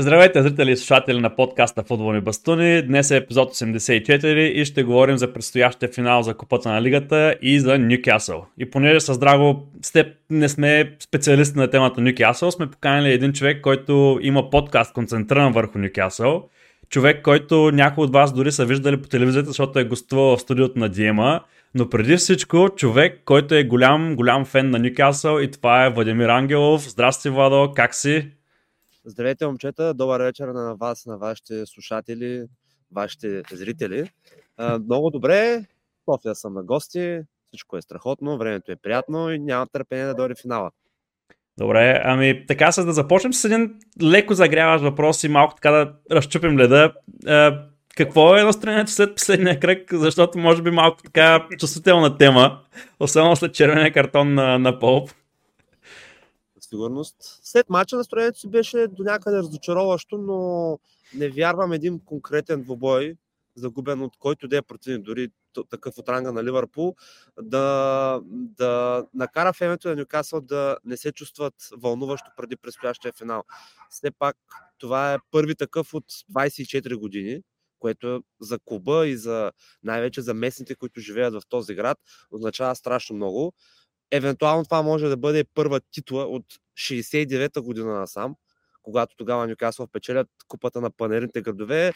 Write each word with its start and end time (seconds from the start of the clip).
Здравейте, 0.00 0.42
зрители 0.42 0.70
и 0.70 0.76
слушатели 0.76 1.20
на 1.20 1.36
подкаста 1.36 1.82
Футболни 1.82 2.20
бастуни. 2.20 2.82
Днес 2.82 3.10
е 3.10 3.16
епизод 3.16 3.54
84 3.54 4.26
и 4.38 4.64
ще 4.64 4.82
говорим 4.82 5.16
за 5.16 5.32
предстоящия 5.32 5.88
финал 5.88 6.22
за 6.22 6.34
Купата 6.34 6.68
на 6.68 6.82
Лигата 6.82 7.34
и 7.42 7.60
за 7.60 7.78
Ньюкасъл. 7.78 8.46
И 8.58 8.70
понеже 8.70 9.00
с 9.00 9.18
Драго 9.18 9.68
с 9.82 9.92
теб 9.92 10.06
не 10.30 10.48
сме 10.48 10.96
специалисти 11.00 11.58
на 11.58 11.70
темата 11.70 12.00
Ньюкасъл, 12.00 12.50
сме 12.50 12.70
поканили 12.70 13.12
един 13.12 13.32
човек, 13.32 13.60
който 13.60 14.18
има 14.22 14.50
подкаст 14.50 14.92
концентриран 14.92 15.52
върху 15.52 15.78
Ньюкасъл. 15.78 16.48
Човек, 16.90 17.22
който 17.22 17.70
някои 17.72 18.04
от 18.04 18.12
вас 18.12 18.32
дори 18.32 18.52
са 18.52 18.64
виждали 18.64 19.02
по 19.02 19.08
телевизията, 19.08 19.48
защото 19.50 19.78
е 19.78 19.84
гостувал 19.84 20.36
в 20.36 20.40
студиото 20.40 20.78
на 20.78 20.88
Диема. 20.88 21.40
Но 21.74 21.90
преди 21.90 22.16
всичко, 22.16 22.68
човек, 22.76 23.22
който 23.24 23.54
е 23.54 23.64
голям, 23.64 24.16
голям 24.16 24.44
фен 24.44 24.70
на 24.70 24.78
Ньюкасъл 24.78 25.40
и 25.40 25.50
това 25.50 25.86
е 25.86 25.90
Владимир 25.90 26.28
Ангелов. 26.28 26.90
Здрасти, 26.90 27.28
Владо, 27.28 27.72
как 27.76 27.94
си? 27.94 28.26
Здравейте, 29.10 29.46
момчета! 29.46 29.94
Добър 29.94 30.20
вечер 30.20 30.48
на 30.48 30.74
вас, 30.74 31.06
на 31.06 31.18
вашите 31.18 31.66
слушатели, 31.66 32.44
вашите 32.92 33.42
зрители. 33.52 34.10
Много 34.84 35.10
добре, 35.10 35.64
София 36.04 36.34
съм 36.34 36.54
на 36.54 36.62
гости, 36.62 37.20
всичко 37.46 37.76
е 37.76 37.82
страхотно, 37.82 38.38
времето 38.38 38.72
е 38.72 38.76
приятно 38.76 39.30
и 39.30 39.38
няма 39.38 39.66
търпение 39.66 40.04
да 40.04 40.14
дойде 40.14 40.34
финала. 40.42 40.70
Добре, 41.58 42.02
ами 42.04 42.46
така 42.46 42.72
с 42.72 42.84
да 42.84 42.92
започнем 42.92 43.32
с 43.32 43.44
един 43.44 43.74
леко 44.02 44.34
загряваш 44.34 44.82
въпрос 44.82 45.24
и 45.24 45.28
малко 45.28 45.54
така 45.54 45.70
да 45.70 45.94
разчупим 46.10 46.58
леда. 46.58 46.92
Какво 47.96 48.36
е 48.36 48.44
настроението 48.44 48.90
след 48.90 49.14
последния 49.14 49.60
кръг, 49.60 49.94
защото 49.94 50.38
може 50.38 50.62
би 50.62 50.70
малко 50.70 51.02
така 51.02 51.46
чувствителна 51.58 52.16
тема, 52.18 52.60
особено 53.00 53.36
след 53.36 53.54
червения 53.54 53.92
картон 53.92 54.34
на, 54.34 54.58
на 54.58 54.78
Поп 54.78 55.10
сигурност. 56.68 57.16
След 57.20 57.70
мача 57.70 57.96
настроението 57.96 58.38
си 58.38 58.48
беше 58.48 58.86
до 58.86 59.02
някъде 59.02 59.36
разочароващо, 59.36 60.18
но 60.18 60.78
не 61.14 61.28
вярвам 61.28 61.72
един 61.72 62.00
конкретен 62.04 62.62
двубой, 62.62 63.16
загубен 63.54 64.02
от 64.02 64.16
който 64.18 64.48
да 64.48 64.56
е 64.56 64.62
противник, 64.62 65.02
дори 65.02 65.28
такъв 65.70 65.98
от 65.98 66.08
ранга 66.08 66.32
на 66.32 66.44
Ливърпул, 66.44 66.94
да, 67.42 68.20
да 68.32 69.04
накара 69.14 69.52
фемето 69.52 69.88
на 69.88 69.96
Нюкасъл 69.96 70.40
да 70.40 70.76
не 70.84 70.96
се 70.96 71.12
чувстват 71.12 71.54
вълнуващо 71.76 72.30
преди 72.36 72.56
предстоящия 72.56 73.12
финал. 73.12 73.44
Все 73.90 74.10
пак 74.10 74.36
това 74.78 75.14
е 75.14 75.18
първи 75.30 75.54
такъв 75.54 75.94
от 75.94 76.04
24 76.32 76.94
години, 76.96 77.42
което 77.78 78.22
за 78.40 78.58
клуба 78.58 79.06
и 79.06 79.16
за 79.16 79.52
най-вече 79.82 80.22
за 80.22 80.34
местните, 80.34 80.74
които 80.74 81.00
живеят 81.00 81.34
в 81.34 81.42
този 81.48 81.74
град, 81.74 81.98
означава 82.30 82.76
страшно 82.76 83.16
много. 83.16 83.52
Евентуално 84.10 84.64
това 84.64 84.82
може 84.82 85.08
да 85.08 85.16
бъде 85.16 85.44
първа 85.44 85.80
титла 85.80 86.24
от 86.24 86.44
69-та 86.78 87.60
година 87.60 87.94
насам, 87.94 88.34
когато 88.82 89.16
тогава 89.16 89.46
Нюкасъл 89.46 89.86
печелят 89.86 90.28
купата 90.48 90.80
на 90.80 90.90
панерните 90.90 91.42
градове, 91.42 91.92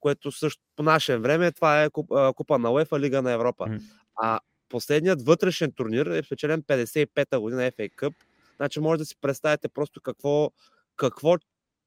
което 0.00 0.32
също 0.32 0.62
по 0.76 0.82
наше 0.82 1.18
време 1.18 1.52
това 1.52 1.84
е 1.84 1.90
купа 2.36 2.58
на 2.58 2.70
УЕФА, 2.70 3.00
Лига 3.00 3.22
на 3.22 3.32
Европа. 3.32 3.64
Mm. 3.64 3.80
А 4.16 4.40
последният 4.68 5.22
вътрешен 5.22 5.72
турнир 5.72 6.06
е 6.06 6.22
печелен 6.22 6.62
55-та 6.62 7.40
година 7.40 7.62
FA 7.62 7.94
Cup. 7.94 8.14
Значи 8.56 8.80
може 8.80 8.98
да 8.98 9.04
си 9.04 9.16
представите 9.20 9.68
просто 9.68 10.00
какво, 10.00 10.50
какво 10.96 11.36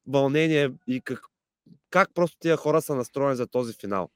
вълнение 0.08 0.72
и 0.88 1.02
как, 1.02 1.22
как 1.90 2.14
просто 2.14 2.38
тия 2.40 2.58
хора 2.58 2.82
са 2.82 2.96
настроени 2.96 3.36
за 3.36 3.48
този 3.48 3.74
финал. 3.74 4.10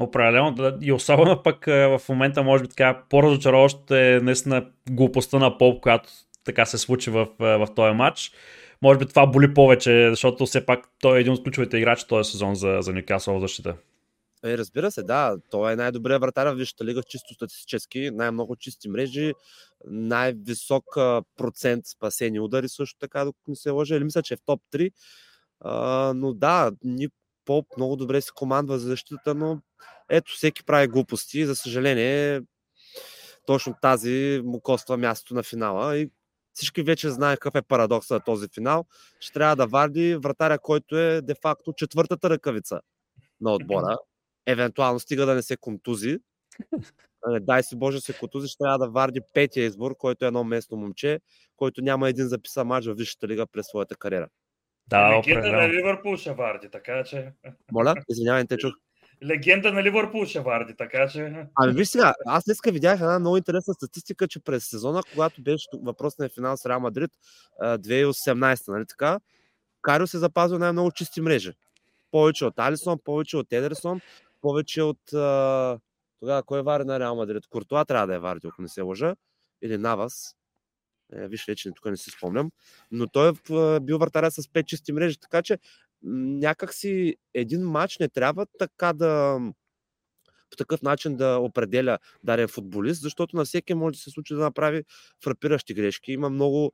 Определено. 0.00 0.78
И 0.80 0.92
особено 0.92 1.42
пък 1.42 1.66
в 1.66 2.00
момента, 2.08 2.42
може 2.42 2.62
би 2.62 2.68
така, 2.68 3.02
по-разочароващо 3.10 3.94
е 3.94 4.20
наистина 4.22 4.66
глупостта 4.90 5.38
на 5.38 5.58
Поп, 5.58 5.82
която 5.82 6.08
така 6.44 6.66
се 6.66 6.78
случи 6.78 7.10
в, 7.10 7.26
в 7.38 7.68
този 7.76 7.94
матч. 7.94 8.32
Може 8.82 8.98
би 8.98 9.06
това 9.06 9.26
боли 9.26 9.54
повече, 9.54 10.10
защото 10.10 10.46
все 10.46 10.66
пак 10.66 10.88
той 11.00 11.18
е 11.18 11.20
един 11.20 11.32
от 11.32 11.42
ключовите 11.42 11.76
играчи 11.76 12.06
този 12.08 12.30
сезон 12.30 12.54
за, 12.54 12.78
за 12.80 12.92
Ньюкасъл 12.92 13.38
в 13.38 13.40
защита. 13.40 13.74
Е, 14.44 14.58
разбира 14.58 14.90
се, 14.90 15.02
да. 15.02 15.36
Той 15.50 15.72
е 15.72 15.76
най-добрият 15.76 16.22
вратар 16.22 16.46
в 16.46 16.56
Висшата 16.56 16.84
лига, 16.84 17.02
чисто 17.02 17.34
статистически. 17.34 18.10
Най-много 18.10 18.56
чисти 18.56 18.88
мрежи, 18.88 19.32
най-висок 19.86 20.84
процент 21.36 21.86
спасени 21.86 22.40
удари 22.40 22.68
също 22.68 22.98
така, 22.98 23.24
докато 23.24 23.50
не 23.50 23.56
се 23.56 23.70
лъжа. 23.70 23.96
Или 23.96 24.04
мисля, 24.04 24.22
че 24.22 24.34
е 24.34 24.36
в 24.36 24.42
топ 24.46 24.60
3. 24.72 24.90
А, 25.60 26.12
но 26.16 26.32
да, 26.32 26.70
Поп 27.44 27.66
много 27.76 27.96
добре 27.96 28.20
се 28.20 28.30
командва 28.34 28.78
за 28.78 28.88
защитата, 28.88 29.34
но 29.34 29.60
ето, 30.08 30.32
всеки 30.32 30.64
прави 30.64 30.88
глупости. 30.88 31.46
За 31.46 31.56
съжаление, 31.56 32.40
точно 33.46 33.74
тази 33.82 34.40
му 34.44 34.60
коства 34.60 34.96
мястото 34.96 35.34
на 35.34 35.42
финала. 35.42 35.98
И 35.98 36.10
всички 36.52 36.82
вече 36.82 37.10
знаят 37.10 37.40
какъв 37.40 37.54
е 37.54 37.62
парадоксът 37.62 38.10
на 38.10 38.20
този 38.20 38.48
финал. 38.54 38.84
Ще 39.20 39.32
трябва 39.32 39.56
да 39.56 39.66
варди 39.66 40.16
вратаря, 40.16 40.58
който 40.58 40.98
е 40.98 41.20
де-факто 41.22 41.72
четвъртата 41.72 42.30
ръкавица 42.30 42.80
на 43.40 43.54
отбора. 43.54 43.96
Евентуално 44.46 45.00
стига 45.00 45.26
да 45.26 45.34
не 45.34 45.42
се 45.42 45.56
контузи. 45.56 46.18
Дай 47.40 47.62
си 47.62 47.76
Боже 47.76 48.00
се 48.00 48.18
контузи, 48.18 48.48
ще 48.48 48.58
трябва 48.58 48.78
да 48.78 48.90
варди 48.90 49.20
петия 49.34 49.66
избор, 49.66 49.96
който 49.96 50.24
е 50.24 50.28
едно 50.28 50.44
местно 50.44 50.76
момче, 50.76 51.20
който 51.56 51.82
няма 51.82 52.08
един 52.08 52.28
записан 52.28 52.66
мач 52.66 52.86
в 52.86 52.94
Висшата 52.94 53.28
лига 53.28 53.46
през 53.46 53.66
своята 53.66 53.96
кариера. 53.96 54.28
Да, 54.86 55.18
Легенда 55.18 55.52
на 55.52 55.68
Ливърпул 55.68 56.16
ще 56.16 56.32
варди, 56.32 56.68
така 56.70 57.04
че... 57.04 57.32
Моля, 57.72 57.94
извинявай, 58.08 58.46
те 58.46 58.56
чух. 58.56 58.72
Легенда 59.24 59.72
на 59.72 59.82
Ливърпул 59.82 60.26
ще 60.26 60.40
варди, 60.40 60.74
така 60.76 61.08
че... 61.08 61.46
Ами 61.54 61.72
виж 61.72 61.88
сега, 61.88 62.14
аз 62.26 62.44
днеска 62.44 62.72
видях 62.72 63.00
една 63.00 63.18
много 63.18 63.36
интересна 63.36 63.74
статистика, 63.74 64.28
че 64.28 64.40
през 64.40 64.64
сезона, 64.64 65.02
когато 65.12 65.42
беше 65.42 65.68
въпросния 65.82 66.28
финал 66.28 66.56
с 66.56 66.66
Реал 66.66 66.80
Мадрид 66.80 67.10
2018, 67.62 68.68
нали 68.68 68.84
така, 68.88 69.20
Карио 69.82 70.06
се 70.06 70.18
запазил 70.18 70.58
най-много 70.58 70.90
чисти 70.90 71.20
мрежи. 71.20 71.52
Повече 72.10 72.44
от 72.44 72.58
Алисон, 72.58 72.98
повече 73.04 73.36
от 73.36 73.52
Едерсон, 73.52 74.00
повече 74.40 74.82
от... 74.82 74.98
Тогава 76.20 76.42
кой 76.46 76.58
е 76.58 76.62
вари 76.62 76.84
на 76.84 77.00
Реал 77.00 77.16
Мадрид? 77.16 77.46
Куртуа 77.50 77.84
трябва 77.84 78.06
да 78.06 78.14
е 78.14 78.18
вари, 78.18 78.40
ако 78.44 78.62
не 78.62 78.68
се 78.68 78.82
лъжа. 78.82 79.14
Или 79.62 79.78
Навас. 79.78 80.36
Е, 81.16 81.28
виж, 81.28 81.46
вече 81.46 81.70
тук 81.76 81.86
не 81.86 81.96
си 81.96 82.10
спомням. 82.10 82.50
Но 82.90 83.06
той 83.06 83.28
е 83.28 83.80
бил 83.80 83.98
вратаря 83.98 84.30
с 84.30 84.42
5 84.42 84.64
чисти 84.64 84.92
мрежи, 84.92 85.16
така 85.20 85.42
че 85.42 85.58
някакси 86.02 87.16
един 87.34 87.62
матч 87.62 87.98
не 87.98 88.08
трябва 88.08 88.46
така 88.58 88.92
да 88.92 89.38
по 90.50 90.56
такъв 90.56 90.82
начин 90.82 91.16
да 91.16 91.38
определя 91.38 91.98
даден 92.24 92.48
футболист, 92.48 93.02
защото 93.02 93.36
на 93.36 93.44
всеки 93.44 93.74
може 93.74 93.96
да 93.96 94.00
се 94.00 94.10
случи 94.10 94.34
да 94.34 94.40
направи 94.40 94.84
фрапиращи 95.24 95.74
грешки. 95.74 96.12
Има 96.12 96.30
много, 96.30 96.72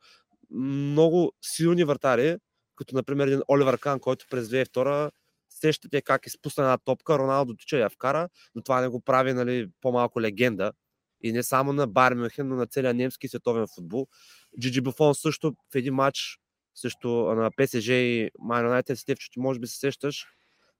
много 0.51 1.33
силни 1.43 1.85
вратари, 1.85 2.37
като 2.77 2.95
например 2.95 3.27
един 3.27 3.43
Оливър 3.49 3.79
Кан, 3.79 4.01
който 4.01 4.27
през 4.31 4.49
2002 4.49 5.11
сещате 5.51 6.03
как 6.03 6.27
изпусна 6.27 6.65
една 6.65 6.79
топка, 6.79 7.19
Роналдо 7.19 7.55
тича 7.57 7.79
я 7.79 7.91
вкара, 7.91 8.29
но 8.55 8.63
това 8.63 8.81
не 8.81 8.89
го 8.89 9.01
прави 9.01 9.33
нали, 9.33 9.69
по-малко 9.81 10.21
легенда. 10.21 10.73
И 11.23 11.33
не 11.33 11.43
само 11.43 11.73
на 11.73 11.87
Бар 11.87 12.15
Мюнхен, 12.15 12.49
но 12.49 12.57
на 12.57 12.67
целия 12.67 12.95
немски 12.95 13.29
световен 13.29 13.67
футбол. 13.75 14.07
Джиджи 14.61 14.81
Буфон 14.81 15.15
също 15.15 15.57
в 15.73 15.75
един 15.75 15.95
матч 15.95 16.39
също 16.75 17.09
на 17.09 17.51
ПСЖ 17.57 17.89
и 17.89 18.31
Майн 18.39 18.65
Юнайтед, 18.65 18.99
Стевчо, 18.99 19.29
ти 19.33 19.41
може 19.41 19.61
би 19.61 19.67
се 19.67 19.79
сещаш, 19.79 20.27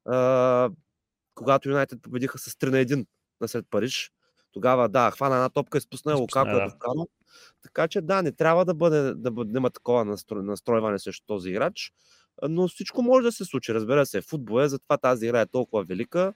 а, 0.05 0.71
когато 1.35 1.69
Юнайтед 1.69 2.03
победиха 2.03 2.39
с 2.39 2.55
3 2.55 2.71
на 2.71 2.77
1 2.79 3.07
насред 3.41 3.67
Париж. 3.71 4.11
Тогава, 4.53 4.89
да, 4.89 5.11
хвана 5.11 5.35
една 5.35 5.49
топка 5.49 5.79
и 5.79 5.81
спусна 5.81 6.15
Лукако 6.15 6.51
да. 6.51 6.71
Вкано. 6.71 7.09
Така 7.63 7.89
че, 7.89 8.01
да, 8.01 8.23
не 8.23 8.33
трябва 8.33 8.65
да 8.65 8.75
бъде 8.75 9.15
да, 9.15 9.31
да 9.31 9.59
има 9.59 9.71
такова 9.71 10.05
настрой, 10.05 10.43
настройване 10.43 10.99
срещу 10.99 11.27
този 11.27 11.51
играч, 11.51 11.93
но 12.49 12.69
всичко 12.69 13.03
може 13.03 13.25
да 13.25 13.33
се 13.33 13.45
случи, 13.45 13.75
разбира 13.75 14.07
се. 14.07 14.21
Футбол 14.21 14.61
е, 14.61 14.69
затова 14.69 14.99
тази 14.99 15.27
игра 15.27 15.41
е 15.41 15.47
толкова 15.47 15.85
велика 15.85 16.35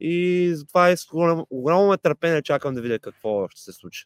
и 0.00 0.50
затова 0.54 0.88
е 0.88 0.96
с 0.96 1.12
огромно, 1.12 1.46
огромно 1.50 1.96
търпение 1.96 2.42
чакам 2.42 2.74
да 2.74 2.80
видя 2.80 2.98
какво 2.98 3.48
ще 3.48 3.60
се 3.60 3.72
случи. 3.72 4.04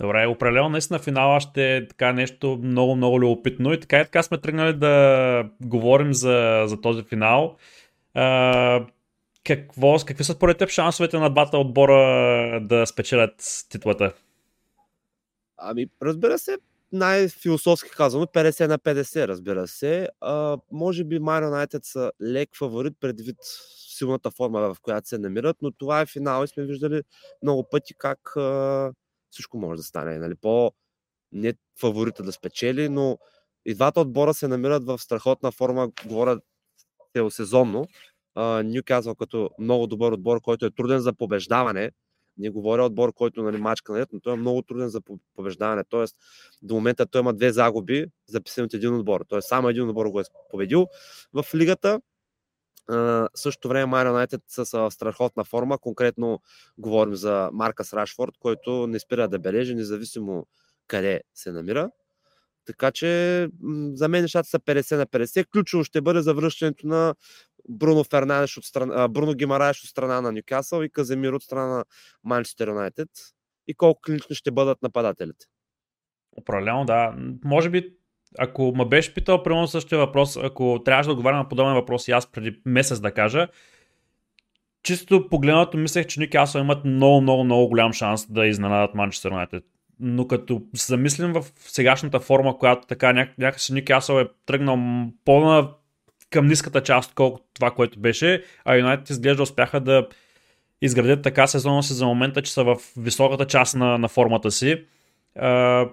Добре, 0.00 0.26
определено 0.26 0.68
наистина 0.68 0.98
финала 0.98 1.40
ще 1.40 1.76
е 1.76 1.88
така 1.88 2.12
нещо 2.12 2.58
много, 2.62 2.96
много 2.96 3.20
любопитно 3.20 3.72
и 3.72 3.80
така 3.80 4.00
и 4.00 4.04
така 4.04 4.22
сме 4.22 4.38
тръгнали 4.38 4.72
да 4.72 5.50
говорим 5.60 6.14
за, 6.14 6.64
за 6.66 6.80
този 6.80 7.02
финал. 7.02 7.56
А, 8.14 8.86
какво, 9.44 9.96
какви 10.06 10.24
са 10.24 10.32
според 10.32 10.58
теб 10.58 10.68
шансовете 10.68 11.18
на 11.18 11.30
двата 11.30 11.58
отбора 11.58 12.60
да 12.60 12.86
спечелят 12.86 13.64
титлата? 13.68 14.12
Ами, 15.56 15.86
разбира 16.02 16.38
се, 16.38 16.58
най-философски 16.92 17.90
казано, 17.90 18.26
50 18.26 18.66
на 18.66 18.78
50, 18.78 19.28
разбира 19.28 19.68
се. 19.68 20.08
А, 20.20 20.58
може 20.72 21.04
би 21.04 21.18
Майро 21.18 21.50
Найтед 21.50 21.84
са 21.84 22.12
лек 22.22 22.48
фаворит 22.56 22.94
предвид 23.00 23.36
силната 23.98 24.30
форма, 24.30 24.74
в 24.74 24.80
която 24.82 25.08
се 25.08 25.18
намират, 25.18 25.56
но 25.62 25.72
това 25.72 26.00
е 26.00 26.06
финал 26.06 26.44
и 26.44 26.48
сме 26.48 26.64
виждали 26.64 27.02
много 27.42 27.68
пъти 27.70 27.94
как 27.98 28.36
а, 28.36 28.92
всичко 29.30 29.58
може 29.58 29.76
да 29.76 29.82
стане. 29.82 30.18
Нали? 30.18 30.34
По 30.34 30.72
не 31.32 31.54
фаворита 31.80 32.22
да 32.22 32.32
спечели, 32.32 32.88
но 32.88 33.18
и 33.64 33.74
двата 33.74 34.00
отбора 34.00 34.34
се 34.34 34.48
намират 34.48 34.84
в 34.84 34.98
страхотна 34.98 35.52
форма, 35.52 35.90
говоря 36.06 36.40
целосезонно. 37.16 37.86
Нюкасъл 38.64 39.14
като 39.14 39.50
много 39.58 39.86
добър 39.86 40.12
отбор, 40.12 40.40
който 40.40 40.66
е 40.66 40.70
труден 40.70 40.98
за 40.98 41.12
побеждаване, 41.12 41.90
Не 42.38 42.50
говоря 42.50 42.84
отбор, 42.84 43.12
който 43.12 43.42
нали, 43.42 43.56
мачка 43.56 43.92
наред, 43.92 44.08
но 44.12 44.20
той 44.20 44.32
е 44.32 44.36
много 44.36 44.62
труден 44.62 44.88
за 44.88 45.00
побеждаване. 45.36 45.84
Тоест, 45.88 46.16
до 46.62 46.74
момента 46.74 47.06
той 47.06 47.20
има 47.20 47.34
две 47.34 47.52
загуби, 47.52 48.06
записани 48.28 48.64
от 48.64 48.74
един 48.74 48.94
отбор. 48.94 49.24
Тоест, 49.28 49.48
само 49.48 49.68
един 49.68 49.88
отбор 49.88 50.06
го 50.06 50.20
е 50.20 50.24
победил 50.50 50.86
в 51.32 51.54
лигата. 51.54 52.00
Uh, 52.90 53.28
същото 53.34 53.68
време 53.68 53.86
Майра 53.86 54.08
Юнайтед 54.08 54.40
са 54.48 54.78
в 54.78 54.90
страхотна 54.90 55.44
форма. 55.44 55.78
Конкретно 55.78 56.40
говорим 56.78 57.14
за 57.14 57.50
Маркас 57.52 57.92
Рашфорд, 57.92 58.32
който 58.38 58.86
не 58.86 59.00
спира 59.00 59.28
да 59.28 59.38
бележи, 59.38 59.74
независимо 59.74 60.46
къде 60.86 61.20
се 61.34 61.52
намира. 61.52 61.90
Така 62.66 62.90
че 62.90 63.48
за 63.94 64.08
мен 64.08 64.22
нещата 64.22 64.48
са 64.48 64.58
50 64.58 64.96
на 64.96 65.06
50. 65.06 65.46
Ключово 65.46 65.84
ще 65.84 66.00
бъде 66.00 66.22
завръщането 66.22 66.86
на 66.86 67.14
Бруно 67.68 68.04
Фернандеш 68.04 68.56
от 68.56 68.64
страна, 68.64 69.08
Бруно 69.08 69.34
Гимараеш 69.34 69.82
от 69.84 69.90
страна 69.90 70.20
на 70.20 70.32
Нюкасъл 70.32 70.82
и 70.82 70.90
Каземир 70.90 71.32
от 71.32 71.42
страна 71.42 71.66
на 71.66 71.84
Манчестър 72.24 72.68
Юнайтед. 72.68 73.08
И 73.66 73.74
колко 73.74 74.00
клинични 74.00 74.36
ще 74.36 74.50
бъдат 74.50 74.82
нападателите. 74.82 75.46
Определено, 76.36 76.84
да. 76.84 77.14
Може 77.44 77.70
би, 77.70 77.94
ако 78.38 78.72
ме 78.76 78.84
беше 78.84 79.14
питал 79.14 79.42
примерно 79.42 79.68
същия 79.68 79.98
въпрос, 79.98 80.36
ако 80.36 80.82
трябваше 80.84 81.06
да 81.06 81.12
отговаря 81.12 81.36
на 81.36 81.48
подобен 81.48 81.74
въпрос 81.74 82.08
и 82.08 82.12
аз 82.12 82.32
преди 82.32 82.60
месец 82.64 83.00
да 83.00 83.12
кажа, 83.12 83.48
чисто 84.82 85.28
погледнато 85.28 85.76
мислех, 85.78 86.06
че 86.06 86.20
Нюкасъл 86.20 86.60
имат 86.60 86.84
много, 86.84 87.20
много, 87.20 87.44
много 87.44 87.68
голям 87.68 87.92
шанс 87.92 88.32
да 88.32 88.46
изненадат 88.46 88.94
Манчестър 88.94 89.30
Юнайтед 89.30 89.64
но 90.04 90.28
като 90.28 90.62
замислим 90.74 91.32
в 91.32 91.44
сегашната 91.56 92.20
форма, 92.20 92.58
която 92.58 92.86
така 92.86 93.06
ня- 93.06 93.32
някакси 93.38 93.72
Ньюкасъл 93.72 94.20
е 94.20 94.28
тръгнал 94.46 94.76
по-на 95.24 95.70
към 96.32 96.46
ниската 96.46 96.82
част, 96.82 97.14
колкото 97.14 97.44
това, 97.54 97.70
което 97.70 97.98
беше, 98.00 98.44
а 98.64 98.76
Юнайтед 98.76 99.10
изглежда 99.10 99.42
успяха 99.42 99.80
да 99.80 100.08
изградят 100.82 101.22
така 101.22 101.46
сезона 101.46 101.82
си 101.82 101.92
за 101.92 102.06
момента, 102.06 102.42
че 102.42 102.52
са 102.52 102.64
в 102.64 102.76
високата 102.96 103.46
част 103.46 103.74
на, 103.74 103.98
на 103.98 104.08
формата 104.08 104.50
си. 104.50 104.84
Uh, 105.38 105.90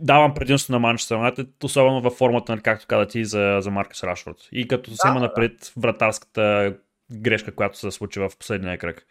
давам 0.00 0.34
предимство 0.34 0.72
на 0.72 0.78
Манчестър 0.78 1.16
Юнайтед, 1.16 1.64
особено 1.64 2.00
във 2.00 2.12
формата, 2.12 2.52
нали, 2.52 2.62
както 2.62 2.86
каза 2.86 3.06
ти, 3.06 3.24
за, 3.24 3.58
за 3.60 3.70
Маркес 3.70 4.04
Рашфорд. 4.04 4.48
И 4.52 4.68
като 4.68 4.90
се 4.90 5.08
има 5.08 5.20
напред 5.20 5.72
вратарската 5.76 6.74
грешка, 7.12 7.54
която 7.54 7.78
се 7.78 7.90
случи 7.90 8.20
в 8.20 8.30
последния 8.38 8.78
кръг. 8.78 9.06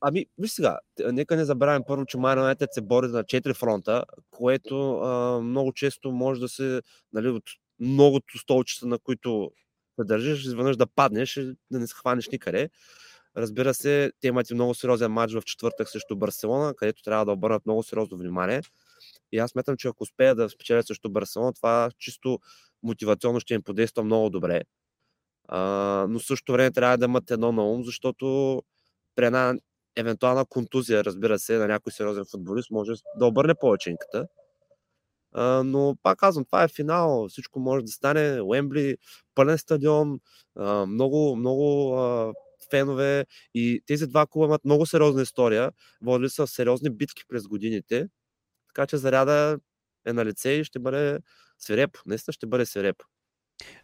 Ами, 0.00 0.26
виж 0.38 0.50
сега, 0.50 0.78
нека 1.12 1.36
не 1.36 1.44
забравим 1.44 1.82
първо, 1.86 2.06
че 2.06 2.18
Майна 2.18 2.40
Юнайтед 2.40 2.68
се 2.72 2.80
бори 2.80 3.06
на 3.06 3.24
четири 3.24 3.54
фронта, 3.54 4.04
което 4.30 4.98
а, 4.98 5.40
много 5.40 5.72
често 5.72 6.12
може 6.12 6.40
да 6.40 6.48
се, 6.48 6.82
нали, 7.12 7.28
от 7.28 7.42
многото 7.80 8.38
столчета, 8.38 8.86
на 8.86 8.98
които 8.98 9.50
се 10.00 10.04
държиш, 10.04 10.44
изведнъж 10.44 10.76
да 10.76 10.86
паднеш 10.86 11.36
и 11.36 11.54
да 11.70 11.78
не 11.78 11.86
се 11.86 11.94
хванеш 11.94 12.28
никъде. 12.28 12.70
Разбира 13.36 13.74
се, 13.74 14.12
те 14.20 14.28
имат 14.28 14.50
и 14.50 14.54
много 14.54 14.74
сериозен 14.74 15.12
матч 15.12 15.32
в 15.34 15.42
четвъртък 15.44 15.88
срещу 15.88 16.16
Барселона, 16.16 16.74
където 16.74 17.02
трябва 17.02 17.24
да 17.24 17.32
обърнат 17.32 17.66
много 17.66 17.82
сериозно 17.82 18.18
внимание. 18.18 18.62
И 19.32 19.38
аз 19.38 19.50
смятам, 19.50 19.76
че 19.76 19.88
ако 19.88 20.02
успеят 20.02 20.36
да 20.36 20.50
спечелят 20.50 20.86
срещу 20.86 21.10
Барселона, 21.10 21.52
това 21.52 21.90
чисто 21.98 22.38
мотивационно 22.82 23.40
ще 23.40 23.54
им 23.54 23.62
подейства 23.62 24.04
много 24.04 24.30
добре. 24.30 24.62
А, 25.48 25.60
но 26.08 26.20
също 26.20 26.52
време 26.52 26.70
трябва 26.70 26.98
да 26.98 27.04
имат 27.04 27.30
едно 27.30 27.52
на 27.52 27.64
ум, 27.64 27.84
защото 27.84 28.62
при 29.14 29.26
една 29.26 29.54
евентуална 29.96 30.44
контузия, 30.44 31.04
разбира 31.04 31.38
се, 31.38 31.58
на 31.58 31.66
някой 31.66 31.92
сериозен 31.92 32.24
футболист 32.30 32.70
може 32.70 32.92
да 33.16 33.26
обърне 33.26 33.54
повеченката. 33.54 34.28
Но 35.64 35.96
пак 36.02 36.18
казвам, 36.18 36.44
това 36.44 36.62
е 36.62 36.68
финал, 36.68 37.28
всичко 37.28 37.60
може 37.60 37.84
да 37.84 37.90
стане. 37.90 38.40
Уембли, 38.40 38.96
пълен 39.34 39.58
стадион, 39.58 40.18
много, 40.86 41.36
много 41.36 41.94
фенове 42.70 43.24
и 43.54 43.80
тези 43.86 44.06
два 44.06 44.26
клуба 44.26 44.46
имат 44.46 44.64
много 44.64 44.86
сериозна 44.86 45.22
история, 45.22 45.70
водили 46.02 46.28
са 46.28 46.46
сериозни 46.46 46.90
битки 46.90 47.22
през 47.28 47.46
годините, 47.46 48.08
така 48.74 48.86
че 48.86 48.96
заряда 48.96 49.58
е 50.06 50.12
на 50.12 50.24
лице 50.24 50.50
и 50.50 50.64
ще 50.64 50.78
бъде 50.78 51.18
свиреп. 51.58 51.90
Наистина 52.06 52.32
ще 52.32 52.46
бъде 52.46 52.66
свиреп. 52.66 52.96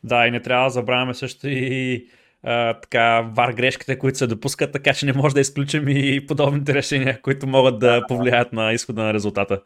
Да, 0.05 0.27
и 0.27 0.31
не 0.31 0.43
трябва 0.43 0.67
да 0.67 0.71
забравяме 0.71 1.15
също 1.15 1.49
и 1.49 2.09
а, 2.43 2.81
така, 2.81 3.31
вар 3.35 3.53
грешките, 3.53 3.99
които 3.99 4.19
се 4.19 4.27
допускат, 4.27 4.73
така 4.73 4.95
че 4.95 5.07
не 5.07 5.13
може 5.13 5.35
да 5.35 5.41
изключим 5.41 5.89
и 5.89 6.27
подобните 6.27 6.75
решения, 6.75 7.23
които 7.23 7.47
могат 7.47 7.79
да 7.79 8.05
повлияят 8.09 8.53
на 8.53 8.73
изхода 8.73 9.03
на 9.03 9.15
резултата. 9.15 9.63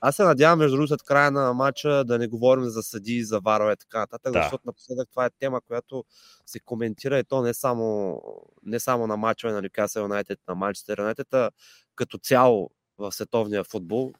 Аз 0.00 0.16
се 0.16 0.24
надявам, 0.24 0.58
между 0.58 0.76
другото, 0.76 1.04
края 1.04 1.30
на 1.30 1.52
матча 1.52 2.04
да 2.04 2.18
не 2.18 2.26
говорим 2.26 2.64
за 2.64 2.82
съди, 2.82 3.24
за 3.24 3.40
варове 3.40 3.72
и 3.72 3.76
така 3.76 3.98
нататък, 3.98 4.32
да. 4.32 4.42
защото 4.42 4.62
напоследък 4.66 5.08
това 5.10 5.26
е 5.26 5.30
тема, 5.38 5.60
която 5.60 6.04
се 6.46 6.60
коментира 6.60 7.18
и 7.18 7.24
то 7.24 7.42
не 7.42 7.54
само, 7.54 8.20
не 8.62 8.80
само 8.80 9.06
на 9.06 9.16
матчове 9.16 9.52
на 9.52 9.62
Ньюкасъл 9.62 10.02
Юнайтед, 10.02 10.38
на 10.48 10.54
Манчестър 10.54 10.98
Юнайтед, 10.98 11.34
а 11.34 11.50
като 11.94 12.18
цяло 12.18 12.70
в 12.98 13.12
световния 13.12 13.64
футбол 13.64 14.12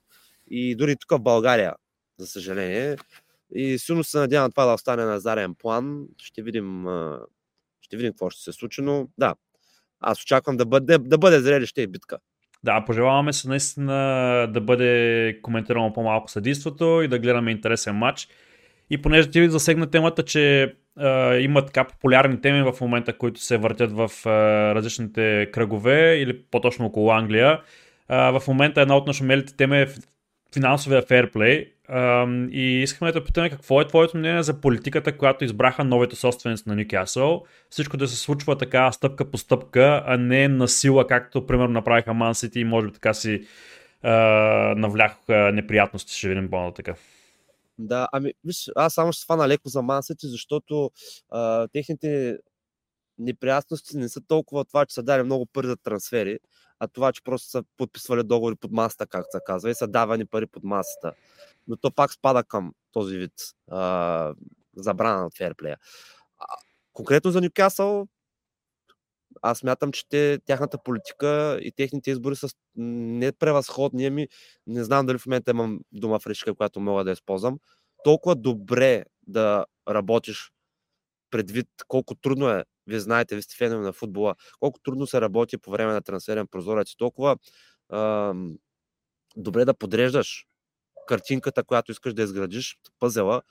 и 0.50 0.76
дори 0.76 0.96
тук 0.96 1.10
в 1.10 1.22
България, 1.22 1.74
за 2.18 2.26
съжаление. 2.26 2.96
И 3.54 3.78
силно 3.78 4.04
се 4.04 4.18
надявам 4.18 4.50
това 4.50 4.64
да 4.64 4.72
остане 4.72 5.04
на 5.04 5.20
зарен 5.20 5.54
план. 5.54 6.06
Ще 6.18 6.42
видим 6.42 6.86
ще 7.80 7.96
видим 7.96 8.12
какво 8.12 8.30
ще 8.30 8.42
се 8.42 8.52
случи, 8.52 8.82
но 8.82 9.08
да, 9.18 9.34
аз 10.00 10.22
очаквам 10.22 10.56
да 10.56 10.66
бъде, 10.66 10.98
да 10.98 11.18
бъде 11.18 11.40
зрелище 11.40 11.82
и 11.82 11.86
битка. 11.86 12.18
Да, 12.66 12.84
пожелаваме 12.84 13.32
се 13.32 13.48
наистина 13.48 13.94
да 14.52 14.60
бъде 14.60 15.38
коментирано 15.42 15.92
по-малко 15.92 16.30
съдейството 16.30 17.02
и 17.04 17.08
да 17.08 17.18
гледаме 17.18 17.50
интересен 17.50 17.94
матч. 17.94 18.28
И 18.90 19.02
понеже 19.02 19.30
ти 19.30 19.48
засегна 19.50 19.90
темата, 19.90 20.22
че 20.22 20.74
а, 20.98 21.34
има 21.34 21.66
така 21.66 21.84
популярни 21.84 22.40
теми 22.40 22.62
в 22.62 22.80
момента, 22.80 23.18
които 23.18 23.40
се 23.40 23.56
въртят 23.56 23.92
в 23.92 24.10
а, 24.26 24.30
различните 24.74 25.50
кръгове 25.52 26.16
или 26.18 26.42
по-точно 26.42 26.86
около 26.86 27.10
Англия. 27.10 27.60
А, 28.08 28.38
в 28.40 28.48
момента 28.48 28.80
една 28.80 28.96
от 28.96 29.06
нашумелите 29.06 29.56
теми 29.56 29.80
е 29.80 29.86
финансовия 30.54 31.02
фейрплей. 31.02 31.72
И 32.50 32.80
искаме 32.82 33.12
да 33.12 33.24
питаме 33.24 33.50
какво 33.50 33.80
е 33.80 33.86
твоето 33.86 34.16
мнение 34.16 34.42
за 34.42 34.60
политиката, 34.60 35.18
която 35.18 35.44
избраха 35.44 35.84
новите 35.84 36.16
собственици 36.16 36.62
на 36.66 36.76
Ньюкасъл. 36.76 37.44
Всичко 37.70 37.96
да 37.96 38.08
се 38.08 38.16
случва 38.16 38.58
така 38.58 38.92
стъпка 38.92 39.30
по 39.30 39.38
стъпка, 39.38 40.02
а 40.06 40.16
не 40.16 40.48
на 40.48 40.68
сила, 40.68 41.06
както 41.06 41.46
примерно 41.46 41.72
направиха 41.72 42.14
Ман 42.14 42.34
Сити 42.34 42.60
и 42.60 42.64
може 42.64 42.86
би 42.86 42.92
така 42.92 43.14
си 43.14 43.46
а, 44.02 44.12
навлякоха 44.76 45.52
неприятности, 45.52 46.14
ще 46.14 46.28
видим 46.28 46.50
по-нататък. 46.50 46.96
Да, 47.78 48.08
ами 48.12 48.32
виж, 48.44 48.70
аз 48.76 48.94
само 48.94 49.12
ще 49.12 49.22
свана 49.22 49.48
леко 49.48 49.68
за 49.68 49.82
Ман 49.82 50.02
Сити, 50.02 50.26
защото 50.26 50.90
а, 51.30 51.68
техните 51.68 52.38
неприятности 53.18 53.96
не 53.96 54.08
са 54.08 54.20
толкова 54.28 54.64
това, 54.64 54.86
че 54.86 54.94
са 54.94 55.02
дали 55.02 55.22
много 55.22 55.46
пари 55.46 55.66
за 55.66 55.76
трансфери, 55.76 56.38
а 56.78 56.88
това, 56.88 57.12
че 57.12 57.24
просто 57.24 57.48
са 57.48 57.64
подписвали 57.76 58.22
договори 58.22 58.56
под 58.56 58.72
масата, 58.72 59.06
както 59.06 59.28
се 59.30 59.40
казва, 59.46 59.70
и 59.70 59.74
са 59.74 59.88
давани 59.88 60.26
пари 60.26 60.46
под 60.46 60.64
масата. 60.64 61.12
Но 61.68 61.76
то 61.76 61.90
пак 61.90 62.12
спада 62.12 62.44
към 62.44 62.72
този 62.92 63.18
вид 63.18 63.32
а, 63.70 64.34
забрана 64.76 65.22
на 65.22 65.30
ферплея. 65.30 65.78
Конкретно 66.92 67.30
за 67.30 67.40
Нюкасъл, 67.40 68.06
аз 69.42 69.62
мятам, 69.62 69.92
че 69.92 70.08
те, 70.08 70.38
тяхната 70.46 70.78
политика 70.78 71.58
и 71.62 71.72
техните 71.72 72.10
избори 72.10 72.36
са 72.36 72.48
не 72.76 73.32
превъзходни, 73.32 74.06
ами 74.06 74.28
не 74.66 74.84
знам 74.84 75.06
дали 75.06 75.18
в 75.18 75.26
момента 75.26 75.50
имам 75.50 75.80
дума 75.92 76.18
в 76.18 76.26
речка, 76.26 76.54
която 76.54 76.80
мога 76.80 77.04
да 77.04 77.10
използвам. 77.10 77.58
Толкова 78.04 78.34
добре 78.34 79.04
да 79.26 79.64
работиш 79.88 80.52
предвид 81.30 81.68
колко 81.88 82.14
трудно 82.14 82.48
е 82.48 82.64
вие 82.86 83.00
знаете, 83.00 83.34
вие 83.34 83.42
сте 83.42 83.56
фенове 83.56 83.84
на 83.84 83.92
футбола, 83.92 84.34
колко 84.60 84.80
трудно 84.80 85.06
се 85.06 85.20
работи 85.20 85.58
по 85.58 85.70
време 85.70 85.92
на 85.92 86.02
трансферен 86.02 86.46
прозорец, 86.46 86.96
толкова 86.96 87.36
а, 87.88 88.34
добре 89.36 89.64
да 89.64 89.74
подреждаш 89.74 90.46
картинката, 91.06 91.64
която 91.64 91.92
искаш 91.92 92.14
да 92.14 92.22
изградиш, 92.22 92.78
пъзела, 92.98 93.42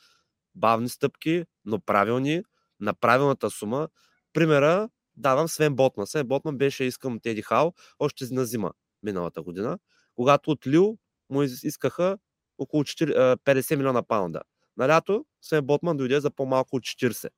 бавни 0.56 0.89
стъпки, 0.89 1.46
но 1.65 1.80
правилни, 1.80 2.44
на 2.80 2.94
правилната 2.94 3.50
сума. 3.50 3.89
Примера 4.34 4.89
давам 5.15 5.48
Свен 5.48 5.75
Ботман. 5.75 6.08
Свен 6.08 6.27
Ботман 6.27 6.58
беше 6.58 6.84
искам 6.84 7.20
Теди 7.20 7.42
Хал 7.42 7.74
още 8.00 8.25
на 8.32 8.46
зима 8.46 8.72
миналата 9.04 9.42
година, 9.42 9.80
когато 10.15 10.51
от 10.51 10.68
Лил 10.68 10.98
му 11.30 11.44
искаха 11.44 12.18
около 12.58 12.84
4, 12.84 13.36
50 13.36 13.75
милиона 13.75 14.04
паунда. 14.04 14.42
На 14.77 14.88
лято 14.88 15.25
Свен 15.42 15.65
Ботман 15.65 15.98
дойде 15.98 16.20
за 16.20 16.32
по-малко 16.32 16.75
от 16.75 16.84
40. 16.84 17.30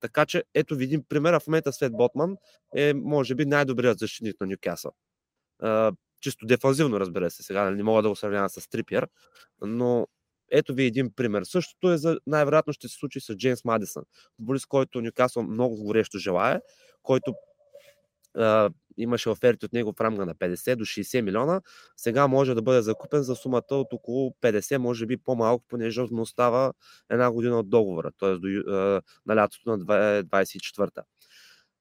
Така 0.00 0.26
че, 0.26 0.44
ето 0.54 0.76
видим 0.76 1.02
примера. 1.08 1.40
В 1.40 1.46
момента 1.46 1.72
Свет 1.72 1.92
Ботман 1.92 2.36
е, 2.76 2.94
може 2.94 3.34
би, 3.34 3.46
най-добрият 3.46 3.98
защитник 3.98 4.36
на 4.40 4.46
Ньюкасъл. 4.46 4.92
чисто 6.20 6.46
дефанзивно, 6.46 7.00
разбира 7.00 7.30
се. 7.30 7.42
Сега 7.42 7.64
нали, 7.64 7.76
не 7.76 7.82
мога 7.82 8.02
да 8.02 8.08
го 8.08 8.16
сравнявам 8.16 8.48
с 8.48 8.68
Трипиер, 8.68 9.08
но 9.60 10.06
ето 10.50 10.74
ви 10.74 10.84
един 10.84 11.12
пример. 11.12 11.42
Същото 11.42 11.90
е 11.92 11.98
за, 11.98 12.18
най-вероятно 12.26 12.72
ще 12.72 12.88
се 12.88 12.94
случи 12.94 13.20
с 13.20 13.34
Джеймс 13.36 13.64
Мадисън. 13.64 14.02
Футболист, 14.36 14.66
който 14.66 15.00
Ньюкасъл 15.00 15.42
много 15.42 15.84
горещо 15.84 16.18
желая, 16.18 16.60
който 17.02 17.34
имаше 18.98 19.30
оферти 19.30 19.66
от 19.66 19.72
него 19.72 19.92
в 19.92 20.00
рамка 20.00 20.26
на 20.26 20.34
50 20.34 20.76
до 20.76 20.84
60 20.84 21.20
милиона. 21.20 21.60
Сега 21.96 22.26
може 22.26 22.54
да 22.54 22.62
бъде 22.62 22.82
закупен 22.82 23.22
за 23.22 23.34
сумата 23.34 23.62
от 23.70 23.92
около 23.92 24.34
50, 24.42 24.76
може 24.76 25.06
би 25.06 25.16
по-малко, 25.16 25.64
понеже 25.68 26.02
му 26.10 26.22
остава 26.22 26.72
една 27.10 27.30
година 27.30 27.58
от 27.58 27.70
договора, 27.70 28.10
т.е. 28.18 28.48
на 29.26 29.36
лятото 29.36 29.70
на 29.70 29.78
24-та. 30.24 31.02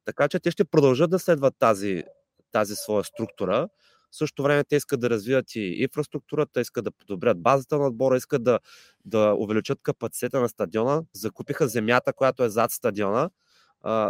Така 0.05 0.27
че 0.27 0.39
те 0.39 0.51
ще 0.51 0.65
продължат 0.65 1.09
да 1.09 1.19
следват 1.19 1.55
тази, 1.59 2.03
тази 2.51 2.75
своя 2.75 3.03
структура. 3.03 3.69
В 4.11 4.17
същото 4.17 4.43
време 4.43 4.63
те 4.63 4.75
искат 4.75 4.99
да 4.99 5.09
развият 5.09 5.55
и 5.55 5.59
инфраструктурата, 5.59 6.61
искат 6.61 6.85
да 6.85 6.91
подобрят 6.91 7.41
базата 7.41 7.77
на 7.77 7.87
отбора, 7.87 8.17
искат 8.17 8.43
да, 8.43 8.59
да 9.05 9.33
увеличат 9.37 9.81
капацитета 9.81 10.39
на 10.39 10.49
стадиона. 10.49 11.03
Закупиха 11.13 11.67
земята, 11.67 12.13
която 12.13 12.43
е 12.43 12.49
зад 12.49 12.71
стадиона, 12.71 13.29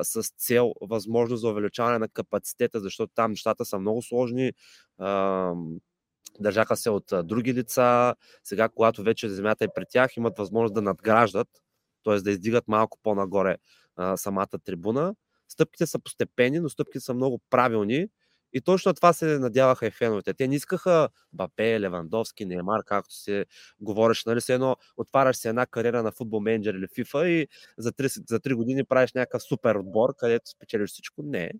с 0.03 0.31
цел 0.37 0.73
възможност 0.81 1.41
за 1.41 1.49
увеличаване 1.49 1.99
на 1.99 2.09
капацитета, 2.09 2.79
защото 2.79 3.13
там 3.15 3.31
нещата 3.31 3.65
са 3.65 3.79
много 3.79 4.01
сложни. 4.01 4.51
Държаха 6.39 6.77
се 6.77 6.89
от 6.89 7.13
други 7.23 7.53
лица. 7.53 8.15
Сега, 8.43 8.69
когато 8.69 9.03
вече 9.03 9.29
земята 9.29 9.65
е 9.65 9.73
при 9.75 9.83
тях, 9.89 10.17
имат 10.17 10.37
възможност 10.37 10.73
да 10.73 10.81
надграждат, 10.81 11.47
т.е. 12.03 12.21
да 12.21 12.31
издигат 12.31 12.67
малко 12.67 12.97
по-нагоре 13.03 13.57
самата 14.15 14.59
трибуна. 14.65 15.15
Стъпките 15.49 15.85
са 15.85 15.99
постепени, 15.99 16.59
но 16.59 16.69
стъпките 16.69 16.99
са 16.99 17.13
много 17.13 17.41
правилни. 17.49 18.07
И 18.53 18.61
точно 18.61 18.93
това 18.93 19.13
се 19.13 19.39
надяваха 19.39 19.87
и 19.87 19.91
феновете. 19.91 20.33
Те 20.33 20.47
не 20.47 20.55
искаха 20.55 21.09
Бапе, 21.33 21.79
Левандовски, 21.81 22.45
Неймар, 22.45 22.83
както 22.85 23.13
се 23.13 23.45
говореше. 23.79 24.23
Нали, 24.25 24.41
се 24.41 24.53
едно, 24.53 24.75
отваряш 24.97 25.37
се 25.37 25.49
една 25.49 25.65
кариера 25.65 26.03
на 26.03 26.11
футбол 26.11 26.39
менеджер 26.39 26.73
или 26.73 26.87
FIFA 26.87 27.25
и 27.25 27.47
за 27.77 27.91
3, 27.91 28.29
за 28.29 28.39
3 28.39 28.53
години 28.53 28.83
правиш 28.83 29.13
някакъв 29.13 29.43
супер 29.43 29.75
отбор, 29.75 30.15
където 30.15 30.49
спечелиш 30.49 30.89
всичко. 30.89 31.23
Не. 31.23 31.51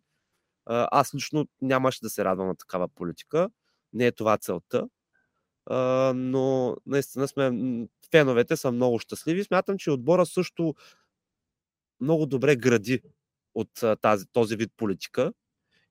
Аз 0.66 1.16
лично 1.16 1.48
нямаше 1.62 2.02
да 2.02 2.10
се 2.10 2.26
радвам 2.26 2.48
на 2.48 2.56
такава 2.56 2.88
политика. 2.88 3.50
Не 3.94 4.06
е 4.08 4.12
това 4.12 4.38
целта. 4.38 4.88
Но 6.16 6.76
наистина 6.86 7.28
сме, 7.28 7.52
феновете 8.12 8.58
са 8.58 8.72
много 8.72 9.00
щастливи. 9.00 9.44
Смятам, 9.44 9.78
че 9.78 9.92
отбора 9.92 10.26
също 10.26 10.76
много 12.02 12.26
добре 12.26 12.56
гради 12.56 13.02
от 13.56 13.70
тази, 14.02 14.26
този 14.32 14.56
вид 14.56 14.72
политика 14.78 15.34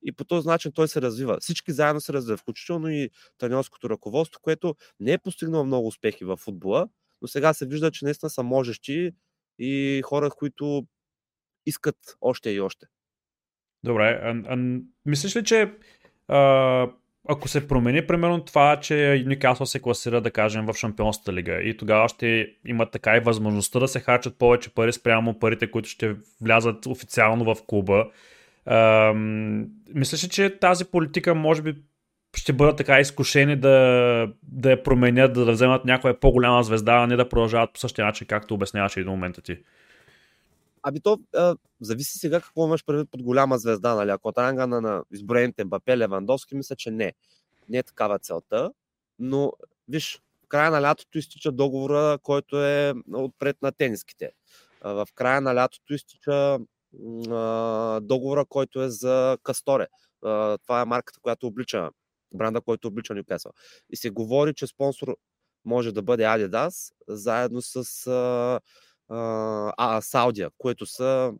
и 0.03 0.11
по 0.11 0.23
този 0.23 0.47
начин 0.47 0.71
той 0.71 0.87
се 0.87 1.01
развива. 1.01 1.37
Всички 1.39 1.71
заедно 1.71 2.01
се 2.01 2.13
развиват, 2.13 2.39
включително 2.39 2.89
и 2.89 3.09
тренерското 3.37 3.89
ръководство, 3.89 4.39
което 4.41 4.75
не 4.99 5.13
е 5.13 5.17
постигнало 5.17 5.65
много 5.65 5.87
успехи 5.87 6.25
в 6.25 6.37
футбола, 6.37 6.87
но 7.21 7.27
сега 7.27 7.53
се 7.53 7.65
вижда, 7.65 7.91
че 7.91 8.05
наистина 8.05 8.29
са 8.29 8.43
можещи 8.43 9.11
и 9.59 10.01
хора, 10.05 10.29
които 10.29 10.87
искат 11.65 11.97
още 12.21 12.49
и 12.49 12.61
още. 12.61 12.85
Добре, 13.83 14.19
а, 14.23 14.43
а, 14.47 14.79
мислиш 15.05 15.35
ли, 15.35 15.43
че 15.43 15.73
а, 16.27 16.91
ако 17.29 17.47
се 17.47 17.67
промени 17.67 18.07
примерно 18.07 18.45
това, 18.45 18.79
че 18.79 19.23
Ньюкасъл 19.27 19.65
се 19.65 19.81
класира, 19.81 20.21
да 20.21 20.31
кажем, 20.31 20.65
в 20.65 20.73
Шампионската 20.73 21.33
лига 21.33 21.61
и 21.61 21.77
тогава 21.77 22.09
ще 22.09 22.55
имат 22.65 22.91
така 22.91 23.17
и 23.17 23.19
възможността 23.19 23.79
да 23.79 23.87
се 23.87 23.99
харчат 23.99 24.37
повече 24.37 24.73
пари 24.73 24.93
спрямо 24.93 25.39
парите, 25.39 25.71
които 25.71 25.89
ще 25.89 26.15
влязат 26.41 26.85
официално 26.85 27.55
в 27.55 27.65
клуба, 27.67 28.11
мислиш 29.93 30.23
ли, 30.23 30.29
че 30.29 30.59
тази 30.59 30.85
политика 30.85 31.35
може 31.35 31.61
би 31.61 31.75
ще 32.35 32.53
бъдат 32.53 32.77
така 32.77 32.99
изкушени 32.99 33.55
да, 33.55 34.27
да 34.43 34.71
я 34.71 34.83
променят, 34.83 35.33
да, 35.33 35.45
да 35.45 35.51
вземат 35.51 35.85
някоя 35.85 36.19
по-голяма 36.19 36.63
звезда, 36.63 36.93
а 36.93 37.07
не 37.07 37.15
да 37.15 37.29
продължават 37.29 37.73
по 37.73 37.79
същия 37.79 38.05
начин, 38.05 38.27
както 38.27 38.53
обясняваше 38.53 38.99
и 38.99 39.03
до 39.03 39.11
момента 39.11 39.41
ти? 39.41 39.57
Ами 40.83 40.99
то 40.99 41.19
а, 41.35 41.55
зависи 41.81 42.17
сега 42.17 42.41
какво 42.41 42.67
имаш 42.67 42.85
предвид 42.85 43.11
под 43.11 43.23
голяма 43.23 43.57
звезда, 43.57 43.95
нали? 43.95 44.09
Ако 44.09 44.27
от 44.27 44.37
ранга 44.37 44.67
на, 44.67 44.81
на 44.81 45.03
изброените 45.13 45.63
Мбапе, 45.65 45.97
Левандовски, 45.97 46.55
мисля, 46.55 46.75
че 46.75 46.91
не. 46.91 47.13
Не 47.69 47.77
е 47.77 47.83
такава 47.83 48.19
целта, 48.19 48.71
но 49.19 49.53
виж, 49.87 50.21
в 50.43 50.47
края 50.47 50.71
на 50.71 50.81
лятото 50.81 51.17
изтича 51.17 51.51
договора, 51.51 52.17
който 52.23 52.63
е 52.63 52.93
отпред 53.13 53.61
на 53.61 53.71
тениските. 53.71 54.31
В 54.81 55.07
края 55.15 55.41
на 55.41 55.55
лятото 55.55 55.93
изтича 55.93 56.59
договора, 58.01 58.45
който 58.45 58.81
е 58.81 58.89
за 58.89 59.37
Касторе. 59.43 59.87
Това 60.63 60.81
е 60.81 60.85
марката, 60.85 61.19
която 61.21 61.47
облича, 61.47 61.89
бранда, 62.33 62.61
който 62.61 62.87
облича 62.87 63.15
Нюкасъл. 63.15 63.51
И 63.89 63.95
се 63.95 64.09
говори, 64.09 64.53
че 64.53 64.67
спонсор 64.67 65.17
може 65.65 65.91
да 65.91 66.01
бъде 66.01 66.23
Adidas, 66.23 66.93
заедно 67.07 67.61
с 67.61 68.07
а, 68.07 68.59
а, 69.77 70.01
Саудия, 70.01 70.49
което 70.57 70.85
са 70.85 71.33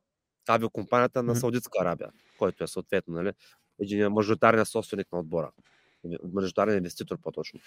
авиокомпанията 0.47 1.23
на 1.23 1.35
Саудитска 1.35 1.81
Арабия, 1.81 2.11
който 2.39 2.63
е 2.63 2.67
съответно 2.67 3.13
нали, 3.13 3.31
един 3.79 4.07
мажоритарен 4.07 4.65
собственик 4.65 5.07
на 5.11 5.19
отбора. 5.19 5.51
Мажоритарен 6.33 6.77
инвеститор 6.77 7.17
по-точно. 7.21 7.59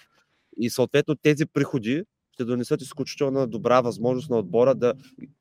И 0.57 0.71
съответно 0.71 1.17
тези 1.17 1.47
приходи 1.47 2.05
ще 2.41 2.45
донесат 2.45 2.83
изключително 2.83 3.47
добра 3.47 3.81
възможност 3.81 4.31
на 4.31 4.39
отбора 4.39 4.75
да 4.75 4.95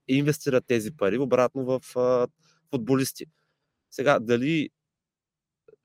инвестират 0.07 0.65
тези 0.67 0.91
пари 0.91 1.17
обратно 1.17 1.65
в 1.65 1.97
а, 1.97 2.27
футболисти. 2.71 3.25
Сега, 3.91 4.19
дали 4.19 4.69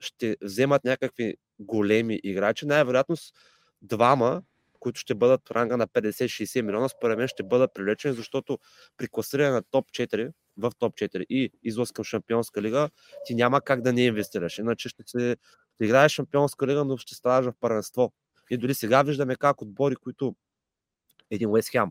ще 0.00 0.36
вземат 0.42 0.84
някакви 0.84 1.34
големи 1.58 2.20
играчи, 2.24 2.66
най-вероятно 2.66 3.16
двама, 3.82 4.42
които 4.80 5.00
ще 5.00 5.14
бъдат 5.14 5.40
в 5.48 5.50
ранга 5.50 5.76
на 5.76 5.88
50-60 5.88 6.62
милиона, 6.62 6.88
според 6.88 7.18
мен 7.18 7.28
ще 7.28 7.42
бъдат 7.42 7.70
привлечени, 7.74 8.14
защото 8.14 8.58
при 8.96 9.08
класиране 9.08 9.50
на 9.50 9.62
топ 9.70 9.90
4, 9.90 10.32
в 10.56 10.72
топ 10.78 10.94
4 10.94 11.24
и 11.28 11.50
излъз 11.62 11.92
към 11.92 12.04
Шампионска 12.04 12.62
лига, 12.62 12.90
ти 13.26 13.34
няма 13.34 13.60
как 13.60 13.82
да 13.82 13.92
не 13.92 14.04
инвестираш. 14.04 14.58
Иначе 14.58 14.88
ще, 14.88 15.02
се, 15.06 15.36
играеш 15.80 16.12
Шампионска 16.12 16.66
лига, 16.66 16.84
но 16.84 16.96
ще 16.96 17.14
ставаш 17.14 17.46
в 17.46 17.54
първенство. 17.60 18.12
И 18.50 18.56
дори 18.56 18.74
сега 18.74 19.02
виждаме 19.02 19.36
как 19.36 19.62
отбори, 19.62 19.96
които 19.96 20.36
един 21.30 21.50
Уест 21.50 21.70
Хем, 21.70 21.90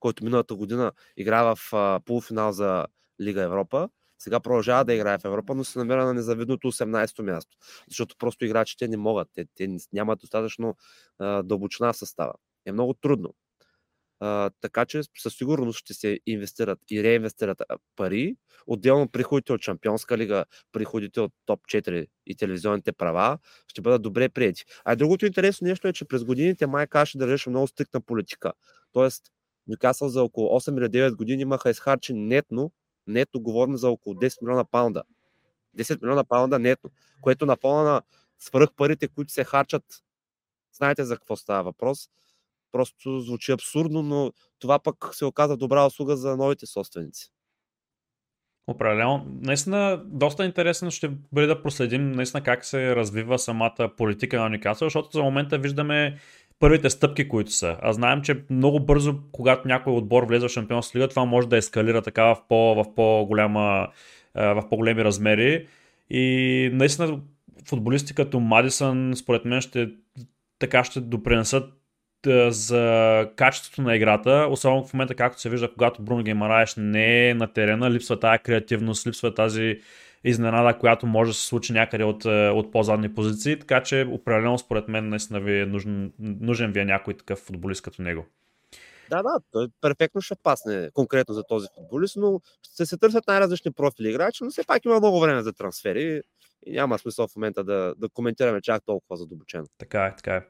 който 0.00 0.24
миналата 0.24 0.54
година 0.54 0.92
игра 1.16 1.54
в 1.54 1.72
а, 1.72 2.00
полуфинал 2.04 2.52
за 2.52 2.86
Лига 3.20 3.42
Европа, 3.42 3.88
сега 4.18 4.40
продължава 4.40 4.84
да 4.84 4.94
играе 4.94 5.18
в 5.18 5.24
Европа, 5.24 5.54
но 5.54 5.64
се 5.64 5.78
намира 5.78 6.04
на 6.04 6.14
незавидното 6.14 6.72
18-то 6.72 7.22
място. 7.22 7.56
Защото 7.88 8.16
просто 8.18 8.44
играчите 8.44 8.88
не 8.88 8.96
могат. 8.96 9.28
Те, 9.34 9.44
те 9.54 9.76
нямат 9.92 10.18
достатъчно 10.18 10.76
а, 11.18 11.42
дълбочина 11.42 11.92
в 11.92 11.96
състава. 11.96 12.32
Е 12.66 12.72
много 12.72 12.94
трудно. 12.94 13.34
Така 14.60 14.84
че 14.86 15.00
със 15.18 15.34
сигурност 15.34 15.78
ще 15.78 15.94
се 15.94 16.20
инвестират 16.26 16.78
и 16.90 17.02
реинвестират 17.02 17.62
пари. 17.96 18.36
Отделно 18.66 19.08
приходите 19.08 19.52
от 19.52 19.62
Шампионска 19.62 20.18
лига, 20.18 20.44
приходите 20.72 21.20
от 21.20 21.32
топ 21.46 21.60
4 21.60 22.06
и 22.26 22.36
телевизионните 22.36 22.92
права 22.92 23.38
ще 23.68 23.80
бъдат 23.80 24.02
добре 24.02 24.28
прияти. 24.28 24.64
А 24.84 24.96
другото 24.96 25.26
интересно 25.26 25.68
нещо 25.68 25.88
е, 25.88 25.92
че 25.92 26.04
през 26.04 26.24
годините 26.24 26.66
май 26.66 26.86
каше 26.86 27.18
да 27.18 27.26
държеше 27.26 27.50
много 27.50 27.66
стрикна 27.66 28.00
политика. 28.00 28.52
Тоест, 28.92 29.22
Нюкасъл 29.66 30.08
за 30.08 30.22
около 30.22 30.48
8 30.48 30.78
или 30.78 30.88
9 30.88 31.16
години 31.16 31.42
имаха 31.42 31.70
изхарчени 31.70 32.20
нетно, 32.20 32.72
нетно 33.06 33.40
говорим 33.40 33.76
за 33.76 33.90
около 33.90 34.14
10 34.14 34.42
милиона 34.42 34.64
паунда. 34.64 35.02
10 35.78 36.02
милиона 36.02 36.24
паунда 36.24 36.58
нетно, 36.58 36.90
което 37.20 37.46
на 37.46 37.56
фона 37.56 37.82
на 37.82 38.02
свръх 38.38 38.68
парите, 38.76 39.08
които 39.08 39.32
се 39.32 39.44
харчат, 39.44 39.84
знаете 40.72 41.04
за 41.04 41.16
какво 41.16 41.36
става 41.36 41.62
въпрос, 41.62 42.08
Просто 42.72 43.20
звучи 43.20 43.52
абсурдно, 43.52 44.02
но 44.02 44.32
това 44.58 44.78
пък 44.78 44.96
се 45.12 45.24
оказа 45.24 45.56
добра 45.56 45.86
услуга 45.86 46.16
за 46.16 46.36
новите 46.36 46.66
собственици. 46.66 47.32
Определено. 48.66 49.26
Наистина, 49.42 50.02
доста 50.04 50.44
интересно 50.44 50.90
ще 50.90 51.10
бъде 51.32 51.46
да 51.46 51.62
проследим 51.62 52.12
наистина 52.12 52.42
как 52.42 52.64
се 52.64 52.96
развива 52.96 53.38
самата 53.38 53.90
политика 53.96 54.40
на 54.40 54.48
Никасъл, 54.48 54.86
защото 54.86 55.08
за 55.12 55.22
момента 55.22 55.58
виждаме 55.58 56.18
първите 56.58 56.90
стъпки, 56.90 57.28
които 57.28 57.50
са. 57.50 57.76
А 57.82 57.92
знаем, 57.92 58.22
че 58.22 58.44
много 58.50 58.80
бързо, 58.80 59.14
когато 59.32 59.68
някой 59.68 59.92
отбор 59.92 60.22
влезе 60.22 60.46
в 60.46 60.50
Шампионска 60.50 60.98
лига, 60.98 61.08
това 61.08 61.24
може 61.24 61.48
да 61.48 61.56
ескалира 61.56 62.02
така 62.02 62.24
в, 62.24 62.36
по, 62.48 62.74
в, 62.74 62.94
по-голяма, 62.94 63.88
в 64.34 64.62
по-големи 64.70 65.04
размери. 65.04 65.68
И 66.10 66.70
наистина 66.72 67.20
футболисти 67.68 68.14
като 68.14 68.40
Мадисън, 68.40 69.12
според 69.16 69.44
мен, 69.44 69.60
ще 69.60 69.90
така 70.58 70.84
ще 70.84 71.00
допринесат 71.00 71.72
за 72.48 73.28
качеството 73.36 73.82
на 73.82 73.96
играта, 73.96 74.48
особено 74.50 74.84
в 74.84 74.94
момента, 74.94 75.14
както 75.14 75.40
се 75.40 75.50
вижда, 75.50 75.72
когато 75.72 76.02
Бруно 76.02 76.22
Геймараеш 76.22 76.74
не 76.76 77.28
е 77.28 77.34
на 77.34 77.52
терена, 77.52 77.90
липсва 77.90 78.20
тази 78.20 78.38
креативност, 78.38 79.06
липсва 79.06 79.34
тази 79.34 79.80
изненада, 80.24 80.78
която 80.78 81.06
може 81.06 81.30
да 81.30 81.34
се 81.34 81.46
случи 81.46 81.72
някъде 81.72 82.04
от, 82.04 82.24
от 82.24 82.72
по-задни 82.72 83.14
позиции, 83.14 83.58
така 83.58 83.82
че 83.82 84.06
определено 84.10 84.58
според 84.58 84.88
мен 84.88 85.08
наистина 85.08 85.40
ви 85.40 85.60
е 85.60 85.66
нужен, 85.66 86.12
нужен 86.18 86.72
ви 86.72 86.80
е 86.80 86.84
някой 86.84 87.14
такъв 87.14 87.38
футболист 87.38 87.82
като 87.82 88.02
него. 88.02 88.26
Да, 89.10 89.22
да, 89.22 89.38
той 89.52 89.68
перфектно 89.80 90.20
ще 90.20 90.34
пасне 90.42 90.90
конкретно 90.94 91.34
за 91.34 91.42
този 91.48 91.66
футболист, 91.74 92.16
но 92.16 92.40
ще 92.62 92.86
се 92.86 92.98
търсят 92.98 93.26
най-различни 93.26 93.72
профили 93.72 94.10
играчи, 94.10 94.44
но 94.44 94.50
все 94.50 94.66
пак 94.66 94.84
има 94.84 94.98
много 94.98 95.20
време 95.20 95.42
за 95.42 95.52
трансфери 95.52 96.22
и 96.66 96.72
няма 96.72 96.98
смисъл 96.98 97.28
в 97.28 97.36
момента 97.36 97.64
да, 97.64 97.94
да 97.96 98.08
коментираме 98.08 98.60
чак 98.60 98.82
толкова 98.86 99.16
задълбочено. 99.16 99.66
Така 99.78 100.06
е, 100.06 100.16
така 100.16 100.34
е. 100.36 100.42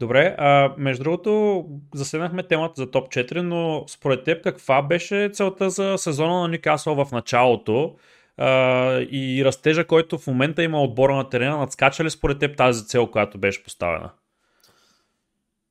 Добре, 0.00 0.34
а, 0.38 0.74
между 0.78 1.04
другото, 1.04 1.64
заседнахме 1.94 2.42
темата 2.42 2.74
за 2.76 2.90
топ 2.90 3.08
4, 3.08 3.40
но 3.40 3.84
според 3.88 4.24
теб 4.24 4.44
каква 4.44 4.82
беше 4.82 5.30
целта 5.32 5.70
за 5.70 5.94
сезона 5.98 6.40
на 6.40 6.48
Никасъл 6.48 7.04
в 7.04 7.12
началото 7.12 7.96
а, 8.36 8.98
и 9.00 9.44
растежа, 9.44 9.86
който 9.86 10.18
в 10.18 10.26
момента 10.26 10.62
има 10.62 10.82
отбора 10.82 11.16
на 11.16 11.28
терена, 11.28 11.56
надскача 11.56 12.04
ли 12.04 12.10
според 12.10 12.38
теб 12.38 12.56
тази 12.56 12.86
цел, 12.86 13.06
която 13.06 13.38
беше 13.38 13.64
поставена? 13.64 14.10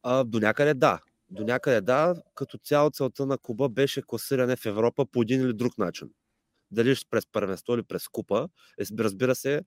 А, 0.04 0.24
до 0.24 0.40
някъде 0.40 0.74
да. 0.74 1.00
До 1.30 1.44
някъде 1.44 1.82
да, 1.82 2.16
като 2.36 2.58
цяло 2.58 2.90
целта 2.90 3.26
на 3.26 3.38
клуба 3.38 3.70
беше 3.70 4.02
класиране 4.08 4.56
в 4.56 4.66
Европа 4.66 5.06
по 5.06 5.22
един 5.22 5.42
или 5.42 5.54
друг 5.54 5.78
начин. 5.78 6.10
Дали 6.72 6.96
през 7.10 7.32
първенство 7.32 7.74
или 7.74 7.84
през 7.84 8.08
купа. 8.08 8.50
Разбира 9.00 9.36
се, 9.36 9.62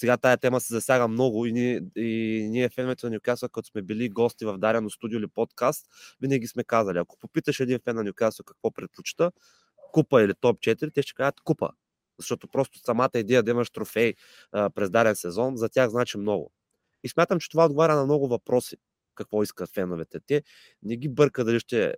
сега 0.00 0.16
тая 0.16 0.36
тема 0.36 0.60
се 0.60 0.74
засяга 0.74 1.08
много 1.08 1.46
и 1.46 1.52
ние, 1.52 1.80
и 1.96 2.46
ние 2.50 2.68
феновете 2.68 3.06
на 3.06 3.10
Нюкасъл, 3.10 3.48
като 3.48 3.68
сме 3.68 3.82
били 3.82 4.08
гости 4.08 4.44
в 4.44 4.58
дарено 4.58 4.90
студио 4.90 5.18
или 5.18 5.26
подкаст, 5.26 5.86
винаги 6.20 6.46
сме 6.46 6.64
казали, 6.64 6.98
ако 6.98 7.18
попиташ 7.18 7.60
един 7.60 7.78
фен 7.84 7.96
на 7.96 8.04
Нюкасъл 8.04 8.44
какво 8.44 8.70
предпочита, 8.70 9.32
купа 9.92 10.22
или 10.22 10.34
топ 10.40 10.58
4, 10.58 10.94
те 10.94 11.02
ще 11.02 11.14
кажат 11.14 11.40
купа. 11.40 11.70
Защото 12.18 12.48
просто 12.48 12.78
самата 12.78 13.10
идея 13.14 13.42
да 13.42 13.50
имаш 13.50 13.70
трофей 13.70 14.14
а, 14.52 14.70
през 14.70 14.90
дарен 14.90 15.16
сезон, 15.16 15.56
за 15.56 15.68
тях 15.68 15.90
значи 15.90 16.18
много. 16.18 16.52
И 17.02 17.08
смятам, 17.08 17.40
че 17.40 17.50
това 17.50 17.64
отговаря 17.64 17.96
на 17.96 18.04
много 18.04 18.28
въпроси. 18.28 18.76
Какво 19.14 19.42
искат 19.42 19.70
феновете? 19.70 20.20
Те 20.26 20.42
не 20.82 20.96
ги 20.96 21.08
бърка 21.08 21.44
дали 21.44 21.60
ще 21.60 21.84
е 21.84 21.94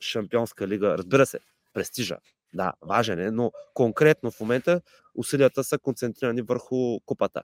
шампионска 0.00 0.68
лига. 0.68 0.98
Разбира 0.98 1.26
се, 1.26 1.38
престижа. 1.72 2.18
Да, 2.54 2.72
важен 2.82 3.20
е, 3.20 3.30
но 3.30 3.52
конкретно 3.74 4.30
в 4.30 4.40
момента 4.40 4.80
усилията 5.14 5.64
са 5.64 5.78
концентрирани 5.78 6.42
върху 6.42 7.00
купата. 7.00 7.42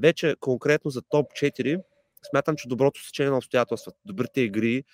Вече 0.00 0.36
конкретно 0.40 0.90
за 0.90 1.02
топ 1.02 1.32
4, 1.32 1.82
смятам, 2.30 2.56
че 2.56 2.68
доброто 2.68 3.04
сечение 3.04 3.30
на 3.30 3.36
обстоятелства, 3.36 3.92
добрите 4.04 4.40
игри 4.40 4.84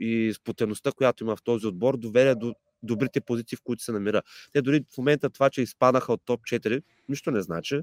и 0.00 0.32
спотеността, 0.34 0.92
която 0.92 1.24
има 1.24 1.36
в 1.36 1.42
този 1.42 1.66
отбор, 1.66 1.96
доведе 1.96 2.34
до 2.34 2.54
добрите 2.82 3.20
позиции, 3.20 3.56
в 3.56 3.62
които 3.64 3.82
се 3.82 3.92
намира. 3.92 4.22
Те 4.52 4.62
дори 4.62 4.84
в 4.94 4.98
момента 4.98 5.30
това, 5.30 5.50
че 5.50 5.62
изпадаха 5.62 6.12
от 6.12 6.22
топ 6.24 6.40
4, 6.40 6.82
нищо 7.08 7.30
не 7.30 7.42
значи. 7.42 7.80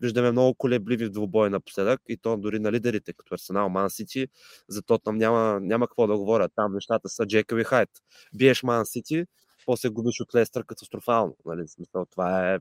Виждаме 0.00 0.32
много 0.32 0.54
колебливи 0.54 1.10
в 1.14 1.50
напоследък 1.50 2.00
и 2.08 2.16
то 2.16 2.36
дори 2.36 2.58
на 2.58 2.72
лидерите, 2.72 3.12
като 3.12 3.34
Арсенал, 3.34 3.68
Ман 3.68 3.90
Сити. 3.90 4.28
За 4.68 4.82
там 4.82 5.16
няма, 5.16 5.60
няма 5.60 5.86
какво 5.86 6.06
да 6.06 6.16
говоря. 6.16 6.48
Там 6.56 6.74
нещата 6.74 7.08
са 7.08 7.26
Джекъл 7.26 7.56
и 7.56 7.64
Хайт. 7.64 7.88
Биеш 8.34 8.62
Ман 8.62 8.86
Сити, 8.86 9.24
после 9.66 9.88
губиш 9.88 10.20
от 10.20 10.34
Лестър 10.34 10.66
катастрофално. 10.66 11.36
Нали? 11.44 11.68
Смисъл, 11.68 12.06
това 12.10 12.54
е 12.54 12.58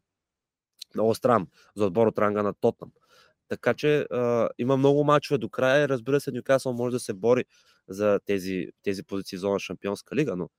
много 0.96 1.16
странно 1.16 1.48
за 1.76 1.86
отбор 1.86 2.08
от 2.08 2.20
ранга 2.20 2.44
на 2.44 2.54
Тотнам. 2.54 2.92
Така 3.48 3.74
че 3.74 4.00
а, 4.00 4.50
има 4.58 4.78
много 4.78 5.04
мачове 5.04 5.38
до 5.38 5.50
края. 5.50 5.90
Разбира 5.90 6.20
се, 6.20 6.32
Ньюкасъл 6.32 6.74
може 6.74 6.94
да 6.94 7.00
се 7.00 7.14
бори 7.14 7.46
за 7.88 8.20
тези, 8.26 8.68
тези 8.84 9.04
позиции 9.04 9.38
в 9.38 9.42
зона 9.42 9.60
Шампионска 9.60 10.16
лига, 10.16 10.36
но 10.36 10.50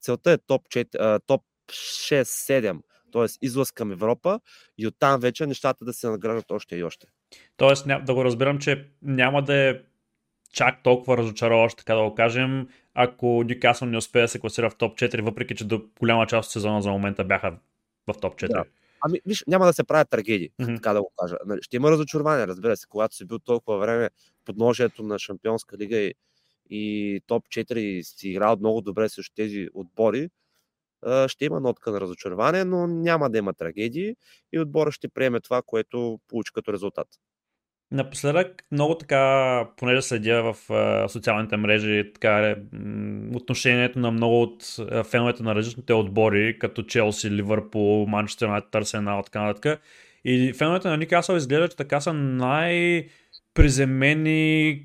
целта 0.00 0.32
е 0.32 0.38
топ, 0.38 0.68
4, 0.68 0.88
а, 1.00 1.18
топ 1.26 1.42
6-7, 1.68 2.80
т.е. 3.12 3.46
излъз 3.46 3.72
към 3.72 3.92
Европа 3.92 4.40
и 4.78 4.86
оттам 4.86 5.20
вече 5.20 5.46
нещата 5.46 5.84
да 5.84 5.92
се 5.92 6.08
награждат 6.08 6.50
още 6.50 6.76
и 6.76 6.84
още. 6.84 7.06
Тоест, 7.56 7.86
да 8.04 8.14
го 8.14 8.24
разбирам, 8.24 8.58
че 8.58 8.90
няма 9.02 9.42
да 9.42 9.54
е 9.54 9.80
чак 10.52 10.82
толкова 10.82 11.16
разочароващо, 11.16 11.76
така 11.76 11.94
да 11.94 12.02
го 12.02 12.14
кажем, 12.14 12.68
ако 12.94 13.44
Ньюкасъл 13.44 13.88
не 13.88 13.96
успее 13.96 14.22
да 14.22 14.28
се 14.28 14.38
класира 14.38 14.70
в 14.70 14.76
топ 14.76 14.98
4, 14.98 15.22
въпреки 15.22 15.54
че 15.54 15.64
до 15.64 15.82
голяма 16.00 16.26
част 16.26 16.46
от 16.46 16.52
сезона 16.52 16.82
за 16.82 16.90
момента 16.90 17.24
бяха 17.24 17.56
в 18.06 18.20
топ 18.20 18.34
4. 18.34 18.48
Да. 18.48 18.64
Ами, 19.00 19.20
виж, 19.26 19.44
няма 19.46 19.66
да 19.66 19.72
се 19.72 19.84
правят 19.84 20.10
трагедии, 20.10 20.50
mm-hmm. 20.60 20.76
така 20.76 20.92
да 20.92 21.02
го 21.02 21.12
кажа. 21.16 21.36
Нали, 21.46 21.62
ще 21.62 21.76
има 21.76 21.90
разочарование, 21.90 22.46
разбира 22.46 22.76
се, 22.76 22.86
когато 22.86 23.16
си 23.16 23.24
бил 23.24 23.38
толкова 23.38 23.78
време 23.78 24.10
под 24.44 24.56
ножието 24.56 25.02
на 25.02 25.18
Шампионска 25.18 25.76
лига 25.78 25.96
и, 25.96 26.14
и 26.70 27.20
топ 27.26 27.44
4 27.44 27.76
и 27.76 28.04
си 28.04 28.28
играл 28.28 28.56
много 28.56 28.80
добре 28.80 29.08
срещу 29.08 29.34
тези 29.34 29.68
отбори, 29.74 30.28
ще 31.26 31.44
има 31.44 31.60
нотка 31.60 31.90
на 31.90 32.00
разочарование, 32.00 32.64
но 32.64 32.86
няма 32.86 33.30
да 33.30 33.38
има 33.38 33.54
трагедии 33.54 34.16
и 34.52 34.60
отбора 34.60 34.92
ще 34.92 35.08
приеме 35.08 35.40
това, 35.40 35.62
което 35.62 36.20
получи 36.28 36.52
като 36.52 36.72
резултат. 36.72 37.08
Напоследък 37.92 38.64
много 38.72 38.94
така, 38.94 39.64
понеже 39.76 40.02
следя 40.02 40.52
в 40.52 40.72
а, 40.72 41.08
социалните 41.08 41.56
мрежи, 41.56 42.10
така, 42.14 42.56
отношението 43.34 43.98
на 43.98 44.10
много 44.10 44.42
от 44.42 44.76
а, 44.78 45.04
феновете 45.04 45.42
на 45.42 45.54
различните 45.54 45.92
отбори, 45.92 46.58
като 46.58 46.82
Челси, 46.82 47.30
Ливърпул, 47.30 48.06
Манчестър 48.06 48.46
Юнайтед, 48.46 48.74
Арсенал, 48.74 49.22
така 49.22 49.42
нататък. 49.42 49.80
И 50.24 50.52
феновете 50.52 50.88
на 50.88 50.96
Никасъл 50.96 51.36
изглеждат, 51.36 51.70
че 51.70 51.76
така 51.76 52.00
са 52.00 52.12
най- 52.12 53.06
приземени 53.54 54.82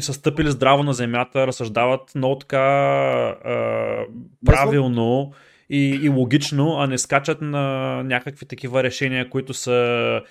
са 0.00 0.12
стъпили 0.12 0.50
здраво 0.50 0.82
на 0.82 0.92
земята, 0.92 1.46
разсъждават 1.46 2.14
много 2.14 2.38
така 2.38 2.58
а, 2.58 4.04
правилно 4.46 5.32
и, 5.70 6.00
и 6.02 6.08
логично, 6.08 6.76
а 6.78 6.86
не 6.86 6.98
скачат 6.98 7.40
на 7.40 8.02
някакви 8.02 8.46
такива 8.46 8.82
решения, 8.82 9.30
които 9.30 9.54
са 9.54 10.22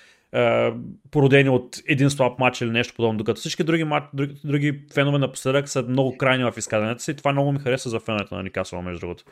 породени 1.10 1.48
от 1.48 1.76
един 1.86 2.10
слаб 2.10 2.38
матч 2.38 2.60
или 2.60 2.70
нещо 2.70 2.94
подобно, 2.94 3.18
докато 3.18 3.40
всички 3.40 3.64
други, 3.64 3.84
матч, 3.84 4.06
други, 4.14 4.40
други 4.44 4.86
фенове 4.94 5.18
напоследък 5.18 5.68
са 5.68 5.82
много 5.82 6.18
крайни 6.18 6.44
в 6.44 6.58
изказването 6.58 7.02
си 7.02 7.10
и 7.10 7.14
това 7.14 7.32
много 7.32 7.52
ми 7.52 7.58
хареса 7.58 7.88
за 7.88 8.00
феновете 8.00 8.34
на 8.34 8.42
Никасъл, 8.42 8.82
между 8.82 9.00
другото. 9.00 9.24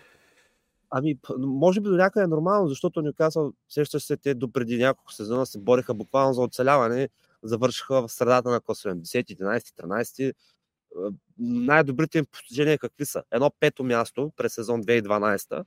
Ами, 0.91 1.19
може 1.39 1.81
би 1.81 1.89
до 1.89 1.97
някъде 1.97 2.25
е 2.25 2.29
нормално, 2.29 2.69
защото 2.69 3.03
Нюкасъл, 3.03 3.53
сещаш 3.69 4.03
се, 4.03 4.17
те 4.17 4.35
до 4.35 4.53
преди 4.53 4.79
няколко 4.79 5.13
сезона 5.13 5.47
се 5.47 5.59
бориха 5.59 5.95
буквално 5.95 6.35
за 6.35 6.43
оцеляване, 6.43 7.09
завършиха 7.43 8.09
в 8.09 8.13
средата 8.13 8.51
на 8.51 8.61
класиране, 8.61 9.01
10, 9.01 9.41
11, 9.41 9.83
13. 9.85 10.35
Най-добрите 11.39 12.19
им 12.19 12.27
постижения 12.33 12.79
какви 12.79 13.07
са? 13.07 13.23
Едно 13.31 13.51
пето 13.61 13.85
място 13.85 14.33
през 14.37 14.55
сезон 14.55 14.83
2012 14.83 15.65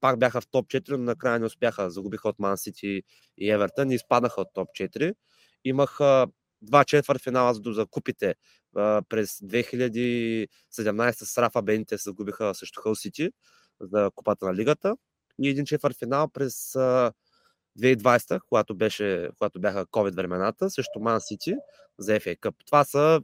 пак 0.00 0.18
бяха 0.18 0.40
в 0.40 0.46
топ 0.46 0.66
4, 0.66 0.90
но 0.90 0.98
накрая 0.98 1.38
не 1.38 1.46
успяха. 1.46 1.90
Загубиха 1.90 2.28
от 2.28 2.38
Ман 2.38 2.58
Сити 2.58 3.02
и 3.38 3.50
Евертън 3.50 3.90
и 3.90 3.94
изпаднаха 3.94 4.40
от 4.40 4.48
топ 4.54 4.68
4. 4.68 5.14
Имаха 5.64 6.26
два 6.62 6.84
четвърт 6.84 7.22
финала 7.22 7.54
за 7.54 7.60
да 7.60 7.86
купите 7.86 8.34
през 9.08 9.38
2017 9.38 11.12
с 11.12 11.38
Рафа 11.38 11.62
Бените 11.62 11.98
се 11.98 12.02
загубиха 12.02 12.54
срещу 12.54 12.80
Хъл 12.80 12.94
Сити 12.94 13.30
за 13.80 14.10
купата 14.14 14.46
на 14.46 14.54
лигата 14.54 14.96
и 15.42 15.48
един 15.48 15.64
четвърт 15.64 15.96
финал 15.98 16.28
през 16.28 16.72
2020, 17.78 18.40
когато, 18.48 18.74
беше, 18.74 19.28
когато 19.38 19.60
бяха 19.60 19.86
COVID 19.86 20.14
времената, 20.14 20.70
срещу 20.70 21.00
Ман 21.00 21.20
Сити 21.20 21.54
за 21.98 22.12
FA 22.12 22.38
Cup. 22.38 22.54
Това 22.66 22.84
са 22.84 23.20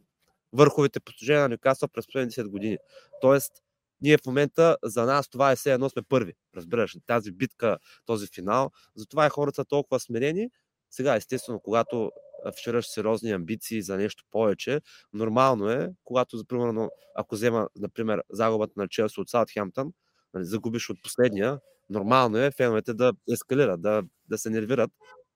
върховите 0.52 1.00
постижения 1.00 1.42
на 1.42 1.48
Нюкасъл 1.48 1.88
през 1.88 2.06
последните 2.06 2.44
10 2.44 2.48
години. 2.48 2.78
Тоест, 3.20 3.52
ние 4.00 4.18
в 4.18 4.26
момента, 4.26 4.76
за 4.84 5.04
нас 5.04 5.28
това 5.28 5.52
е 5.52 5.56
все 5.56 5.72
едно 5.72 5.88
сме 5.88 6.02
първи. 6.02 6.34
Разбираш, 6.56 6.96
тази 7.06 7.32
битка, 7.32 7.78
този 8.06 8.26
финал. 8.34 8.70
Затова 8.96 9.26
и 9.26 9.30
хората 9.30 9.54
са 9.54 9.64
толкова 9.64 10.00
смирени. 10.00 10.48
Сега, 10.90 11.16
естествено, 11.16 11.60
когато 11.60 12.10
вчераш 12.58 12.86
сериозни 12.86 13.32
амбиции 13.32 13.82
за 13.82 13.96
нещо 13.96 14.24
повече, 14.30 14.80
нормално 15.12 15.70
е, 15.70 15.90
когато, 16.04 16.44
примерно, 16.48 16.90
ако 17.16 17.34
взема, 17.34 17.68
например, 17.76 18.22
загубата 18.30 18.72
на 18.76 18.88
Челси 18.88 19.20
от 19.20 19.28
Саутхемптън, 19.28 19.92
нали, 20.34 20.44
загубиш 20.44 20.90
от 20.90 21.02
последния, 21.02 21.60
нормално 21.90 22.38
е 22.38 22.50
феновете 22.50 22.94
да 22.94 23.12
ескалират, 23.32 23.82
да, 23.82 24.02
да 24.28 24.38
се 24.38 24.50
нервират. 24.50 24.90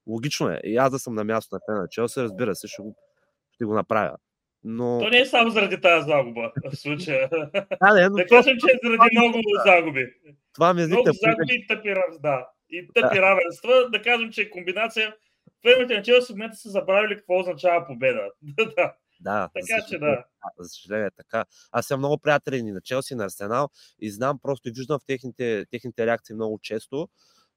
Логично 0.07 0.49
е. 0.49 0.61
И 0.64 0.77
аз 0.77 0.90
да 0.90 0.99
съм 0.99 1.14
на 1.14 1.25
място 1.25 1.55
на 1.55 1.61
фена 1.66 1.81
на 1.81 1.88
Челси, 1.88 2.20
разбира 2.20 2.55
се, 2.55 2.68
ще 2.68 2.83
го, 2.83 2.96
ще 3.53 3.64
го 3.64 3.75
направя. 3.75 4.16
Но... 4.64 4.99
То 5.03 5.09
не 5.09 5.18
е 5.18 5.27
само 5.27 5.51
заради 5.51 5.81
тази 5.81 6.07
загуба 6.07 6.53
в 6.64 6.77
случая. 6.77 7.29
Да, 7.83 7.94
не, 7.94 8.09
но 8.09 8.16
да 8.16 8.27
кажем, 8.27 8.57
че 8.59 8.66
е 8.66 8.79
заради 8.83 9.18
много 9.18 9.38
загуби. 9.66 10.07
Това 10.55 10.75
ми 10.75 10.87
Много 10.87 11.05
загуби 11.05 11.55
и 11.55 11.66
тъпи, 11.66 11.94
да. 12.20 12.49
И 12.70 12.88
тъпи 12.94 13.14
да. 13.14 13.23
равенства. 13.23 13.90
Да 13.90 14.03
кажем, 14.03 14.33
че 14.33 14.42
е 14.42 14.51
комбинация. 14.51 15.14
Феновете 15.62 15.96
на 15.96 16.03
Челси 16.03 16.33
в 16.33 16.37
момента 16.37 16.57
са 16.57 16.70
забравили 16.70 17.16
какво 17.16 17.40
означава 17.40 17.87
победа. 17.87 18.20
да. 18.77 18.94
Да, 19.20 19.49
така 19.55 19.87
че 19.88 19.99
да. 19.99 20.25
За 20.59 20.68
съжаление, 20.68 21.07
е 21.07 21.11
така. 21.11 21.44
Аз 21.73 21.87
съм 21.87 22.01
много 22.01 22.18
приятели 22.18 22.62
на 22.62 22.81
Челси, 22.81 23.14
на 23.14 23.25
Арсенал 23.25 23.68
и 23.99 24.11
знам, 24.11 24.38
просто 24.42 24.68
и 24.68 24.73
виждам 24.73 24.99
в 24.99 25.07
техните, 25.07 25.66
техните 25.70 26.07
реакции 26.07 26.35
много 26.35 26.59
често. 26.62 27.09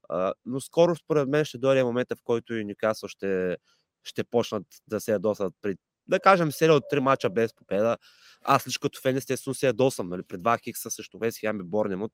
А, 0.09 0.33
но 0.45 0.61
скоро, 0.61 0.95
според 0.95 1.29
мен, 1.29 1.45
ще 1.45 1.57
дойде 1.57 1.83
момента, 1.83 2.15
в 2.15 2.23
който 2.23 2.55
и 2.55 2.65
Никасо 2.65 3.07
ще, 3.07 3.57
ще 4.03 4.23
почнат 4.23 4.63
да 4.87 4.99
се 4.99 5.11
ядосат 5.11 5.53
при 5.61 5.75
да 6.07 6.19
кажем, 6.19 6.51
серия 6.51 6.75
от 6.75 6.83
три 6.89 6.99
мача 6.99 7.29
без 7.29 7.53
победа. 7.53 7.97
Аз 8.43 8.67
лично 8.67 8.79
като 8.81 9.01
фен 9.01 9.17
естествено 9.17 9.53
се 9.53 9.67
ядосам. 9.67 10.09
Нали? 10.09 10.23
Пред 10.23 10.41
два 10.41 10.57
хикса 10.57 10.91
също 10.91 11.19
Вест 11.19 11.39
Хем 11.39 11.59
и 11.59 11.63
Борнемот 11.63 12.11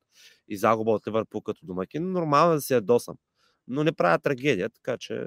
и 0.48 0.56
загуба 0.56 0.90
от 0.90 1.06
Ливърпул 1.06 1.40
като 1.40 1.66
домакин. 1.66 2.12
Нормално 2.12 2.52
е 2.52 2.54
да 2.54 2.60
се 2.60 2.74
ядосам. 2.74 3.16
Но 3.68 3.84
не 3.84 3.92
правя 3.92 4.18
трагедия, 4.18 4.70
така 4.70 4.98
че... 4.98 5.26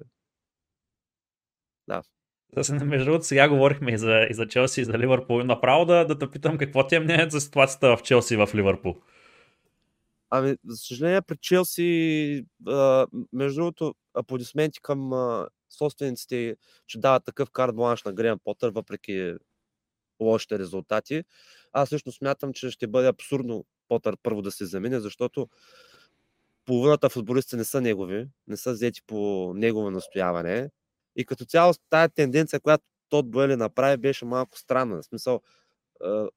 Да. 1.87 2.03
Между 2.83 3.05
другото, 3.05 3.25
сега 3.25 3.49
говорихме 3.49 3.93
и 3.93 3.97
за, 3.97 4.27
и 4.29 4.33
за 4.33 4.47
Челси, 4.47 4.81
и 4.81 4.85
за 4.85 4.97
Ливърпул. 4.97 5.43
Направо 5.43 5.85
да, 5.85 6.05
да 6.05 6.19
те 6.19 6.31
питам 6.31 6.57
какво 6.57 6.87
ти 6.87 6.95
е 6.95 6.99
мнението 6.99 7.31
за 7.31 7.41
ситуацията 7.41 7.97
в 7.97 8.01
Челси 8.01 8.33
и 8.33 8.37
в 8.37 8.49
Ливърпул. 8.55 8.95
Ами, 10.29 10.55
за 10.67 10.77
съжаление, 10.77 11.21
при 11.21 11.37
Челси, 11.37 12.45
а, 12.67 13.07
между 13.33 13.55
другото, 13.55 13.95
аплодисменти 14.13 14.81
към 14.81 15.13
а, 15.13 15.47
собствениците, 15.73 16.55
че 16.87 16.99
дават 16.99 17.25
такъв 17.25 17.51
карт 17.51 17.75
бланш 17.75 18.03
на 18.03 18.13
Греъм 18.13 18.39
Потър, 18.43 18.69
въпреки 18.69 19.33
лошите 20.19 20.59
резултати. 20.59 21.23
Аз 21.71 21.93
лично 21.93 22.11
смятам, 22.11 22.53
че 22.53 22.71
ще 22.71 22.87
бъде 22.87 23.07
абсурдно 23.07 23.65
Потър 23.87 24.17
първо 24.23 24.41
да 24.41 24.51
се 24.51 24.65
замине, 24.65 24.99
защото 24.99 25.49
половината 26.65 27.09
футболисти 27.09 27.55
не 27.55 27.63
са 27.63 27.81
негови, 27.81 28.27
не 28.47 28.57
са 28.57 28.71
взети 28.71 29.01
по 29.07 29.51
негово 29.55 29.91
настояване. 29.91 30.69
И 31.15 31.25
като 31.25 31.45
цяло 31.45 31.73
тази 31.89 32.13
тенденция, 32.13 32.59
която 32.59 32.83
Тод 33.09 33.31
Буели 33.31 33.55
направи, 33.55 33.97
беше 33.97 34.25
малко 34.25 34.57
странна. 34.57 35.01
В 35.01 35.05
смисъл, 35.05 35.41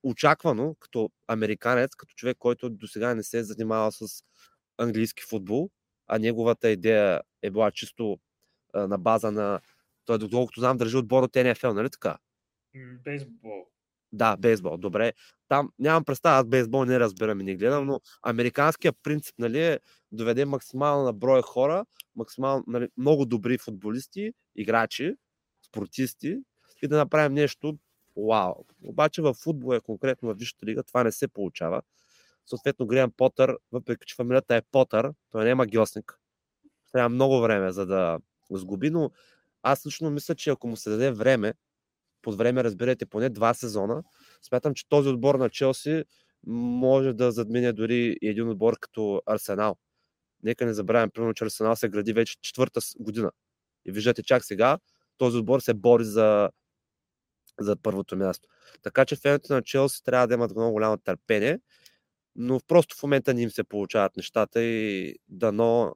очаквано, 0.03 0.75
като 0.81 1.11
американец, 1.29 1.95
като 1.95 2.15
човек, 2.15 2.37
който 2.39 2.71
до 2.71 2.87
сега 2.87 3.15
не 3.15 3.23
се 3.23 3.39
е 3.39 3.45
занимавал 3.45 3.93
с 3.93 4.07
английски 4.79 5.23
футбол, 5.23 5.71
а 6.07 6.19
неговата 6.19 6.71
идея 6.71 7.23
е 7.43 7.51
била 7.51 7.71
чисто 7.71 8.19
на 8.77 8.99
база 8.99 9.33
на 9.33 9.61
Той, 10.05 10.19
доколкото 10.19 10.61
знам, 10.61 10.77
държи 10.77 10.97
отбор 10.97 11.23
от 11.23 11.35
НФЛ, 11.35 11.73
нали 11.73 11.91
така? 11.91 12.19
Бейсбол. 13.05 13.67
Да, 14.13 14.37
бейсбол, 14.37 14.77
добре. 14.77 15.13
Там 15.49 15.73
нямам 15.79 16.05
представа, 16.05 16.39
аз 16.39 16.47
бейсбол 16.47 16.85
не 16.85 17.01
разбирам 17.01 17.41
и 17.41 17.45
не 17.45 17.57
гледам, 17.57 17.87
но 17.87 18.01
американският 18.23 18.97
принцип 19.03 19.35
нали, 19.39 19.63
е 19.63 19.81
доведе 20.13 20.45
максимално 20.45 21.05
на 21.05 21.13
броя 21.13 21.43
хора, 21.43 21.85
максимално, 22.17 22.65
нали, 22.67 22.89
много 22.97 23.27
добри 23.27 23.59
футболисти, 23.59 24.33
играчи, 24.57 25.15
спортисти 25.67 26.39
и 26.83 26.89
да 26.89 26.97
направим 26.97 27.33
нещо 27.35 27.79
вау. 28.17 28.55
Обаче 28.85 29.23
в 29.23 29.35
футбола, 29.35 29.81
конкретно 29.81 30.29
в 30.29 30.39
Висшата 30.39 30.67
лига, 30.67 30.83
това 30.83 31.05
не 31.05 31.13
се 31.13 31.29
получава. 31.29 31.83
Съответно, 32.47 32.87
Гриан 32.87 33.11
Потър, 33.11 33.59
въпреки 33.73 34.07
че 34.07 34.15
фамилията 34.15 34.57
е 34.57 34.63
Потър, 34.73 35.13
той 35.31 35.45
не 35.45 35.51
е 35.51 35.55
магиосник. 35.55 36.19
Трябва 36.93 37.09
много 37.09 37.41
време, 37.41 37.73
за 37.73 37.87
да 37.87 38.19
сгуби, 38.51 38.91
но 38.91 39.11
аз 39.63 39.87
лично 39.87 40.11
мисля, 40.11 40.35
че 40.35 40.51
ако 40.51 40.69
му 40.69 40.77
се 40.77 40.91
даде 40.91 41.11
време, 41.11 41.55
под 42.23 42.39
време 42.39 42.65
разберете 42.65 43.07
поне 43.07 43.29
два 43.29 43.55
сезона, 43.55 44.03
смятам, 44.43 44.75
че 44.75 44.89
този 44.89 45.09
отбор 45.09 45.35
на 45.35 45.51
Челси 45.51 46.05
може 46.47 47.13
да 47.13 47.33
задмине 47.33 47.73
дори 47.73 48.17
един 48.23 48.49
отбор 48.49 48.79
като 48.81 49.23
Арсенал. 49.27 49.77
Нека 50.43 50.67
не 50.67 50.75
забравяме, 50.75 51.11
примерно, 51.11 51.35
че 51.35 51.45
Арсенал 51.45 51.77
се 51.77 51.89
гради 51.89 52.13
вече 52.13 52.37
четвърта 52.43 52.81
година. 52.99 53.31
И 53.85 53.93
виждате 53.93 54.23
чак 54.23 54.45
сега, 54.45 54.79
този 55.19 55.39
отбор 55.39 55.61
се 55.61 55.75
бори 55.75 56.05
за, 56.05 56.51
за 57.61 57.77
първото 57.77 58.17
място. 58.17 58.49
Така 58.83 59.05
че 59.05 59.17
феновете 59.17 59.53
на 59.53 59.63
Челси 59.63 60.03
трябва 60.03 60.29
да 60.29 60.35
имат 60.35 60.55
много 60.55 60.73
голямо 60.73 60.97
търпение, 60.97 61.61
но 62.37 62.61
просто 62.69 62.97
в 62.97 63.03
момента 63.03 63.35
не 63.35 63.43
им 63.43 63.51
се 63.51 63.65
получават 63.65 64.17
нещата 64.17 64.63
и 64.63 65.15
дано 65.29 65.95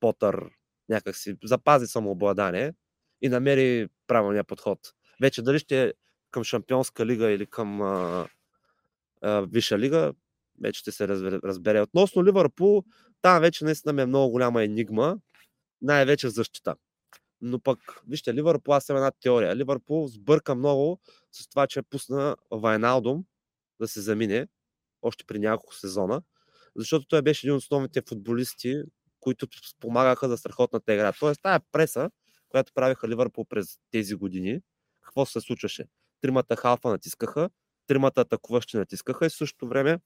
Потър 0.00 0.50
някак 0.92 1.16
си 1.16 1.36
запази 1.44 1.86
самообладание 1.86 2.74
и 3.22 3.28
намери 3.28 3.88
правилния 4.06 4.44
подход. 4.44 4.78
Вече 5.20 5.42
дали 5.42 5.58
ще 5.58 5.82
е 5.84 5.92
към 6.30 6.44
Шампионска 6.44 7.06
лига 7.06 7.30
или 7.30 7.46
към 7.46 7.82
а, 7.82 8.28
а, 9.22 9.40
Висша 9.40 9.78
лига, 9.78 10.12
вече 10.62 10.80
ще 10.80 10.92
се 10.92 11.08
разбере. 11.08 11.80
Относно 11.80 12.24
Ливърпул, 12.24 12.84
там 13.22 13.40
вече 13.40 13.64
наистина 13.64 13.92
ми 13.92 14.02
е 14.02 14.06
много 14.06 14.30
голяма 14.30 14.64
енигма, 14.64 15.16
най-вече 15.82 16.28
защита. 16.28 16.74
Но 17.40 17.60
пък, 17.60 17.78
вижте, 18.08 18.34
Ливърпул, 18.34 18.74
аз 18.74 18.88
имам 18.88 19.02
една 19.02 19.10
теория. 19.10 19.56
Ливърпул 19.56 20.08
сбърка 20.08 20.54
много 20.54 21.00
с 21.32 21.48
това, 21.48 21.66
че 21.66 21.82
пусна 21.82 22.36
Вайналдум 22.50 23.24
да 23.80 23.88
се 23.88 24.00
замине 24.00 24.48
още 25.02 25.24
при 25.24 25.38
няколко 25.38 25.74
сезона, 25.74 26.22
защото 26.76 27.06
той 27.06 27.22
беше 27.22 27.46
един 27.46 27.56
от 27.56 27.62
основните 27.62 28.02
футболисти, 28.08 28.82
които 29.22 29.46
спомагаха 29.68 30.28
за 30.28 30.36
страхотната 30.36 30.94
игра. 30.94 31.12
Тоест, 31.12 31.40
тая 31.42 31.60
преса, 31.72 32.10
която 32.48 32.72
правиха 32.74 33.08
Ливърпул 33.08 33.44
през 33.44 33.78
тези 33.90 34.14
години, 34.14 34.60
какво 35.00 35.26
се 35.26 35.40
случваше? 35.40 35.84
Тримата 36.20 36.56
халфа 36.56 36.88
натискаха, 36.88 37.50
тримата 37.86 38.20
атакуващи 38.20 38.76
натискаха 38.76 39.26
и 39.26 39.28
в 39.28 39.32
същото 39.32 39.68
време 39.68 39.98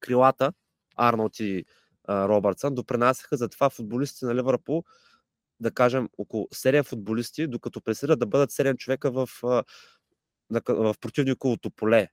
крилата, 0.00 0.52
Арнолд 0.96 1.40
и 1.40 1.64
а, 2.04 2.28
Робъртсън, 2.28 2.74
допринасяха 2.74 3.36
за 3.36 3.48
това 3.48 3.70
футболистите 3.70 4.26
на 4.26 4.34
Ливърпул, 4.34 4.84
да 5.60 5.70
кажем, 5.70 6.08
около 6.18 6.48
7 6.54 6.82
футболисти, 6.82 7.46
докато 7.46 7.80
пресират 7.80 8.18
да 8.18 8.26
бъдат 8.26 8.50
7 8.50 8.76
човека 8.76 9.10
в, 9.10 9.28
в 10.68 10.94
противниковото 11.00 11.70
поле. 11.70 12.08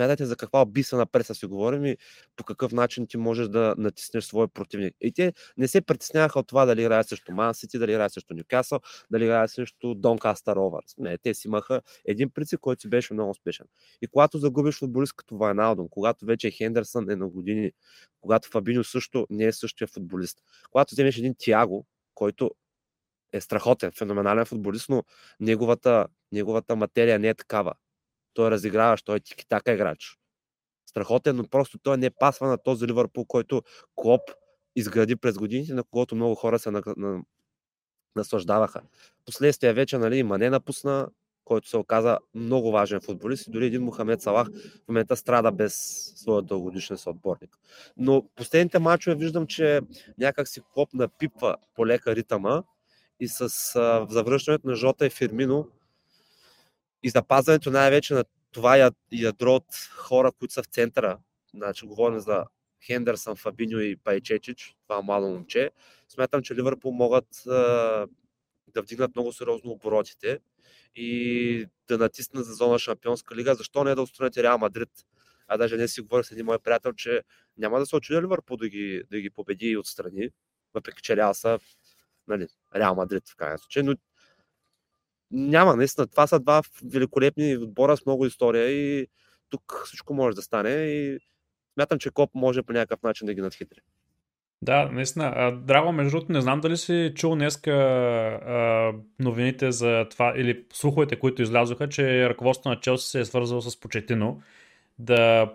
Смятайте 0.00 0.26
за 0.26 0.36
каква 0.36 0.62
убийствена 0.62 1.06
преса 1.06 1.34
си 1.34 1.46
говорим 1.46 1.84
и 1.84 1.96
по 2.36 2.44
какъв 2.44 2.72
начин 2.72 3.06
ти 3.06 3.16
можеш 3.16 3.48
да 3.48 3.74
натиснеш 3.78 4.24
свой 4.24 4.48
противник. 4.48 4.94
И 5.00 5.12
те 5.12 5.32
не 5.56 5.68
се 5.68 5.80
притесняваха 5.80 6.38
от 6.38 6.46
това 6.46 6.64
дали 6.64 6.80
играят 6.80 7.08
срещу 7.08 7.32
Ман 7.32 7.54
Сити, 7.54 7.78
дали 7.78 7.92
играят 7.92 8.12
срещу 8.12 8.34
Нюкасъл, 8.34 8.80
дали 9.10 9.24
играят 9.24 9.50
срещу 9.50 9.94
Донкастър 9.94 10.56
Ровърс. 10.56 10.94
Не, 10.98 11.18
те 11.18 11.34
си 11.34 11.48
имаха 11.48 11.82
един 12.04 12.30
принцип, 12.30 12.60
който 12.60 12.82
си 12.82 12.88
беше 12.88 13.14
много 13.14 13.30
успешен. 13.30 13.66
И 14.02 14.06
когато 14.06 14.38
загубиш 14.38 14.78
футболист 14.78 15.12
като 15.16 15.36
Вайналдон, 15.36 15.88
когато 15.88 16.24
вече 16.24 16.50
Хендерсън 16.50 17.10
е 17.10 17.16
на 17.16 17.28
години, 17.28 17.72
когато 18.20 18.48
Фабиньо 18.48 18.84
също 18.84 19.26
не 19.30 19.44
е 19.44 19.52
същия 19.52 19.88
футболист, 19.88 20.38
когато 20.70 20.94
вземеш 20.94 21.18
един 21.18 21.34
Тиаго, 21.38 21.86
който 22.14 22.50
е 23.32 23.40
страхотен, 23.40 23.92
феноменален 23.92 24.44
футболист, 24.44 24.88
но 24.88 25.04
неговата, 25.40 26.06
неговата 26.32 26.76
материя 26.76 27.18
не 27.18 27.28
е 27.28 27.34
такава. 27.34 27.72
Той 28.34 28.48
е 28.48 28.50
разиграващ, 28.50 29.04
той 29.04 29.16
е 29.16 29.20
тики-така 29.20 29.72
играч. 29.72 30.18
Страхотен, 30.86 31.36
но 31.36 31.48
просто 31.48 31.78
той 31.78 31.96
не 31.96 32.10
пасва 32.10 32.48
на 32.48 32.58
този 32.58 32.86
Ливърпул, 32.86 33.24
който 33.24 33.62
Клоп 33.94 34.20
изгради 34.76 35.16
през 35.16 35.38
годините, 35.38 35.74
на 35.74 35.84
когото 35.84 36.14
много 36.14 36.34
хора 36.34 36.58
се 36.58 36.70
на, 36.70 36.82
на, 36.96 37.22
наслаждаваха. 38.16 38.80
Последствие 39.26 39.72
вече 39.72 39.98
нали, 39.98 40.22
Мане 40.22 40.50
напусна, 40.50 41.08
който 41.44 41.68
се 41.68 41.76
оказа 41.76 42.18
много 42.34 42.72
важен 42.72 43.00
футболист 43.00 43.46
и 43.46 43.50
дори 43.50 43.66
един 43.66 43.82
Мохамед 43.82 44.22
Салах 44.22 44.48
в 44.84 44.88
момента 44.88 45.16
страда 45.16 45.52
без 45.52 45.74
своя 46.16 46.42
дългогодишен 46.42 46.98
съотборник. 46.98 47.58
Но 47.96 48.28
последните 48.36 48.78
мачове 48.78 49.16
виждам, 49.16 49.46
че 49.46 49.80
някак 50.18 50.48
си 50.48 50.60
Клоп 50.74 50.94
напипва 50.94 51.56
полека 51.74 52.16
ритъма 52.16 52.62
и 53.20 53.28
с 53.28 53.48
завръщането 54.08 54.68
на 54.68 54.74
Жота 54.74 55.06
и 55.06 55.10
Фирмино 55.10 55.68
и 57.02 57.10
запазването 57.10 57.70
най-вече 57.70 58.14
на 58.14 58.24
това 58.52 58.76
яд- 58.76 58.96
ядро 59.12 59.54
от 59.54 59.66
хора, 59.96 60.32
които 60.32 60.54
са 60.54 60.62
в 60.62 60.66
центъра. 60.66 61.18
Значи, 61.54 61.86
говорим 61.86 62.20
за 62.20 62.44
Хендерсън, 62.86 63.36
Фабиньо 63.36 63.80
и 63.80 63.96
Пайчечич, 63.96 64.76
това 64.82 65.02
мало 65.02 65.28
момче. 65.28 65.70
Смятам, 66.08 66.42
че 66.42 66.54
Ливърпул 66.54 66.92
могат 66.92 67.46
а, 67.46 67.50
да 68.68 68.82
вдигнат 68.82 69.16
много 69.16 69.32
сериозно 69.32 69.70
оборотите 69.70 70.38
и 70.94 71.66
да 71.88 71.98
натиснат 71.98 72.46
за 72.46 72.52
зона 72.52 72.78
Шампионска 72.78 73.34
лига. 73.34 73.54
Защо 73.54 73.84
не 73.84 73.94
да 73.94 74.02
устранят 74.02 74.36
и 74.36 74.42
Реал 74.42 74.58
Мадрид? 74.58 74.90
А 75.48 75.56
даже 75.56 75.76
не 75.76 75.88
си 75.88 76.00
говорих 76.00 76.26
с 76.26 76.32
един 76.32 76.46
мой 76.46 76.58
приятел, 76.58 76.92
че 76.92 77.22
няма 77.58 77.78
да 77.78 77.86
се 77.86 77.96
очуди 77.96 78.22
Ливърпул 78.22 78.56
да 78.56 78.68
ги, 78.68 79.02
да 79.10 79.20
ги 79.20 79.30
победи 79.30 79.66
и 79.66 79.76
отстрани, 79.76 80.28
въпреки 80.74 81.02
че 81.02 81.16
Реал 81.16 81.34
са 81.34 81.58
нали, 82.28 82.46
Реал 82.74 82.94
Мадрид 82.94 83.28
в 83.28 83.36
крайна 83.36 83.58
случай, 83.58 83.82
но 83.82 83.94
няма, 85.30 85.76
наистина. 85.76 86.06
Това 86.06 86.26
са 86.26 86.40
два 86.40 86.62
великолепни 86.84 87.56
отбора 87.56 87.96
с 87.96 88.06
много 88.06 88.26
история 88.26 88.70
и 88.70 89.06
тук 89.50 89.82
всичко 89.84 90.14
може 90.14 90.36
да 90.36 90.42
стане 90.42 90.70
и 90.70 91.18
смятам, 91.74 91.98
че 91.98 92.10
Коп 92.10 92.30
може 92.34 92.62
по 92.62 92.72
някакъв 92.72 93.02
начин 93.02 93.26
да 93.26 93.34
ги 93.34 93.40
надхитри. 93.40 93.80
Да, 94.62 94.90
наистина. 94.92 95.60
Драго, 95.66 95.92
между 95.92 96.10
другото, 96.10 96.32
не 96.32 96.40
знам 96.40 96.60
дали 96.60 96.76
си 96.76 97.12
чул 97.14 97.34
днеска 97.34 97.74
новините 99.18 99.72
за 99.72 100.06
това, 100.10 100.34
или 100.36 100.64
слуховете, 100.72 101.18
които 101.18 101.42
излязоха, 101.42 101.88
че 101.88 102.28
ръководството 102.28 102.68
на 102.68 102.80
Челси 102.80 103.10
се 103.10 103.20
е 103.20 103.24
свързало 103.24 103.60
с 103.60 103.80
Почетино 103.80 104.42
да 104.98 105.52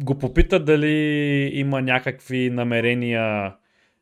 го 0.00 0.18
попита 0.18 0.64
дали 0.64 1.50
има 1.54 1.82
някакви 1.82 2.50
намерения 2.50 3.54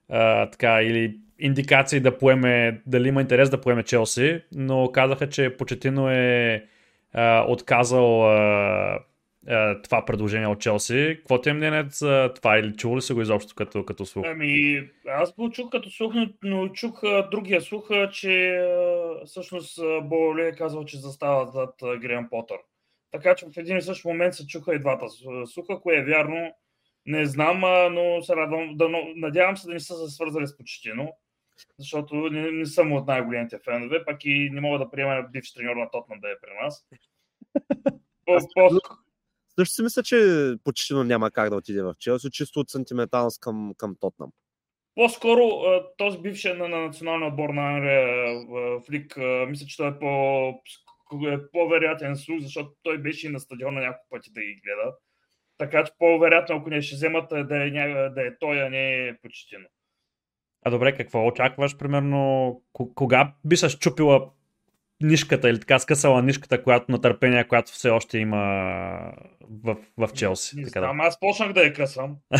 а, 0.09 0.51
така, 0.51 0.83
или 0.83 1.19
индикации 1.43 2.01
да 2.01 2.19
поеме, 2.19 2.83
дали 2.87 3.09
има 3.09 3.21
интерес 3.21 3.51
да 3.51 3.61
поеме 3.61 3.83
Челси, 3.83 4.43
но 4.53 4.93
казаха, 4.93 5.29
че 5.29 5.57
Почетино 5.57 6.11
е 6.11 6.65
а, 7.13 7.45
отказал 7.49 8.31
а, 8.31 8.99
а, 9.49 9.83
това 9.83 10.05
предложение 10.05 10.47
от 10.47 10.61
Челси. 10.61 11.15
Какво 11.19 11.41
ти 11.41 11.51
е 11.51 11.53
мнението 11.53 11.91
за 11.93 12.31
това 12.35 12.59
или 12.59 12.77
чул 12.77 12.97
ли 12.97 13.03
се 13.03 13.15
го 13.15 13.23
изобщо 13.23 13.55
като, 13.55 13.85
като 13.85 14.07
слух? 14.07 14.27
Ами, 14.29 14.83
аз 15.09 15.35
го 15.35 15.51
чух 15.51 15.71
като 15.71 15.91
слух, 15.91 16.15
но, 16.15 16.29
но 16.43 16.69
чух 16.69 17.05
а, 17.05 17.29
другия 17.31 17.61
слух, 17.61 17.91
а, 17.91 18.11
че 18.11 18.49
а, 18.49 19.27
всъщност 19.27 19.81
Боле 20.03 20.49
е 20.49 20.53
казал, 20.53 20.85
че 20.85 20.99
застава 20.99 21.47
зад 21.47 21.75
а, 21.83 22.29
Потър. 22.31 22.59
Така 23.13 23.35
че 23.35 23.47
в 23.47 23.57
един 23.57 23.77
и 23.77 23.83
същ 23.83 24.05
момент 24.05 24.35
се 24.35 24.47
чуха 24.47 24.75
и 24.75 24.79
двата 24.79 25.07
слуха, 25.47 25.81
кое 25.81 25.97
е 25.97 26.05
вярно, 26.05 26.53
не 27.07 27.27
знам, 27.27 27.61
но 27.95 28.23
се 28.23 28.37
радвам, 28.37 28.77
да, 28.77 28.89
надявам 29.17 29.57
се 29.57 29.67
да 29.67 29.73
не 29.73 29.81
са 29.81 29.95
се 29.95 30.15
свързали 30.15 30.47
с 30.47 30.57
Почетино, 30.57 31.13
защото 31.79 32.15
не, 32.15 32.51
не 32.51 32.67
съм 32.67 32.93
от 32.93 33.07
най-големите 33.07 33.59
фенове, 33.65 34.05
пак 34.05 34.25
и 34.25 34.51
не 34.53 34.61
мога 34.61 34.79
да 34.79 34.91
приема 34.91 35.29
бивш 35.33 35.53
треньор 35.53 35.77
на 35.77 35.91
Тотнам 35.91 36.21
да 36.21 36.29
е 36.29 36.41
при 36.43 36.65
нас. 36.65 36.87
Също 39.59 39.75
си 39.75 39.83
мисля, 39.83 40.03
че 40.03 40.55
Почетино 40.65 41.05
няма 41.05 41.31
как 41.31 41.51
да 41.51 41.57
отиде 41.57 41.83
в 41.83 41.95
Челси, 41.99 42.31
чисто 42.31 42.61
от 42.61 42.71
сантименталност 42.71 43.41
към, 43.41 43.73
към 43.77 43.97
Тотнам. 44.01 44.31
По-скоро 44.95 45.51
този 45.97 46.19
бившия 46.19 46.55
на, 46.55 46.69
на 46.69 46.81
националния 46.81 47.29
отбор 47.29 47.49
на 47.49 47.71
Англия 47.71 48.37
Флик, 48.87 49.17
мисля, 49.49 49.67
че 49.67 49.77
той 49.77 49.89
е, 49.89 49.99
по, 49.99 51.29
е 51.29 51.51
по-вероятен 51.53 52.17
слух, 52.17 52.41
защото 52.41 52.73
той 52.83 52.99
беше 52.99 53.27
и 53.27 53.31
на 53.31 53.41
стадиона 53.41 53.81
няколко 53.81 54.07
пъти 54.11 54.33
да 54.33 54.41
ги 54.41 54.61
гледа. 54.65 54.97
Така 55.59 55.85
че 55.85 55.93
по-вероятно, 55.99 56.57
ако 56.57 56.71
не 56.71 56.83
ще 56.83 56.97
вземат, 56.97 57.33
е 57.33 57.45
да 57.45 57.65
е, 57.65 57.71
да 58.11 58.27
е 58.27 58.39
той, 58.41 58.63
а 58.63 58.71
не 58.71 59.17
Почетино. 59.23 59.67
А 60.63 60.71
добре, 60.71 60.97
какво 60.97 61.27
очакваш, 61.27 61.77
примерно, 61.77 62.63
ко- 62.73 62.95
кога 62.95 63.35
би 63.45 63.57
се 63.57 63.69
щупила 63.69 64.31
нишката 65.01 65.51
или 65.51 65.61
така 65.61 65.79
скъсала 65.79 66.23
нишката, 66.23 66.63
която 66.63 66.93
на 66.93 67.01
търпение, 67.01 67.49
която 67.49 67.73
все 67.73 67.91
още 67.91 68.19
има 68.19 68.39
в, 69.65 69.77
в 69.99 70.09
Челси? 70.15 70.57
Не 70.57 70.65
така 70.65 70.81
знам, 70.81 71.01
аз 71.01 71.21
почнах 71.21 71.53
да 71.53 71.63
я 71.63 71.73
късам. 71.73 72.17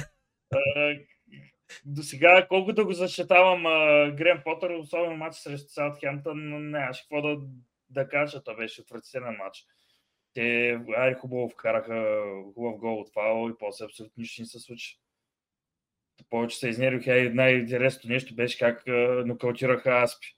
До 1.85 2.03
сега, 2.03 2.47
колкото 2.49 2.75
да 2.75 2.85
го 2.85 2.93
защитавам 2.93 3.63
Грен 4.17 4.43
Потър, 4.45 4.71
особено 4.71 5.17
матч 5.17 5.37
срещу 5.37 5.69
Саутхемптън, 5.69 6.71
нямаше 6.71 7.03
какво 7.03 7.23
да, 7.23 7.37
да 7.91 8.09
кажа. 8.09 8.43
Това 8.45 8.57
беше 8.57 8.81
отвратителен 8.81 9.37
матч. 9.45 9.65
Те 10.35 10.79
ай, 10.97 11.15
хубаво 11.15 11.49
вкараха 11.49 12.23
хубав 12.55 12.79
гол 12.79 13.01
от 13.01 13.13
фаул 13.15 13.51
и 13.51 13.59
после 13.59 13.85
абсолютно 13.85 14.21
нищо 14.21 14.43
не 14.43 14.47
се 14.47 14.61
случи. 14.61 14.99
Повече 16.31 16.59
се 16.59 16.69
изнервиха 16.69 17.19
и 17.19 17.29
най-интересното 17.35 18.09
нещо 18.09 18.35
беше 18.35 18.59
как 18.59 18.83
нокаутираха 19.27 20.03
Аспи. 20.03 20.37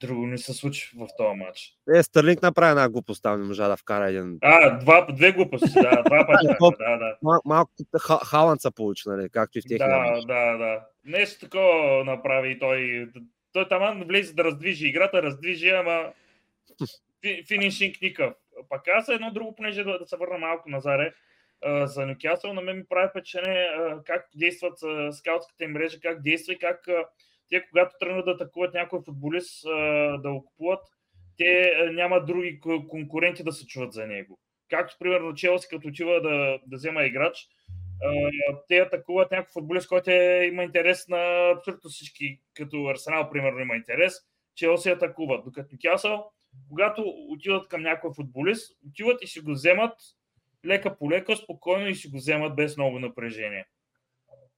Друго 0.00 0.26
не 0.26 0.38
се 0.38 0.54
случи 0.54 0.90
в 0.96 1.08
този 1.18 1.36
матч. 1.36 1.74
Е, 1.94 2.02
Стърлинг 2.02 2.42
направи 2.42 2.70
една 2.70 2.88
глупост 2.88 3.22
там, 3.22 3.40
не 3.40 3.46
можа 3.46 3.68
да 3.68 3.76
вкара 3.76 4.08
един. 4.08 4.38
А, 4.42 4.78
два, 4.78 5.06
две 5.12 5.32
глупости, 5.32 5.74
да, 5.74 6.02
два 6.02 6.26
пъти. 6.26 6.46
да, 6.78 6.96
да. 6.96 7.16
Мал, 7.22 7.40
малко 7.44 7.72
Халанд 8.24 8.60
се 8.60 8.70
получи, 8.70 9.02
нали, 9.06 9.28
както 9.30 9.58
и 9.58 9.60
в 9.60 9.64
техния 9.68 9.88
Да, 9.88 10.26
да, 10.26 10.58
да. 10.58 10.86
Нещо 11.04 11.40
такова 11.40 12.04
направи 12.04 12.58
той. 12.58 13.08
Той 13.52 13.68
там 13.68 14.04
влезе 14.08 14.34
да 14.34 14.44
раздвижи 14.44 14.86
играта, 14.86 15.22
раздвижи, 15.22 15.68
ама 15.68 16.12
финишинг 17.48 17.96
никакъв. 18.02 18.34
Пак 18.68 18.88
аз 18.88 19.08
едно 19.08 19.32
друго, 19.32 19.54
понеже 19.56 19.84
да, 19.84 19.98
да 19.98 20.06
се 20.06 20.16
върна 20.16 20.38
малко 20.38 20.70
назаре, 20.70 21.12
за 21.84 22.06
Нюкасъл, 22.06 22.54
на 22.54 22.62
мен 22.62 22.76
ми 22.76 22.84
прави 22.88 23.08
впечатление 23.10 23.68
как 24.04 24.28
действат 24.34 24.78
скаутската 25.14 25.64
им 25.64 25.70
мрежа, 25.70 26.00
как 26.00 26.22
действа 26.22 26.52
и 26.52 26.58
как 26.58 26.88
те, 27.48 27.66
когато 27.70 27.94
тръгнат 28.00 28.24
да 28.24 28.30
атакуват 28.30 28.74
някой 28.74 29.00
футболист, 29.04 29.64
да 30.18 30.32
го 30.32 30.44
купуват, 30.44 30.80
те 31.36 31.74
няма 31.92 32.24
други 32.24 32.60
конкуренти 32.88 33.44
да 33.44 33.52
се 33.52 33.66
чуват 33.66 33.92
за 33.92 34.06
него. 34.06 34.38
Както, 34.70 34.96
примерно, 34.98 35.34
Челси, 35.34 35.68
като 35.70 35.88
отива 35.88 36.20
да, 36.20 36.58
да 36.66 36.76
взема 36.76 37.04
играч, 37.04 37.48
те 38.68 38.78
атакуват 38.78 39.30
някой 39.30 39.52
футболист, 39.52 39.88
който 39.88 40.10
е, 40.10 40.46
има 40.46 40.64
интерес 40.64 41.08
на 41.08 41.50
абсолютно 41.50 41.90
всички, 41.90 42.40
като 42.54 42.86
Арсенал, 42.86 43.30
примерно, 43.30 43.60
има 43.60 43.76
интерес, 43.76 44.14
Челси 44.54 44.88
атакуват. 44.88 45.44
Докато 45.44 45.68
Нюкасъл, 45.72 46.30
когато 46.68 47.04
отиват 47.28 47.68
към 47.68 47.82
някой 47.82 48.10
футболист, 48.16 48.78
отиват 48.88 49.22
и 49.22 49.26
си 49.26 49.40
го 49.40 49.50
вземат 49.50 49.92
лека 50.66 50.98
по 50.98 51.10
лека, 51.10 51.36
спокойно 51.36 51.88
и 51.88 51.94
си 51.94 52.08
го 52.08 52.16
вземат 52.16 52.56
без 52.56 52.76
много 52.76 52.98
напрежение. 52.98 53.64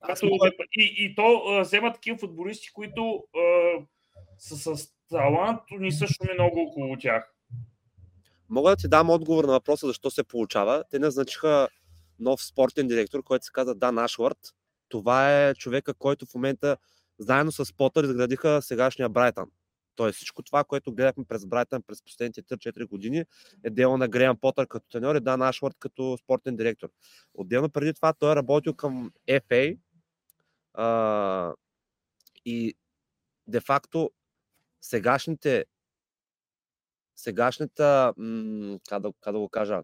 Като, 0.06 0.26
и, 0.72 0.94
и 0.98 1.14
то 1.14 1.42
а, 1.48 1.60
взема 1.60 1.92
такива 1.92 2.18
футболисти, 2.18 2.72
които 2.72 3.24
а, 3.36 3.40
са 4.38 4.76
с 4.76 4.88
талант, 5.10 5.60
ни 5.70 5.92
също 5.92 6.24
ми 6.24 6.34
много 6.34 6.60
около 6.60 6.96
тях. 6.96 7.34
Мога 8.48 8.70
да 8.70 8.76
ти 8.76 8.88
дам 8.88 9.10
отговор 9.10 9.44
на 9.44 9.52
въпроса 9.52 9.86
защо 9.86 10.10
се 10.10 10.24
получава. 10.24 10.84
Те 10.90 10.98
назначиха 10.98 11.68
нов 12.18 12.44
спортен 12.44 12.88
директор, 12.88 13.22
който 13.22 13.44
се 13.44 13.52
казва 13.52 13.74
Дан 13.74 13.98
Ашвард. 13.98 14.38
Това 14.88 15.48
е 15.48 15.54
човека, 15.54 15.94
който 15.94 16.26
в 16.26 16.34
момента 16.34 16.76
заедно 17.18 17.52
с 17.52 17.76
Потър 17.76 18.04
изградиха 18.04 18.62
сегашния 18.62 19.08
Брайтън. 19.08 19.50
Тоест 19.96 20.16
всичко 20.16 20.42
това, 20.42 20.64
което 20.64 20.94
гледахме 20.94 21.24
през 21.24 21.46
Брайтън 21.46 21.82
през 21.82 22.02
последните 22.02 22.42
3-4 22.42 22.88
години 22.88 23.24
е 23.64 23.70
дело 23.70 23.96
на 23.96 24.08
Греъм 24.08 24.36
Потър 24.36 24.66
като 24.68 24.88
треньор 24.88 25.14
и 25.14 25.20
Дан 25.20 25.42
Ашвард 25.42 25.76
като 25.78 26.18
спортен 26.22 26.56
директор. 26.56 26.88
Отделно 27.34 27.70
преди 27.70 27.94
това 27.94 28.12
той 28.12 28.32
е 28.32 28.36
работил 28.36 28.74
към 28.74 29.10
FA 29.28 29.78
а, 30.74 31.54
и 32.44 32.74
де-факто 33.46 34.10
сегашните 34.80 35.64
сегашната, 37.16 38.14
как 38.88 39.02
да, 39.02 39.12
как 39.20 39.32
да 39.32 39.38
го 39.38 39.48
кажа, 39.48 39.82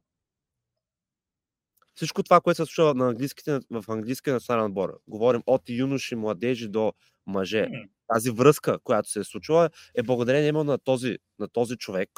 всичко 1.99 2.23
това, 2.23 2.41
което 2.41 2.57
се 2.57 2.65
случва 2.65 2.95
на 2.95 3.09
английските, 3.09 3.61
в 3.71 3.85
английския 3.89 4.35
национален 4.35 4.67
отбор, 4.67 5.01
говорим 5.09 5.43
от 5.47 5.63
юноши, 5.69 6.15
младежи 6.15 6.69
до 6.69 6.93
мъже, 7.27 7.69
тази 8.15 8.31
връзка, 8.31 8.79
която 8.79 9.11
се 9.11 9.21
е 9.21 9.25
случила, 9.25 9.71
е 9.95 10.03
благодарение 10.03 10.49
именно 10.49 10.65
на 10.65 10.79
този, 10.79 11.19
на 11.39 11.49
този 11.49 11.77
човек. 11.77 12.11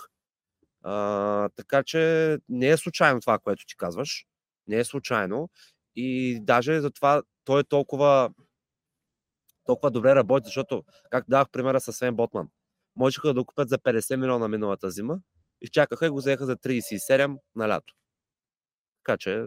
А, 0.83 1.49
така 1.49 1.83
че 1.83 2.39
не 2.49 2.69
е 2.69 2.77
случайно 2.77 3.21
това, 3.21 3.39
което 3.39 3.65
ти 3.67 3.77
казваш. 3.77 4.27
Не 4.67 4.77
е 4.77 4.85
случайно. 4.85 5.51
И 5.97 6.39
даже 6.43 6.81
затова 6.81 7.23
той 7.45 7.61
е 7.61 7.65
толкова, 7.65 8.31
толкова 9.65 9.91
добре 9.91 10.15
работи, 10.15 10.45
защото, 10.47 10.85
както 11.11 11.31
давах 11.31 11.51
примера 11.51 11.81
с 11.81 11.93
Свен 11.93 12.17
Ботман, 12.17 12.49
можеха 12.97 13.35
да 13.35 13.45
купят 13.45 13.69
за 13.69 13.79
50 13.79 14.17
милиона 14.17 14.49
миналата 14.49 14.91
зима, 14.91 15.19
изчакаха 15.61 16.07
и 16.07 16.11
го 16.11 16.17
взеха 16.17 16.47
за 16.47 16.57
37 16.57 17.39
на 17.57 17.69
лято. 17.69 17.95
Така 19.05 19.19
че 19.19 19.47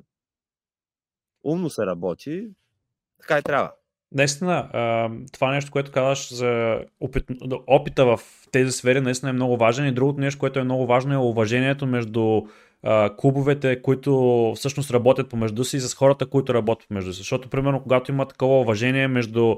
умно 1.43 1.69
се 1.69 1.85
работи, 1.85 2.47
така 3.21 3.39
и 3.39 3.41
трябва. 3.41 3.71
Наистина, 4.15 4.69
това 5.33 5.51
нещо, 5.51 5.71
което 5.71 5.91
казваш 5.91 6.33
за 6.33 6.79
опит, 6.99 7.23
опита 7.67 8.05
в 8.05 8.19
тези 8.51 8.71
сфери, 8.71 9.01
наистина 9.01 9.29
е 9.29 9.33
много 9.33 9.57
важен. 9.57 9.87
И 9.87 9.91
другото 9.91 10.19
нещо, 10.19 10.39
което 10.39 10.59
е 10.59 10.63
много 10.63 10.85
важно 10.85 11.13
е 11.13 11.17
уважението 11.17 11.85
между 11.85 12.41
клубовете, 13.17 13.81
които 13.81 14.53
всъщност 14.55 14.91
работят 14.91 15.29
помежду 15.29 15.63
си 15.63 15.77
и 15.77 15.79
с 15.79 15.95
хората, 15.95 16.25
които 16.25 16.53
работят 16.53 16.87
помежду 16.87 17.13
си. 17.13 17.17
Защото, 17.17 17.49
примерно, 17.49 17.83
когато 17.83 18.11
има 18.11 18.27
такова 18.27 18.59
уважение 18.59 19.07
между 19.07 19.55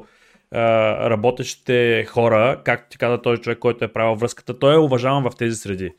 работещите 0.54 2.06
хора, 2.06 2.62
както 2.64 2.90
ти 2.90 2.98
каза 2.98 3.22
този 3.22 3.42
човек, 3.42 3.60
който 3.60 3.86
е 3.86 3.94
правил 3.94 4.16
връзката, 4.16 4.60
той 4.60 4.76
е 4.76 4.80
уважаван 4.80 5.24
в 5.24 5.36
тези 5.38 5.56
среди. 5.56 5.92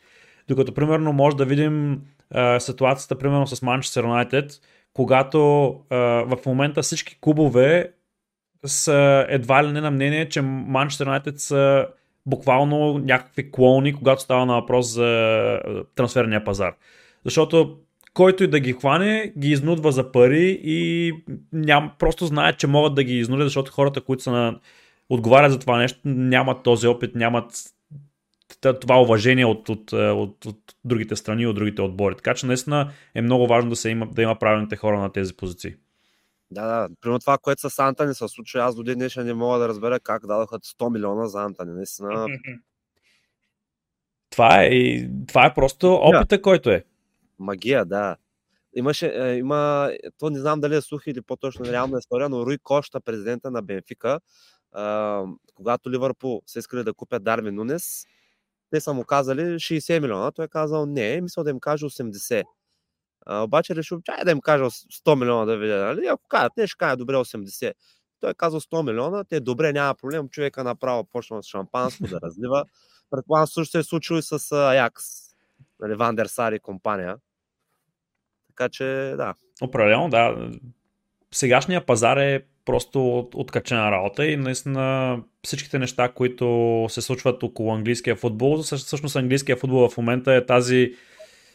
Докато, 0.49 0.75
примерно, 0.75 1.13
може 1.13 1.37
да 1.37 1.45
видим 1.45 2.01
ситуацията, 2.59 3.19
примерно, 3.19 3.47
с 3.47 3.61
Manchester 3.61 4.03
United, 4.03 4.61
когато 4.97 5.69
а, 5.91 5.97
в 5.97 6.39
момента 6.47 6.83
всички 6.83 7.19
клубове 7.21 7.93
са 8.67 9.27
едва 9.29 9.65
ли 9.65 9.73
не 9.73 9.81
на 9.81 9.91
мнение, 9.91 10.29
че 10.29 10.41
Manchester 10.41 11.21
United 11.21 11.37
са 11.37 11.87
буквално 12.27 12.99
някакви 12.99 13.51
клоуни, 13.51 13.95
когато 13.95 14.23
става 14.23 14.47
на 14.47 14.55
въпрос 14.55 14.87
за 14.87 15.61
трансферния 15.95 16.45
пазар. 16.45 16.75
Защото 17.25 17.77
който 18.15 18.45
и 18.45 18.49
да 18.49 18.61
ги 18.61 18.73
хване, 18.73 19.33
ги 19.39 19.49
изнудва 19.49 19.93
за 19.93 20.13
пари 20.13 20.61
и 20.65 21.13
ням, 21.53 21.93
просто 21.99 22.27
знаят, 22.27 22.59
че 22.59 22.67
могат 22.67 22.95
да 22.95 23.05
ги 23.05 23.19
изнудят, 23.19 23.47
защото 23.47 23.73
хората, 23.73 24.01
които 24.01 24.23
са 24.23 24.31
на, 24.31 24.59
отговарят 25.09 25.53
за 25.53 25.59
това 25.59 25.79
нещо, 25.79 26.01
нямат 26.05 26.63
този 26.63 26.87
опит, 26.87 27.15
нямат 27.15 27.47
това 28.81 29.01
уважение 29.03 29.47
от, 29.47 29.69
от, 29.69 29.93
от, 29.93 30.47
от 30.47 30.75
другите 30.85 31.17
страни, 31.17 31.47
от 31.47 31.57
другите 31.57 31.83
отбори. 31.83 32.17
Така 32.17 32.35
че 32.35 32.47
наистина 32.47 32.93
е 33.15 33.23
много 33.23 33.47
важно 33.47 33.71
да, 33.71 33.77
се 33.77 33.91
има, 33.91 34.07
да 34.07 34.23
има 34.23 34.39
правилните 34.39 34.77
хора 34.77 35.01
на 35.01 35.13
тези 35.13 35.37
позиции. 35.37 35.75
Да, 36.51 36.67
да. 36.67 36.89
Примерно 37.01 37.19
това, 37.19 37.39
което 37.39 37.71
с 37.71 37.79
Антони 37.79 38.15
се 38.15 38.29
случва, 38.29 38.61
аз 38.61 38.75
до 38.75 38.83
ден 38.83 38.99
днешен 38.99 39.27
не 39.27 39.35
мога 39.35 39.59
да 39.59 39.69
разбера 39.69 40.01
как 40.01 40.27
дадоха 40.27 40.59
100 40.59 40.93
милиона 40.93 41.27
за 41.27 41.43
Антони. 41.43 41.73
Наистина. 41.73 42.27
Това 44.31 44.63
е, 44.63 45.09
това 45.29 45.47
е 45.47 45.55
просто 45.55 45.95
опита, 45.95 46.39
yeah. 46.39 46.41
който 46.41 46.71
е. 46.71 46.85
Магия, 47.39 47.85
да. 47.85 48.17
Имаше, 48.75 49.07
е, 49.07 49.37
има, 49.37 49.91
то 50.19 50.31
не 50.31 50.39
знам 50.39 50.61
дали 50.61 50.77
е 50.77 50.81
слух 50.81 51.07
или 51.07 51.23
по-точно 51.23 51.65
реална 51.65 51.99
история, 51.99 52.29
но 52.29 52.47
Руй 52.47 52.59
Кошта, 52.59 53.01
президента 53.01 53.51
на 53.51 53.63
Бенфика, 53.63 54.21
е, 54.77 54.81
когато 55.55 55.91
Ливърпул 55.91 56.43
се 56.47 56.59
искали 56.59 56.85
да 56.85 56.95
купят 56.95 57.25
Дарвин 57.25 57.55
Нунес, 57.55 58.07
те 58.71 58.81
са 58.81 58.93
му 58.93 59.05
казали 59.05 59.41
60 59.41 60.01
милиона, 60.01 60.31
той 60.31 60.45
е 60.45 60.49
казал 60.49 60.87
не, 60.87 61.21
мисля 61.21 61.45
да 61.45 61.51
им 61.51 61.61
каже 61.61 61.85
80. 61.85 62.45
А, 63.27 63.43
обаче 63.43 63.77
решил, 63.77 64.01
чай 64.05 64.25
да 64.25 64.31
им 64.31 64.41
кажа 64.41 64.65
100 64.65 65.19
милиона 65.19 65.45
да 65.45 65.57
видя. 65.57 65.85
Нали? 65.85 66.07
Ако 66.07 66.29
кажат, 66.29 66.53
не 66.57 66.67
ще 66.67 66.79
кажа 66.79 66.97
добре 66.97 67.15
80. 67.15 67.73
Той 68.21 68.31
е 68.31 68.35
казал 68.35 68.61
100 68.61 68.87
милиона, 68.87 69.25
те 69.25 69.41
добре, 69.41 69.73
няма 69.73 69.95
проблем. 69.95 70.29
Човека 70.29 70.65
направо 70.65 71.05
почна 71.05 71.43
с 71.43 71.47
шампанско 71.47 72.07
да 72.07 72.21
разлива. 72.21 72.65
Предполагам, 73.11 73.47
също 73.47 73.71
се 73.71 73.79
е 73.79 73.83
случило 73.83 74.19
и 74.19 74.23
с 74.23 74.53
Аякс. 74.53 75.05
Нали, 75.81 75.95
Вандер 75.95 76.27
Сари 76.27 76.61
компания. 76.61 77.17
Така 78.49 78.69
че, 78.69 79.15
да. 79.17 79.35
Определено, 79.63 80.09
да. 80.09 80.51
Сегашния 81.33 81.87
пазар 81.87 82.17
е 82.17 82.47
просто 82.67 83.29
откачена 83.35 83.91
работа 83.91 84.27
и 84.27 84.37
наистина 84.37 85.19
всичките 85.45 85.79
неща, 85.79 86.09
които 86.09 86.87
се 86.89 87.01
случват 87.01 87.43
около 87.43 87.75
английския 87.75 88.17
футбол, 88.17 88.63
всъщност 88.63 89.17
английския 89.17 89.57
футбол 89.57 89.89
в 89.89 89.97
момента 89.97 90.35
е 90.35 90.47
тази 90.47 90.93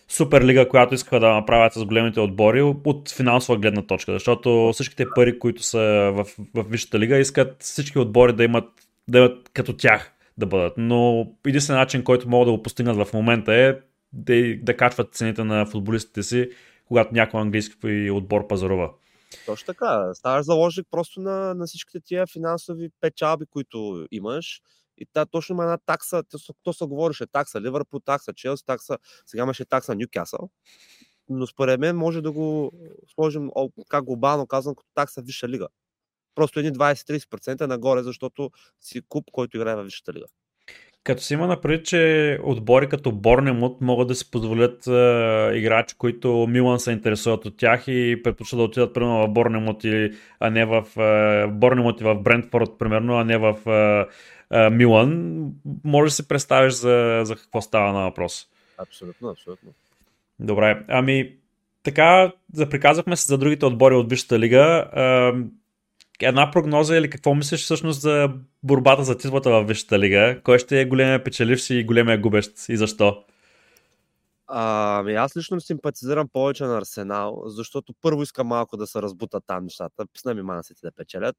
суперлига, 0.08 0.69
която 0.69 0.93
искаха 0.93 1.19
да 1.19 1.34
направят 1.34 1.74
с 1.74 1.86
големите 1.86 2.19
отбори 2.19 2.62
от 2.62 3.12
финансова 3.12 3.58
гледна 3.58 3.82
точка, 3.82 4.13
защото 4.13 4.69
всичките 4.74 5.06
пари, 5.15 5.39
които 5.39 5.63
са 5.63 6.12
в, 6.13 6.26
в 6.54 6.65
Висшата 6.69 7.00
лига, 7.00 7.17
искат 7.17 7.56
всички 7.63 8.00
отбори 8.00 8.34
да 8.34 8.43
имат, 8.43 8.69
да 9.08 9.17
имат 9.17 9.50
като 9.54 9.74
тях 9.74 10.13
да 10.38 10.45
бъдат. 10.45 10.74
Но 10.78 11.28
единствен 11.47 11.78
начин, 11.78 12.04
който 12.04 12.30
могат 12.30 12.47
да 12.47 12.52
го 12.52 12.63
постигнат 12.63 13.08
в 13.08 13.13
момента 13.13 13.54
е 13.54 13.76
да, 14.13 14.56
да 14.62 14.78
качват 14.78 15.13
цените 15.13 15.43
на 15.43 15.65
футболистите 15.65 16.24
си, 16.24 16.50
когато 16.88 17.13
някой 17.13 17.41
английски 17.41 18.12
отбор 18.12 18.47
пазарува. 18.47 18.89
Точно 19.46 19.65
така. 19.65 20.13
Ставаш 20.13 20.46
заложник 20.46 20.88
просто 20.91 21.22
на, 21.22 21.54
на 21.54 21.65
всичките 21.65 22.00
тия 22.00 22.28
финансови 22.28 22.89
печалби, 23.02 23.46
които 23.46 24.08
имаш. 24.12 24.62
И 24.98 25.06
та 25.13 25.26
точно 25.26 25.54
има 25.54 25.63
една 25.63 25.78
такса, 25.78 26.24
то, 26.63 26.74
се 26.74 26.86
говореше 26.86 27.28
такса, 27.28 27.62
Ливърпул 27.62 28.00
такса, 28.00 28.34
Челси 28.34 28.65
такса, 28.65 28.98
сега 29.26 29.44
имаше 29.44 29.65
такса 29.65 29.96
Нюкасъл. 29.96 30.50
Но 31.30 31.48
според 31.48 31.80
мен 31.80 31.98
може 31.98 32.22
да 32.22 32.32
го 32.32 32.72
сложим, 33.13 33.50
как 33.89 34.04
глобално 34.04 34.48
казвам, 34.48 34.76
като 34.76 34.89
такса 34.96 35.22
Висша 35.22 35.48
лига. 35.50 35.67
просто 36.36 36.60
едни 36.60 36.72
20-30% 36.72 37.65
нагоре, 37.65 38.04
защото 38.04 38.52
си 38.82 39.02
куп, 39.10 39.32
който 39.32 39.58
играе 39.58 39.76
във 39.76 39.86
Висшата 39.86 40.13
лига. 40.13 40.26
Като 41.03 41.21
си 41.21 41.33
има 41.33 41.47
напред, 41.47 41.85
че 41.85 42.39
отбори 42.43 42.89
като 42.89 43.11
Борнемут 43.11 43.81
могат 43.81 44.07
да 44.07 44.15
си 44.15 44.31
позволят 44.31 44.87
е, 44.87 44.91
играчи, 45.57 45.95
които 45.97 46.47
Милан 46.49 46.79
се 46.79 46.91
интересуват 46.91 47.45
от 47.45 47.57
тях 47.57 47.83
и 47.87 48.21
предпочитат 48.23 48.59
да 48.59 48.63
отидат 48.63 48.93
примерно 48.93 49.27
в 49.27 49.29
Борнемут, 49.29 49.83
или, 49.83 50.17
а 50.39 50.49
не 50.49 50.65
в 50.65 50.85
е, 51.01 51.47
Борнемут 51.47 52.01
и 52.01 52.03
в 52.03 52.15
Брентфорд, 52.15 52.69
примерно, 52.79 53.17
а 53.17 53.23
не 53.23 53.37
в 53.37 53.57
е, 53.67 54.05
е, 54.57 54.69
Милан, 54.69 55.43
може 55.83 56.09
да 56.09 56.15
си 56.15 56.27
представиш 56.27 56.73
за, 56.73 57.21
за 57.23 57.35
какво 57.35 57.61
става 57.61 57.93
на 57.93 58.03
въпрос. 58.03 58.47
Абсолютно, 58.77 59.29
абсолютно. 59.29 59.69
Добре, 60.39 60.83
ами 60.87 61.35
така, 61.83 62.31
заприказахме 62.53 63.15
се 63.15 63.27
за 63.27 63.37
другите 63.37 63.65
отбори 63.65 63.95
от 63.95 64.09
Висшата 64.09 64.39
лига. 64.39 64.87
Една 66.21 66.51
прогноза 66.51 66.97
или 66.97 67.10
какво 67.10 67.36
мислиш 67.36 67.63
всъщност 67.63 68.01
за 68.01 68.29
борбата 68.63 69.03
за 69.03 69.17
титлата 69.17 69.49
в 69.49 69.63
Висшата 69.63 69.99
лига? 69.99 70.41
Кой 70.43 70.60
ще 70.60 70.81
е 70.81 70.86
големия 70.86 71.23
печеливш 71.23 71.69
и 71.69 71.84
големия 71.84 72.21
губещ 72.21 72.69
и 72.69 72.77
защо? 72.77 73.23
Ами 74.47 75.13
аз 75.13 75.38
лично 75.38 75.62
симпатизирам 75.62 76.29
повече 76.34 76.63
на 76.63 76.77
Арсенал, 76.77 77.43
защото 77.45 77.93
първо 78.01 78.23
искам 78.23 78.47
малко 78.47 78.77
да 78.77 78.88
се 78.88 79.01
разбутат 79.01 79.43
там 79.47 79.63
нещата. 79.63 80.05
Писна 80.13 80.34
ми 80.34 80.41
мансите 80.41 80.79
да 80.84 80.91
печелят. 80.91 81.36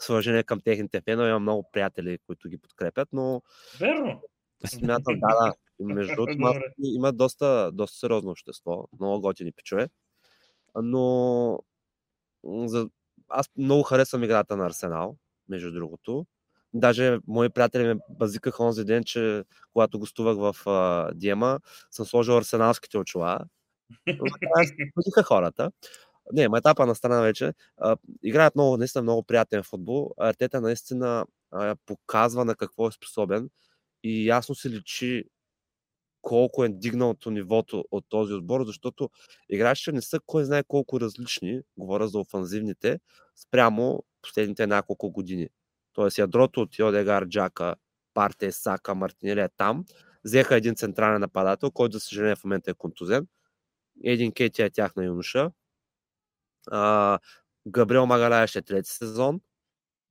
С 0.00 0.10
уважение 0.10 0.42
към 0.42 0.60
техните 0.60 1.00
фенове, 1.00 1.28
имам 1.28 1.42
много 1.42 1.68
приятели, 1.72 2.18
които 2.26 2.48
ги 2.48 2.58
подкрепят, 2.58 3.08
но... 3.12 3.42
Верно. 3.80 4.22
Смятам, 4.66 5.14
да, 5.20 5.44
да. 5.44 5.52
Между 5.80 6.14
другото, 6.14 6.32
има, 6.32 6.54
има 6.82 7.12
доста, 7.12 7.70
доста 7.72 7.98
сериозно 7.98 8.30
общество, 8.30 8.88
много 9.00 9.20
готини 9.20 9.52
пичове. 9.52 9.88
Но 10.82 11.58
за... 12.44 12.88
аз 13.30 13.48
много 13.56 13.82
харесвам 13.82 14.24
играта 14.24 14.56
на 14.56 14.66
Арсенал, 14.66 15.16
между 15.48 15.72
другото. 15.72 16.26
Даже 16.74 17.18
мои 17.26 17.48
приятели 17.48 17.86
ме 17.86 17.94
базикаха 18.10 18.64
онзи 18.64 18.84
ден, 18.84 19.04
че 19.04 19.44
когато 19.72 19.98
гостувах 19.98 20.36
в 20.36 20.68
а, 20.68 21.10
Диема, 21.14 21.60
съм 21.90 22.06
сложил 22.06 22.36
арсеналските 22.36 22.98
очила. 22.98 23.38
Базиха 24.96 25.22
хората. 25.24 25.70
Не, 26.32 26.48
етапа 26.56 26.86
на 26.86 26.94
страна 26.94 27.20
вече. 27.20 27.52
А, 27.76 27.96
играят 28.22 28.54
много, 28.54 28.76
наистина 28.76 29.02
много 29.02 29.22
приятен 29.22 29.62
футбол. 29.62 30.14
Артета 30.18 30.60
наистина 30.60 31.26
а, 31.50 31.76
показва 31.86 32.44
на 32.44 32.54
какво 32.54 32.88
е 32.88 32.92
способен 32.92 33.50
и 34.02 34.26
ясно 34.26 34.54
се 34.54 34.70
личи 34.70 35.24
колко 36.22 36.64
е 36.64 36.68
дигналото 36.68 37.30
нивото 37.30 37.84
от 37.90 38.04
този 38.08 38.32
отбор, 38.32 38.64
защото 38.64 39.10
играчите 39.48 39.92
не 39.92 40.02
са 40.02 40.20
кой 40.26 40.44
знае 40.44 40.64
колко 40.68 41.00
различни, 41.00 41.60
говоря 41.76 42.08
за 42.08 42.18
офанзивните, 42.18 43.00
спрямо 43.36 44.04
последните 44.22 44.66
няколко 44.66 45.10
години. 45.10 45.48
Тоест 45.92 46.18
ядрото 46.18 46.60
от 46.60 46.78
Йодегар, 46.78 47.28
Джака, 47.28 47.74
Парте, 48.14 48.52
Сака, 48.52 48.94
Мартинели 48.94 49.40
е 49.40 49.48
там. 49.48 49.84
Взеха 50.24 50.56
един 50.56 50.74
централен 50.74 51.20
нападател, 51.20 51.70
който 51.70 51.92
за 51.92 52.00
съжаление 52.00 52.36
в 52.36 52.44
момента 52.44 52.70
е 52.70 52.74
контузен. 52.74 53.26
Един 54.04 54.32
Кети 54.32 54.62
е 54.62 54.70
тяхна 54.70 55.04
юноша. 55.04 55.50
А, 56.70 57.18
Габриел 57.68 58.06
Магаляя 58.06 58.46
ще 58.46 58.58
е 58.58 58.62
трети 58.62 58.90
сезон. 58.90 59.40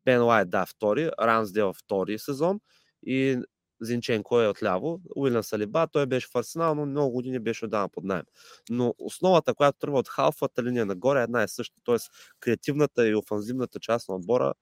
Бен 0.05 0.23
Лайт, 0.23 0.49
да, 0.49 0.65
втори. 0.65 1.11
Рамсдел 1.21 1.73
втори 1.73 2.19
сезон. 2.19 2.59
И 3.03 3.41
Зинченко 3.81 4.41
е 4.41 4.47
отляво, 4.47 5.01
Уилям 5.15 5.43
Салиба, 5.43 5.87
той 5.87 6.05
беше 6.05 6.27
в 6.27 6.35
Арсенал, 6.35 6.75
но 6.75 6.85
много 6.85 7.11
години 7.11 7.39
беше 7.39 7.65
отдавна 7.65 7.89
под 7.89 8.03
найем. 8.03 8.25
Но 8.69 8.93
основата, 8.97 9.53
която 9.53 9.79
тръгва 9.79 9.99
от 9.99 10.09
халфата 10.09 10.63
линия 10.63 10.85
нагоре 10.85 11.19
е 11.19 11.23
една 11.23 11.43
и 11.43 11.47
съща, 11.47 11.81
т.е. 11.85 11.97
креативната 12.39 13.07
и 13.07 13.15
офанзивната 13.15 13.79
част 13.79 14.09
на 14.09 14.15
отбора 14.15 14.53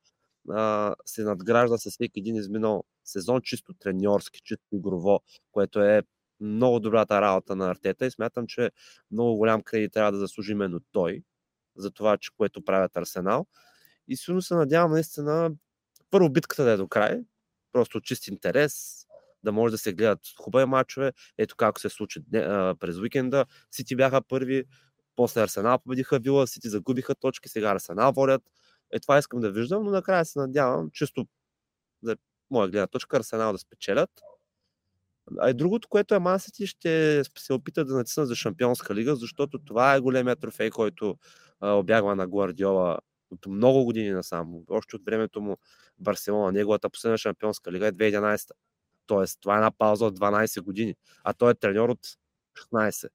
а, 0.50 0.96
се 1.06 1.24
надгражда 1.24 1.78
с 1.78 1.92
всеки 1.92 2.20
един 2.20 2.36
изминал 2.36 2.84
сезон, 3.04 3.42
чисто 3.42 3.74
треньорски, 3.74 4.42
чисто 4.44 4.76
игрово, 4.76 5.22
което 5.52 5.82
е 5.82 6.04
много 6.40 6.80
добрата 6.80 7.22
работа 7.22 7.56
на 7.56 7.70
Артета 7.70 8.06
и 8.06 8.12
смятам, 8.12 8.48
че 8.48 8.72
много 9.12 9.38
голям 9.38 9.62
кредит 9.62 9.94
трябва 9.94 10.12
да 10.12 10.18
заслужи 10.18 10.52
именно 10.52 10.80
той 10.92 11.24
за 11.76 11.92
това, 11.92 12.18
че 12.18 12.30
което 12.38 12.66
правят 12.66 12.98
Арсенал. 12.98 13.48
И 14.08 14.18
силно 14.18 14.42
се 14.42 14.56
надявам 14.56 14.92
наистина 14.92 15.52
първо 16.12 16.30
битката 16.30 16.64
да 16.64 16.72
е 16.72 16.78
до 16.78 16.88
край, 16.88 17.24
просто 17.72 18.02
чист 18.02 18.28
интерес, 18.28 19.06
да 19.44 19.52
може 19.52 19.72
да 19.72 19.78
се 19.78 19.94
гледат 19.94 20.20
хубави 20.42 20.66
мачове. 20.66 21.14
Ето 21.38 21.56
както 21.56 21.82
се 21.82 21.90
случи 21.90 22.20
през 22.80 22.98
уикенда. 22.98 23.46
Сити 23.72 23.96
бяха 23.96 24.22
първи, 24.22 24.64
после 25.16 25.42
Арсенал 25.42 25.80
победиха 25.80 26.20
Вила, 26.20 26.48
Сити 26.48 26.70
загубиха 26.70 27.16
точки, 27.16 27.50
сега 27.50 27.72
Арсенал 27.72 28.12
водят. 28.12 28.42
Е, 28.94 29.00
това 29.00 29.18
искам 29.18 29.40
да 29.40 29.52
виждам, 29.52 29.84
но 29.84 29.92
накрая 29.92 30.26
се 30.26 30.40
надявам, 30.40 30.90
чисто 30.94 31.28
за 32.04 32.18
моя 32.52 32.70
гледна 32.70 32.88
точка, 32.88 33.18
Арсенал 33.18 33.52
да 33.52 33.58
спечелят. 33.58 34.10
А 35.40 35.50
и 35.50 35.54
другото, 35.54 35.88
което 35.88 36.16
е 36.16 36.20
Ман 36.20 36.40
Сити, 36.40 36.68
ще 36.68 37.24
се 37.38 37.54
опита 37.54 37.86
да 37.86 37.96
натиснат 37.96 38.28
за 38.28 38.36
Шампионска 38.36 38.96
лига, 38.96 39.16
защото 39.16 39.60
това 39.60 39.96
е 39.96 40.00
големия 40.00 40.36
трофей, 40.36 40.70
който 40.70 41.18
а, 41.60 41.72
обягва 41.72 42.16
на 42.16 42.28
Гвардиола 42.28 42.98
от 43.32 43.46
много 43.46 43.86
години 43.86 44.10
насам. 44.10 44.56
Още 44.70 44.96
от 44.96 45.06
времето 45.06 45.42
му 45.42 45.58
Барселона. 46.00 46.52
Неговата 46.52 46.90
последна 46.90 47.18
Шампионска 47.18 47.72
лига 47.72 47.88
е 47.88 47.92
2011. 47.92 48.52
Тоест, 49.08 49.40
това 49.42 49.54
е 49.54 49.58
една 49.58 49.72
пауза 49.72 50.06
от 50.06 50.20
12 50.20 50.62
години, 50.62 50.96
а 51.24 51.34
той 51.34 51.52
е 51.52 51.56
треньор 51.56 51.90
от 51.90 52.00
16. 52.74 53.10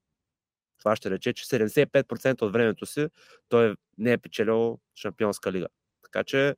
Това 0.79 0.95
ще 0.95 1.09
рече, 1.09 1.33
че 1.33 1.45
75% 1.45 2.41
от 2.41 2.53
времето 2.53 2.85
си 2.85 3.07
той 3.49 3.75
не 3.97 4.11
е 4.11 4.17
печелил 4.17 4.79
Шампионска 4.95 5.51
лига. 5.51 5.67
Така 6.03 6.23
че, 6.23 6.55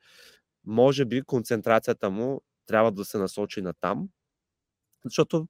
може 0.65 1.05
би 1.05 1.21
концентрацията 1.21 2.09
му 2.09 2.41
трябва 2.65 2.91
да 2.91 3.05
се 3.05 3.17
насочи 3.17 3.61
на 3.61 3.73
там, 3.73 4.09
защото 5.05 5.47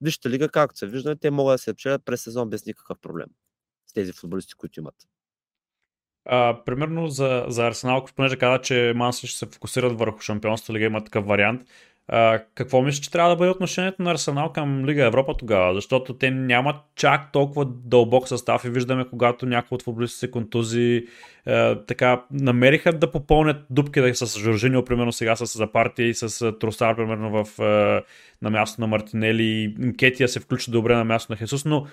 Вижте 0.00 0.30
лига, 0.30 0.48
както 0.48 0.78
се 0.78 0.86
вижда, 0.86 1.16
те 1.16 1.30
могат 1.30 1.54
да 1.54 1.58
се 1.58 1.74
печелят 1.74 2.04
през 2.04 2.22
сезон 2.22 2.50
без 2.50 2.66
никакъв 2.66 2.98
проблем 2.98 3.26
с 3.86 3.92
тези 3.92 4.12
футболисти, 4.12 4.54
които 4.54 4.80
имат. 4.80 4.94
А, 6.24 6.64
примерно 6.64 7.08
за, 7.08 7.44
за 7.48 7.66
Арсенал, 7.66 8.04
понеже 8.16 8.36
каза, 8.36 8.60
че 8.60 8.92
Манси 8.96 9.26
ще 9.26 9.38
се 9.38 9.46
фокусират 9.46 9.98
върху 9.98 10.20
Шампионската 10.20 10.72
лига, 10.72 10.84
има 10.84 11.04
такъв 11.04 11.26
вариант. 11.26 11.68
А, 12.08 12.38
какво 12.54 12.82
мислиш, 12.82 13.04
че 13.04 13.10
трябва 13.10 13.30
да 13.30 13.36
бъде 13.36 13.50
отношението 13.50 14.02
на 14.02 14.10
Арсенал 14.10 14.52
към 14.52 14.86
Лига 14.86 15.04
Европа 15.04 15.34
тогава? 15.34 15.74
Защото 15.74 16.14
те 16.14 16.30
нямат 16.30 16.76
чак 16.94 17.32
толкова 17.32 17.64
дълбок 17.64 18.28
състав 18.28 18.64
и 18.64 18.70
виждаме, 18.70 19.04
когато 19.10 19.46
някои 19.46 19.74
от 19.74 19.82
футболистите 19.82 20.18
се 20.18 20.30
контузи, 20.30 21.06
е, 21.46 21.76
така, 21.86 22.24
намериха 22.30 22.92
да 22.92 23.12
попълнят 23.12 23.56
дупките 23.70 24.14
с 24.14 24.40
Жоржинио, 24.40 24.84
примерно 24.84 25.12
сега 25.12 25.36
с 25.36 25.58
Запарти 25.58 26.02
и 26.02 26.14
с 26.14 26.52
Тросар, 26.52 26.96
примерно 26.96 27.44
в, 27.44 27.62
е, 27.62 28.02
на 28.42 28.50
място 28.50 28.80
на 28.80 28.86
Мартинели. 28.86 29.76
Кетия 29.98 30.28
се 30.28 30.40
включи 30.40 30.70
добре 30.70 30.96
на 30.96 31.04
място 31.04 31.32
на 31.32 31.36
Хесус, 31.36 31.64
но 31.64 31.86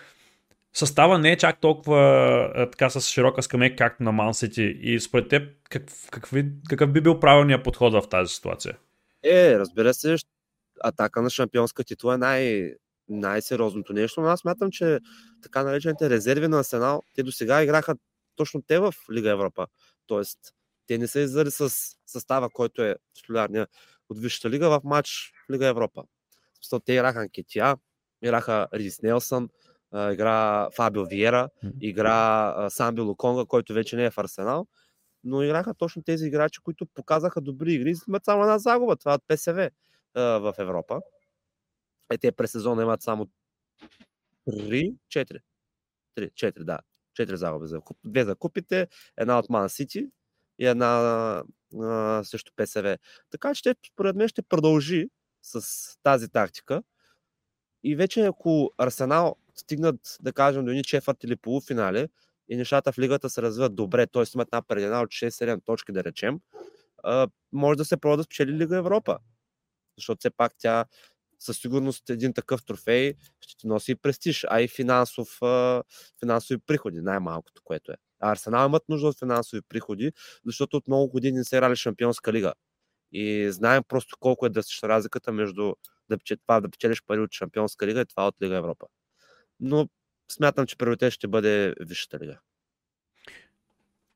състава 0.74 1.20
не 1.20 1.32
е 1.32 1.38
чак 1.38 1.62
толкова 1.62 2.52
е, 2.56 2.70
така 2.70 2.90
с 2.90 3.10
широка 3.10 3.42
скамейка, 3.44 3.76
както 3.76 4.04
на 4.04 4.12
Ман 4.12 4.34
Сити. 4.34 4.78
И 4.82 5.00
според 5.00 5.28
теб, 5.28 5.44
как, 5.70 5.84
какви, 6.12 6.46
какъв 6.70 6.92
би 6.92 7.02
бил 7.02 7.20
правилният 7.20 7.64
подход 7.64 7.94
в 7.94 8.10
тази 8.10 8.34
ситуация? 8.34 8.74
Е, 9.24 9.60
разбира 9.60 9.94
се, 9.94 10.16
атака 10.84 11.22
на 11.22 11.30
шампионска 11.30 11.84
титла 11.84 12.14
е 12.14 12.18
най- 12.18 12.74
най-сериозното 13.10 13.94
нещо, 13.94 14.22
но 14.22 14.28
аз 14.28 14.40
смятам, 14.40 14.72
че 14.72 15.00
така 15.42 15.64
наречените 15.64 16.10
резерви 16.10 16.48
на 16.48 16.60
Арсенал, 16.60 17.04
те 17.14 17.24
до 17.24 17.32
сега 17.32 17.64
играха 17.64 17.96
точно 18.36 18.62
те 18.62 18.80
в 18.80 18.94
Лига 19.12 19.30
Европа. 19.30 19.68
Тоест, 20.08 20.40
те 20.88 20.98
не 20.98 21.08
са 21.08 21.20
иззали 21.20 21.52
с 21.52 21.74
състава, 22.08 22.50
който 22.50 22.84
е 22.84 22.96
титулярния 23.14 23.68
от 24.10 24.20
Висшата 24.20 24.50
лига 24.50 24.70
в 24.70 24.82
матч 24.84 25.32
в 25.48 25.54
Лига 25.54 25.68
Европа. 25.68 26.04
Смисъл, 26.62 26.80
те 26.80 26.94
играха 26.94 27.20
Анкетия, 27.20 27.78
играха 28.22 28.68
Рис 28.74 29.02
Нелсън, 29.02 29.50
игра 29.96 30.70
Фабио 30.76 31.06
Виера, 31.06 31.50
игра 31.82 32.70
Самби 32.70 33.02
Луконга, 33.02 33.46
който 33.46 33.74
вече 33.74 33.96
не 33.96 34.06
е 34.06 34.12
в 34.12 34.18
Арсенал, 34.18 34.68
но 35.24 35.44
играха 35.44 35.74
точно 35.74 36.04
тези 36.04 36.26
играчи, 36.26 36.60
които 36.60 36.86
показаха 36.86 37.42
добри 37.42 37.74
игри, 37.74 37.96
имат 38.08 38.26
само 38.26 38.42
една 38.42 38.60
загуба, 38.60 38.96
това 38.96 39.12
е 39.12 39.16
от 39.16 39.24
ПСВ 39.28 39.70
в 40.16 40.56
Европа. 40.58 41.02
Е, 42.12 42.18
те 42.18 42.32
през 42.32 42.52
сезона 42.52 42.82
имат 42.82 43.02
само 43.02 43.30
3, 44.48 44.96
4. 45.08 45.40
3, 46.18 46.32
4, 46.32 46.64
да. 46.64 46.80
4 47.20 47.34
загуби. 47.34 47.68
За. 47.68 47.82
Две 48.04 48.26
за 48.26 48.36
купите, 48.36 48.88
една 49.18 49.40
от 49.40 49.50
Ман 49.50 49.70
Сити 49.70 50.08
и 50.60 50.66
една 50.66 51.44
а, 51.82 52.24
също 52.24 52.52
ПСВ. 52.56 52.98
Така 53.30 53.56
че, 53.56 53.76
според 53.94 54.16
мен, 54.16 54.28
ще 54.28 54.42
продължи 54.42 55.10
с 55.42 55.64
тази 56.04 56.30
тактика. 56.30 56.84
И 57.84 57.96
вече 57.96 58.22
ако 58.22 58.72
Арсенал 58.78 59.36
стигнат, 59.56 60.18
да 60.22 60.34
кажем, 60.34 60.66
до 60.66 60.72
едни 60.72 60.84
четвърт 60.84 61.24
или 61.24 61.36
полуфинали 61.36 62.08
и 62.54 62.58
нещата 62.58 62.92
в 62.92 62.98
лигата 63.00 63.30
се 63.30 63.42
развиват 63.42 63.76
добре, 63.76 64.08
т.е. 64.08 64.24
имат 64.36 64.48
една 64.48 64.62
предена 64.62 65.02
от 65.02 65.10
6-7 65.10 65.66
точки, 65.66 65.92
да 65.92 66.04
речем, 66.04 66.40
може 67.52 67.78
да 67.78 67.86
се 67.86 67.98
пробва 67.98 68.18
да 68.18 68.24
спечели 68.24 68.52
Лига 68.52 68.78
Европа. 68.78 69.18
Защото 69.98 70.20
все 70.20 70.30
пак 70.30 70.54
тя 70.58 70.86
със 71.40 71.58
сигурност 71.58 72.10
един 72.10 72.34
такъв 72.34 72.66
трофей 72.66 73.14
ще 73.40 73.58
ти 73.58 73.68
носи 73.68 73.92
и 73.92 73.96
престиж, 73.96 74.46
а 74.50 74.62
и 74.62 74.68
финансов, 74.68 75.40
финансови 76.20 76.60
приходи, 76.68 77.02
най-малкото, 77.02 77.62
което 77.64 77.92
е. 77.92 77.96
Арсенал 78.20 78.68
имат 78.68 78.90
нужда 78.90 79.08
от 79.08 79.20
финансови 79.20 79.62
приходи, 79.70 80.12
защото 80.46 80.78
от 80.78 80.88
много 80.88 81.12
години 81.12 81.38
не 81.38 81.44
се 81.44 81.56
играли 81.56 81.76
Шампионска 81.76 82.34
лига. 82.34 82.54
И 83.12 83.52
знаем 83.52 83.84
просто 83.88 84.18
колко 84.20 84.46
е 84.46 84.50
драстична 84.50 84.90
разликата 84.90 85.32
между 85.32 85.74
това 86.46 86.62
да 86.62 86.70
печелиш 86.70 87.04
пари 87.04 87.20
от 87.20 87.32
Шампионска 87.32 87.88
лига 87.88 88.02
и 88.02 88.06
това 88.06 88.28
от 88.28 88.36
Лига 88.42 88.56
Европа. 88.56 88.86
Но 89.60 89.90
смятам, 90.34 90.66
че 90.66 90.78
приоритет 90.78 91.14
ще 91.14 91.28
бъде 91.28 91.74
Висшата 91.80 92.20
лига. 92.20 92.38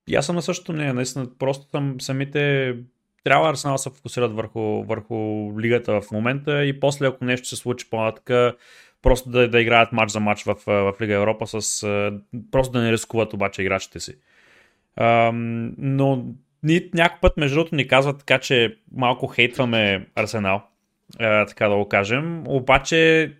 И 0.08 0.22
съм 0.22 0.36
на 0.36 0.42
същото 0.42 0.74
мнение. 0.74 0.94
Наистина, 0.94 1.28
просто 1.40 1.70
съм 1.70 2.02
самите 2.02 2.76
трябва 3.24 3.50
Арсенал 3.50 3.78
се 3.78 3.90
фокусират 3.90 4.34
върху, 4.34 4.84
върху 4.84 5.16
лигата 5.60 6.02
в 6.02 6.12
момента 6.12 6.66
и 6.66 6.80
после, 6.80 7.08
ако 7.08 7.26
нещо 7.26 7.48
се 7.48 7.56
случи 7.56 7.90
по-нататък, 7.90 8.58
просто 9.02 9.30
да, 9.30 9.50
да 9.50 9.62
играят 9.62 9.92
матч 9.92 10.12
за 10.12 10.20
матч 10.20 10.44
в, 10.44 10.56
в 10.66 10.94
Лига 11.02 11.14
Европа, 11.14 11.48
с, 11.48 11.82
просто 12.52 12.72
да 12.72 12.82
не 12.82 12.92
рискуват 12.92 13.34
обаче 13.34 13.62
играчите 13.62 14.00
си. 14.00 14.16
Ам, 14.96 15.74
но 15.78 16.26
ни, 16.64 16.90
някой 16.94 17.20
път, 17.22 17.38
между 17.38 17.56
другото, 17.56 17.76
ни 17.76 17.88
казват 17.88 18.20
така, 18.20 18.40
че 18.40 18.78
малко 18.92 19.28
хейтваме 19.28 20.08
Арсенал, 20.16 20.64
а, 21.20 21.46
така 21.46 21.68
да 21.68 21.76
го 21.76 21.90
кажем, 21.90 22.44
обаче 22.48 23.32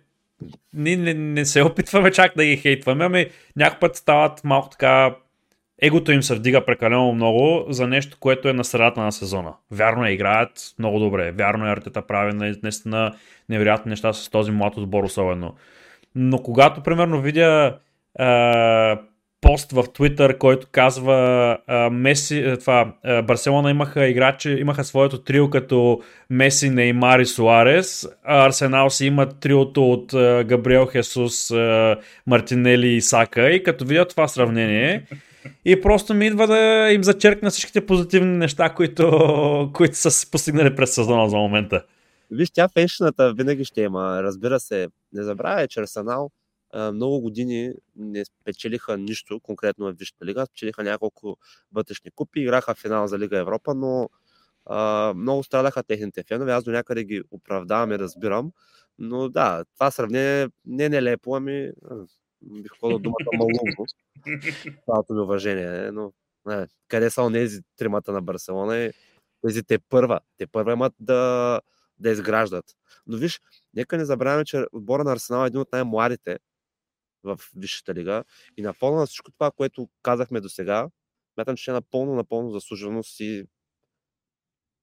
ние 0.72 0.96
не, 0.96 1.14
не 1.14 1.44
се 1.44 1.62
опитваме 1.62 2.10
чак 2.10 2.32
да 2.36 2.44
ги 2.44 2.56
хейтваме, 2.56 3.04
ами 3.04 3.26
някой 3.56 3.78
път 3.78 3.96
стават 3.96 4.44
малко 4.44 4.68
така 4.68 5.14
егото 5.82 6.12
им 6.12 6.22
се 6.22 6.34
вдига 6.34 6.64
прекалено 6.64 7.12
много 7.12 7.64
за 7.68 7.86
нещо, 7.86 8.16
което 8.20 8.48
е 8.48 8.52
на 8.52 8.64
средата 8.64 9.00
на 9.00 9.12
сезона. 9.12 9.54
Вярно 9.70 10.06
е, 10.06 10.10
играят 10.10 10.74
много 10.78 10.98
добре. 10.98 11.32
Вярно 11.32 11.66
е, 11.66 11.70
Артета 11.70 12.02
прави 12.02 12.32
наистина 12.62 13.14
невероятни 13.48 13.90
неща 13.90 14.12
с 14.12 14.30
този 14.30 14.50
млад 14.50 14.76
отбор 14.76 15.04
особено. 15.04 15.54
Но 16.14 16.42
когато, 16.42 16.82
примерно, 16.82 17.20
видя 17.20 17.78
е, 18.18 18.24
пост 19.40 19.72
в 19.72 19.82
Twitter, 19.82 20.38
който 20.38 20.66
казва 20.72 21.58
е, 21.68 21.90
Меси, 21.90 22.54
това, 22.60 22.94
е, 23.04 23.22
Барселона 23.22 23.70
имаха 23.70 24.06
играчи, 24.06 24.50
имаха 24.50 24.84
своето 24.84 25.18
трио 25.18 25.50
като 25.50 26.00
Меси, 26.30 26.70
Неймар 26.70 27.18
и 27.18 27.26
Суарес, 27.26 28.08
а 28.24 28.46
Арсенал 28.46 28.90
си 28.90 29.06
има 29.06 29.26
триото 29.28 29.90
от 29.92 30.12
е, 30.12 30.44
Габриел 30.44 30.86
Хесус, 30.86 31.50
е, 31.50 31.96
Мартинели 32.26 32.88
и 32.88 33.00
Сака 33.00 33.50
и 33.50 33.62
като 33.62 33.84
видя 33.84 34.04
това 34.04 34.28
сравнение 34.28 35.06
и 35.64 35.80
просто 35.80 36.14
ми 36.14 36.26
идва 36.26 36.46
да 36.46 36.90
им 36.92 37.04
зачеркна 37.04 37.50
всичките 37.50 37.86
позитивни 37.86 38.36
неща, 38.36 38.74
които, 38.74 39.70
които 39.74 39.96
са 39.96 40.30
постигнали 40.30 40.76
през 40.76 40.94
сезона 40.94 41.30
за 41.30 41.36
момента. 41.36 41.84
Виж, 42.30 42.50
тя 42.50 42.68
феншината 42.68 43.32
винаги 43.32 43.64
ще 43.64 43.80
има. 43.80 44.22
Разбира 44.22 44.60
се, 44.60 44.88
не 45.12 45.22
забравяй, 45.22 45.68
че 45.68 45.80
Арсенал 45.80 46.30
много 46.74 47.20
години 47.20 47.72
не 47.96 48.24
спечелиха 48.24 48.96
нищо, 48.96 49.40
конкретно 49.40 49.86
в 49.86 49.96
Висшата 49.98 50.24
лига. 50.24 50.46
Спечелиха 50.46 50.82
няколко 50.82 51.36
вътрешни 51.72 52.10
купи, 52.10 52.40
играха 52.40 52.74
в 52.74 52.78
финал 52.78 53.06
за 53.06 53.18
Лига 53.18 53.38
Европа, 53.38 53.74
но 53.74 54.08
много 55.14 55.44
страдаха 55.44 55.82
техните 55.82 56.22
фенове. 56.22 56.52
Аз 56.52 56.64
до 56.64 56.70
някъде 56.70 57.04
ги 57.04 57.22
оправдавам 57.30 57.92
и 57.92 57.98
разбирам. 57.98 58.52
Но 58.98 59.28
да, 59.28 59.64
това 59.74 59.90
сравнение 59.90 60.48
не 60.66 60.84
е 60.84 60.88
нелепо, 60.88 61.36
ами 61.36 61.70
бих 62.42 62.78
ходил 62.80 62.98
думата 62.98 63.30
малумно. 63.32 63.86
Цялото 64.84 65.14
ми 65.14 65.20
уважение, 65.20 65.90
но 65.90 66.12
не, 66.46 66.66
къде 66.88 67.10
са 67.10 67.22
онези 67.22 67.60
тримата 67.76 68.12
на 68.12 68.22
Барселона 68.22 68.78
и 68.78 68.92
тези 69.46 69.62
те 69.62 69.78
първа. 69.78 70.20
Те 70.36 70.46
първа 70.46 70.72
имат 70.72 70.94
да, 71.00 71.60
да 71.98 72.10
изграждат. 72.10 72.64
Но 73.06 73.16
виж, 73.16 73.40
нека 73.74 73.96
не 73.96 74.04
забравяме, 74.04 74.44
че 74.44 74.64
отбора 74.72 75.04
на 75.04 75.12
Арсенал 75.12 75.44
е 75.44 75.46
един 75.46 75.60
от 75.60 75.72
най-младите 75.72 76.38
в 77.22 77.38
Висшата 77.56 77.94
лига 77.94 78.24
и 78.56 78.62
на 78.62 78.72
фона 78.72 78.96
на 78.96 79.06
всичко 79.06 79.32
това, 79.32 79.50
което 79.50 79.88
казахме 80.02 80.40
до 80.40 80.48
сега, 80.48 80.88
смятам, 81.34 81.56
че 81.56 81.70
е 81.70 81.74
напълно, 81.74 82.14
напълно 82.14 82.50
заслужено 82.50 83.02
си, 83.02 83.44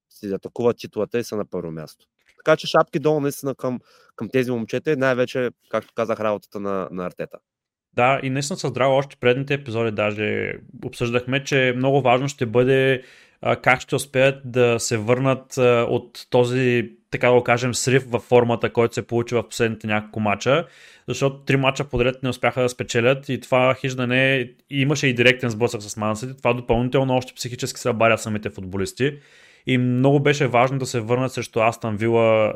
си 0.09 0.33
атакува 0.33 0.73
титулата 0.73 1.19
и 1.19 1.23
са 1.23 1.37
на 1.37 1.45
първо 1.45 1.71
място. 1.71 2.05
Така 2.45 2.57
че 2.57 2.67
шапки 2.67 2.99
долу 2.99 3.19
наистина 3.19 3.55
към, 3.55 3.79
към 4.15 4.29
тези 4.29 4.51
момчета 4.51 4.91
и 4.91 4.95
най-вече, 4.95 5.49
както 5.69 5.93
казах, 5.93 6.19
работата 6.19 6.59
на, 6.59 6.89
на 6.91 7.05
Артета. 7.05 7.37
Да, 7.93 8.19
и 8.23 8.29
наистина 8.29 8.57
с 8.57 8.71
Драго 8.71 8.95
още 8.95 9.15
предните 9.15 9.53
епизоди 9.53 9.91
даже 9.91 10.53
обсъждахме, 10.85 11.43
че 11.43 11.73
много 11.75 12.01
важно 12.01 12.27
ще 12.27 12.45
бъде 12.45 13.03
как 13.61 13.81
ще 13.81 13.95
успеят 13.95 14.35
да 14.45 14.79
се 14.79 14.97
върнат 14.97 15.57
от 15.89 16.27
този, 16.29 16.91
така 17.11 17.27
да 17.27 17.33
го 17.33 17.43
кажем, 17.43 17.73
срив 17.73 18.05
във 18.09 18.21
формата, 18.23 18.73
който 18.73 18.93
се 18.93 19.07
получи 19.07 19.35
в 19.35 19.47
последните 19.49 19.87
няколко 19.87 20.19
мача, 20.19 20.65
защото 21.07 21.37
три 21.37 21.55
мача 21.55 21.83
подред 21.83 22.23
не 22.23 22.29
успяха 22.29 22.61
да 22.61 22.69
спечелят 22.69 23.29
и 23.29 23.39
това 23.39 23.73
хиждане 23.73 24.51
имаше 24.69 25.07
и 25.07 25.13
директен 25.13 25.49
сблъсък 25.49 25.81
с 25.81 25.97
Мансити, 25.97 26.37
това 26.37 26.53
допълнително 26.53 27.15
още 27.15 27.33
психически 27.33 27.79
се 27.79 27.93
баря 27.93 28.17
самите 28.17 28.49
футболисти. 28.49 29.17
И 29.67 29.77
много 29.77 30.19
беше 30.19 30.47
важно 30.47 30.77
да 30.77 30.85
се 30.85 30.99
върнат 30.99 31.31
срещу 31.31 31.59
Астан 31.59 31.97
Вила 31.97 32.53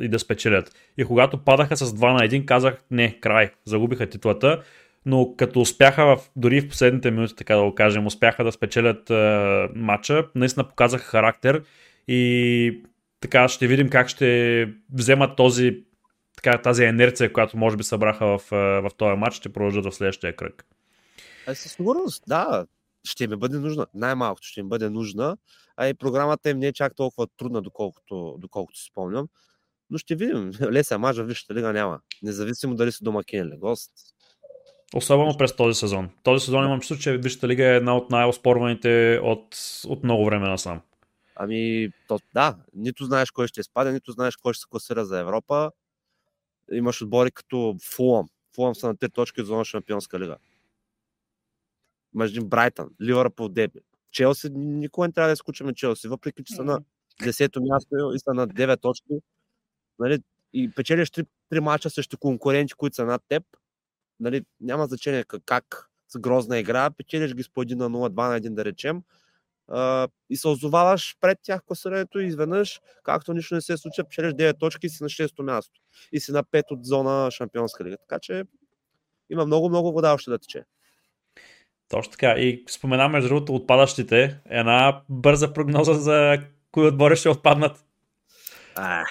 и 0.00 0.08
да 0.08 0.18
спечелят. 0.18 0.72
И 0.98 1.04
когато 1.04 1.38
падаха 1.38 1.76
с 1.76 1.92
2 1.92 2.12
на 2.12 2.18
1, 2.18 2.44
казах 2.44 2.74
не, 2.90 3.18
край, 3.20 3.50
загубиха 3.64 4.06
титлата, 4.06 4.62
но 5.06 5.34
като 5.36 5.60
успяха 5.60 6.04
в, 6.04 6.18
дори 6.36 6.60
в 6.60 6.68
последните 6.68 7.10
минути, 7.10 7.36
така 7.36 7.56
да 7.56 7.62
го 7.62 7.74
кажем, 7.74 8.06
успяха 8.06 8.44
да 8.44 8.52
спечелят 8.52 9.10
е, 9.10 9.68
матча, 9.74 10.28
наистина 10.34 10.68
показаха 10.68 11.04
характер 11.04 11.62
и 12.08 12.82
така 13.20 13.48
ще 13.48 13.66
видим 13.66 13.90
как 13.90 14.08
ще 14.08 14.68
вземат 14.92 15.36
този 15.36 15.84
така, 16.36 16.62
тази 16.62 16.84
енерция, 16.84 17.32
която 17.32 17.56
може 17.56 17.76
би 17.76 17.84
събраха 17.84 18.26
в, 18.26 18.42
в 18.50 18.90
този 18.96 19.16
матч, 19.16 19.36
ще 19.36 19.52
продължат 19.52 19.84
в 19.84 19.92
следващия 19.92 20.36
кръг. 20.36 20.66
Със 21.46 21.72
сигурност, 21.72 22.24
да, 22.28 22.66
ще 23.04 23.26
ми 23.26 23.36
бъде 23.36 23.58
нужна. 23.58 23.86
Най-малкото 23.94 24.46
ще 24.46 24.60
им 24.60 24.68
бъде 24.68 24.90
нужна 24.90 25.36
а 25.76 25.88
и 25.88 25.94
програмата 25.94 26.50
им 26.50 26.58
не 26.58 26.66
е 26.66 26.72
чак 26.72 26.94
толкова 26.96 27.26
трудна, 27.36 27.62
доколкото, 27.62 28.36
доколкото 28.38 28.78
си 28.78 28.84
спомням. 28.84 29.28
Но 29.90 29.98
ще 29.98 30.14
видим. 30.14 30.50
Леса 30.72 30.98
мач 30.98 31.16
в 31.16 31.24
Висшата 31.24 31.54
лига 31.54 31.72
няма. 31.72 32.00
Независимо 32.22 32.74
дали 32.74 32.92
си 32.92 33.04
домакин 33.04 33.40
или 33.40 33.56
гост. 33.58 33.92
Особено 34.94 35.36
през 35.38 35.56
този 35.56 35.78
сезон. 35.78 36.10
Този 36.22 36.44
сезон 36.44 36.64
имам 36.64 36.80
чувство, 36.80 36.98
че 36.98 37.18
Висшата 37.18 37.48
лига 37.48 37.64
е 37.64 37.76
една 37.76 37.96
от 37.96 38.10
най-оспорваните 38.10 39.20
от, 39.22 39.56
от 39.86 40.04
много 40.04 40.24
време 40.24 40.48
насам. 40.48 40.80
Ами, 41.36 41.88
то, 42.08 42.18
да, 42.34 42.56
нито 42.74 43.04
знаеш 43.04 43.30
кой 43.30 43.48
ще 43.48 43.62
спаде, 43.62 43.92
нито 43.92 44.12
знаеш 44.12 44.36
кой 44.36 44.52
ще 44.54 44.60
се 44.60 44.66
класира 44.70 45.04
за 45.04 45.18
Европа. 45.18 45.70
Имаш 46.72 47.02
отбори 47.02 47.30
като 47.30 47.76
Фулъм. 47.82 48.28
Фулъм 48.54 48.74
са 48.74 48.86
на 48.86 48.96
3 48.96 49.12
точки 49.12 49.40
от 49.40 49.46
зона 49.46 49.64
Шампионска 49.64 50.20
лига. 50.20 50.36
Имаш 52.14 52.30
един 52.30 52.48
Брайтън, 52.48 52.90
Ливърпул, 53.02 53.48
Деби. 53.48 53.80
Челси, 54.10 54.50
никога 54.54 55.06
не 55.06 55.12
трябва 55.12 55.28
да 55.28 55.32
изключваме 55.32 55.74
Челси, 55.74 56.08
въпреки 56.08 56.44
че 56.44 56.54
са 56.54 56.64
на 56.64 56.80
10-то 57.22 57.60
място 57.62 58.12
и 58.14 58.18
са 58.18 58.34
на 58.34 58.48
9 58.48 58.80
точки. 58.80 59.14
Нали, 59.98 60.18
и 60.52 60.70
печелиш 60.70 61.10
3, 61.10 61.26
3 61.52 61.60
мача 61.60 61.90
срещу 61.90 62.18
конкуренти, 62.18 62.74
които 62.74 62.96
са 62.96 63.04
над 63.04 63.22
теб. 63.28 63.42
Нали, 64.22 64.44
няма 64.60 64.86
значение 64.86 65.24
как, 65.46 65.90
с 66.08 66.18
грозна 66.18 66.58
игра, 66.58 66.90
печелиш 66.90 67.34
ги 67.34 67.42
с 67.42 67.48
по 67.48 67.64
1 67.64 67.74
на 67.74 67.90
0, 67.90 68.10
2 68.10 68.28
на 68.28 68.40
1 68.40 68.54
да 68.54 68.64
речем. 68.64 69.02
Uh, 69.70 70.10
и 70.30 70.36
се 70.36 70.48
озоваваш 70.48 71.16
пред 71.20 71.38
тях 71.42 71.60
класирането 71.66 72.18
и 72.18 72.26
изведнъж, 72.26 72.80
както 73.02 73.34
нищо 73.34 73.54
не 73.54 73.60
се 73.60 73.76
случва, 73.76 74.04
печелиш 74.04 74.32
9 74.32 74.58
точки 74.58 74.86
и 74.86 74.90
си 74.90 75.02
на 75.02 75.08
6-то 75.08 75.42
място. 75.42 75.80
И 76.12 76.20
си 76.20 76.32
на 76.32 76.44
5 76.44 76.62
от 76.70 76.84
зона 76.84 77.30
Шампионска 77.30 77.84
лига. 77.84 77.96
Така 77.96 78.18
че 78.20 78.44
има 79.30 79.46
много-много 79.46 79.92
вода 79.92 80.14
още 80.14 80.30
да 80.30 80.38
тече. 80.38 80.64
Точно 81.88 82.10
така. 82.10 82.32
И 82.32 82.64
споменаваме, 82.70 83.12
между 83.12 83.28
другото, 83.28 83.54
отпадащите. 83.54 84.40
Една 84.50 85.02
бърза 85.08 85.52
прогноза 85.52 85.94
за 85.94 86.38
кои 86.72 86.86
отбори 86.86 87.16
ще 87.16 87.28
отпаднат. 87.28 87.84
А, 88.74 89.04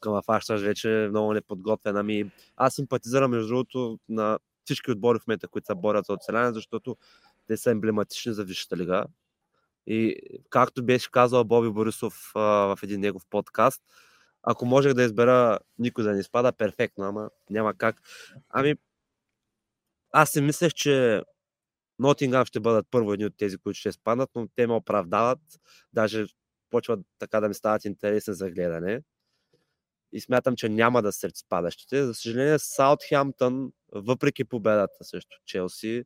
тук 0.00 0.12
ма 0.12 0.22
фащаш 0.22 0.60
вече 0.62 1.06
много 1.10 1.32
неподготвен. 1.32 1.96
Ами, 1.96 2.30
аз 2.56 2.74
симпатизирам, 2.74 3.30
между 3.30 3.48
другото, 3.48 3.98
на 4.08 4.38
всички 4.64 4.90
отбори 4.90 5.18
в 5.18 5.26
момента, 5.26 5.48
които 5.48 5.66
се 5.66 5.74
борят 5.74 6.06
за 6.06 6.12
оцеляне, 6.12 6.52
защото 6.52 6.96
те 7.46 7.56
са 7.56 7.70
емблематични 7.70 8.32
за 8.32 8.44
Висшата 8.44 8.76
лига. 8.76 9.04
И 9.86 10.16
както 10.50 10.84
беше 10.84 11.10
казал 11.10 11.44
Боби 11.44 11.70
Борисов 11.70 12.32
а, 12.34 12.40
в 12.40 12.78
един 12.82 13.00
негов 13.00 13.22
подкаст, 13.30 13.82
ако 14.42 14.66
можех 14.66 14.94
да 14.94 15.02
избера 15.02 15.58
никой 15.78 16.04
да 16.04 16.12
не 16.12 16.22
спада, 16.22 16.52
перфектно, 16.52 17.04
ама 17.04 17.30
няма 17.50 17.74
как. 17.74 17.96
Ами, 18.48 18.74
аз 20.12 20.30
си 20.30 20.40
мислех, 20.40 20.72
че 20.74 21.22
Нотингам 21.98 22.44
ще 22.44 22.60
бъдат 22.60 22.86
първо 22.90 23.12
едни 23.12 23.26
от 23.26 23.36
тези, 23.36 23.58
които 23.58 23.78
ще 23.78 23.92
спаднат, 23.92 24.30
но 24.34 24.48
те 24.56 24.66
ме 24.66 24.72
оправдават. 24.72 25.38
Даже 25.92 26.26
почват 26.70 27.00
така 27.18 27.40
да 27.40 27.48
ми 27.48 27.54
стават 27.54 27.84
интересни 27.84 28.34
за 28.34 28.50
гледане. 28.50 29.02
И 30.12 30.20
смятам, 30.20 30.56
че 30.56 30.68
няма 30.68 31.02
да 31.02 31.12
сред 31.12 31.36
спадащите. 31.36 32.06
За 32.06 32.14
съжаление, 32.14 32.58
Саутхемптън, 32.58 33.72
въпреки 33.92 34.44
победата 34.44 35.04
срещу 35.04 35.36
Челси, 35.46 36.04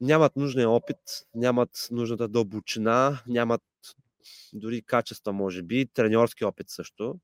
нямат 0.00 0.36
нужния 0.36 0.70
опит, 0.70 0.98
нямат 1.34 1.88
нужната 1.90 2.28
дълбочина, 2.28 3.22
нямат 3.26 3.62
дори 4.52 4.82
качества, 4.82 5.32
може 5.32 5.62
би, 5.62 5.86
треньорски 5.86 6.44
опит 6.44 6.70
също. 6.70 7.20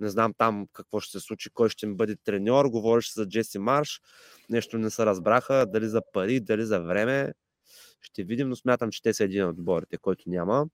Не 0.00 0.08
знам 0.08 0.34
там 0.38 0.66
какво 0.72 1.00
ще 1.00 1.18
се 1.18 1.26
случи, 1.26 1.50
кой 1.50 1.68
ще 1.68 1.86
им 1.86 1.96
бъде 1.96 2.16
треньор. 2.16 2.66
Говореше 2.66 3.12
за 3.12 3.28
Джеси 3.28 3.58
Марш. 3.58 4.00
Нещо 4.50 4.78
не 4.78 4.90
се 4.90 5.06
разбраха. 5.06 5.66
Дали 5.66 5.88
за 5.88 6.02
пари, 6.12 6.40
дали 6.40 6.64
за 6.64 6.80
време. 6.80 7.32
Ще 8.00 8.24
видим, 8.24 8.48
но 8.48 8.56
смятам, 8.56 8.90
че 8.90 9.02
те 9.02 9.14
са 9.14 9.24
един 9.24 9.44
от 9.44 9.58
отборите, 9.58 9.98
който 9.98 10.24
няма. 10.26 10.66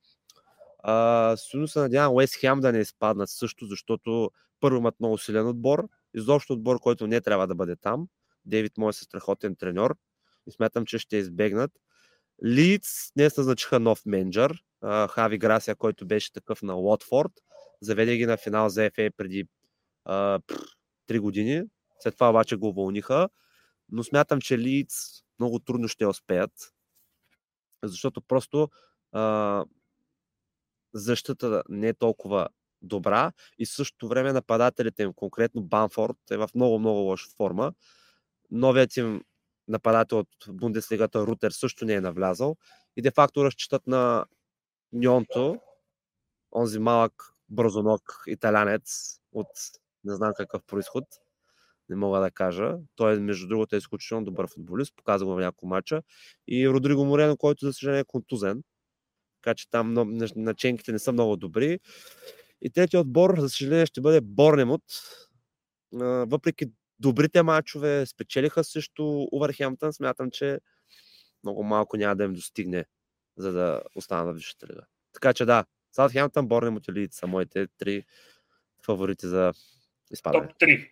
А, 0.82 1.36
силно 1.36 1.68
се 1.68 1.78
надявам 1.78 2.14
Уест 2.14 2.36
Хем 2.36 2.60
да 2.60 2.72
не 2.72 2.78
изпаднат 2.78 3.30
също, 3.30 3.66
защото 3.66 4.30
първо 4.60 4.78
имат 4.78 5.00
много 5.00 5.18
силен 5.18 5.48
отбор. 5.48 5.88
Изобщо 6.14 6.52
отбор, 6.52 6.80
който 6.80 7.06
не 7.06 7.20
трябва 7.20 7.46
да 7.46 7.54
бъде 7.54 7.76
там. 7.76 8.08
Дейвид 8.44 8.78
Мой 8.78 8.90
е 8.90 8.92
страхотен 8.92 9.56
треньор 9.56 9.96
и 10.46 10.52
смятам, 10.52 10.86
че 10.86 10.98
ще 10.98 11.16
избегнат. 11.16 11.70
Лидс 12.44 13.12
днес 13.16 13.36
назначиха 13.36 13.80
нов 13.80 14.06
менеджер, 14.06 14.64
Хави 15.10 15.38
Грасия, 15.38 15.76
който 15.76 16.06
беше 16.06 16.32
такъв 16.32 16.62
на 16.62 16.76
Уотфорд. 16.76 17.32
Заведе 17.80 18.16
ги 18.16 18.26
на 18.26 18.36
финал 18.36 18.68
за 18.68 18.80
FA 18.80 19.10
преди 19.16 19.48
а, 20.04 20.40
3 21.08 21.20
години. 21.20 21.62
След 22.00 22.14
това 22.14 22.30
обаче 22.30 22.56
го 22.56 22.68
уволниха. 22.68 23.28
Но 23.90 24.04
смятам, 24.04 24.40
че 24.40 24.58
Лидс 24.58 24.94
много 25.38 25.58
трудно 25.58 25.88
ще 25.88 26.06
успеят. 26.06 26.52
Защото 27.84 28.22
просто 28.22 28.68
а, 29.12 29.64
защита 30.94 31.62
не 31.68 31.88
е 31.88 31.94
толкова 31.94 32.48
добра 32.82 33.32
и 33.58 33.66
същото 33.66 34.08
време 34.08 34.32
нападателите 34.32 35.02
им, 35.02 35.12
конкретно 35.12 35.62
Банфорд, 35.62 36.16
е 36.30 36.36
в 36.36 36.48
много-много 36.54 36.98
лоша 36.98 37.30
форма. 37.36 37.72
Новият 38.50 38.96
им 38.96 39.22
нападател 39.68 40.18
от 40.18 40.28
Бундеслигата 40.48 41.26
Рутер 41.26 41.50
също 41.50 41.84
не 41.84 41.94
е 41.94 42.00
навлязал 42.00 42.56
и 42.96 43.02
де-факто 43.02 43.44
разчитат 43.44 43.86
на 43.86 44.24
Ньонто, 44.92 45.60
онзи 46.52 46.78
малък 46.78 47.32
бързоног 47.48 48.22
италянец 48.26 49.16
от 49.32 49.48
не 50.04 50.14
знам 50.14 50.32
какъв 50.36 50.62
происход, 50.62 51.04
не 51.88 51.96
мога 51.96 52.20
да 52.20 52.30
кажа. 52.30 52.74
Той, 52.96 53.20
между 53.20 53.48
другото, 53.48 53.74
е 53.74 53.78
изключително 53.78 54.24
добър 54.24 54.48
футболист, 54.48 54.96
показва 54.96 55.26
го 55.26 55.34
в 55.34 55.40
няколко 55.40 55.66
мача. 55.66 56.02
И 56.48 56.68
Родриго 56.68 57.04
Морено, 57.04 57.36
който, 57.36 57.66
за 57.66 57.72
съжаление, 57.72 58.00
е 58.00 58.04
контузен. 58.04 58.62
Така 59.42 59.54
че 59.54 59.70
там 59.70 59.94
наченките 60.36 60.92
не 60.92 60.98
са 60.98 61.12
много 61.12 61.36
добри. 61.36 61.80
И 62.62 62.70
третия 62.70 63.00
отбор, 63.00 63.40
за 63.40 63.48
съжаление, 63.48 63.86
ще 63.86 64.00
бъде 64.00 64.20
Борнемут. 64.20 64.82
Въпреки 66.26 66.66
добрите 66.98 67.42
матчове, 67.42 68.06
спечелиха 68.06 68.64
също 68.64 69.28
Увърхемптън, 69.32 69.92
смятам, 69.92 70.30
че 70.30 70.58
много 71.44 71.62
малко 71.62 71.96
няма 71.96 72.16
да 72.16 72.24
им 72.24 72.32
достигне, 72.32 72.84
за 73.36 73.52
да 73.52 73.82
останат 73.94 74.34
в 74.34 74.36
Висшата 74.36 74.66
лига. 74.66 74.82
Така 75.12 75.32
че 75.32 75.44
да, 75.44 75.64
Саутхемптън, 75.92 76.48
Борнемут 76.48 76.88
и 76.88 76.92
Лидс 76.92 77.18
са 77.18 77.26
моите 77.26 77.66
три 77.78 78.04
фаворити 78.86 79.26
за 79.26 79.52
изпадане. 80.10 80.48
Топ 80.48 80.56
3. 80.56 80.90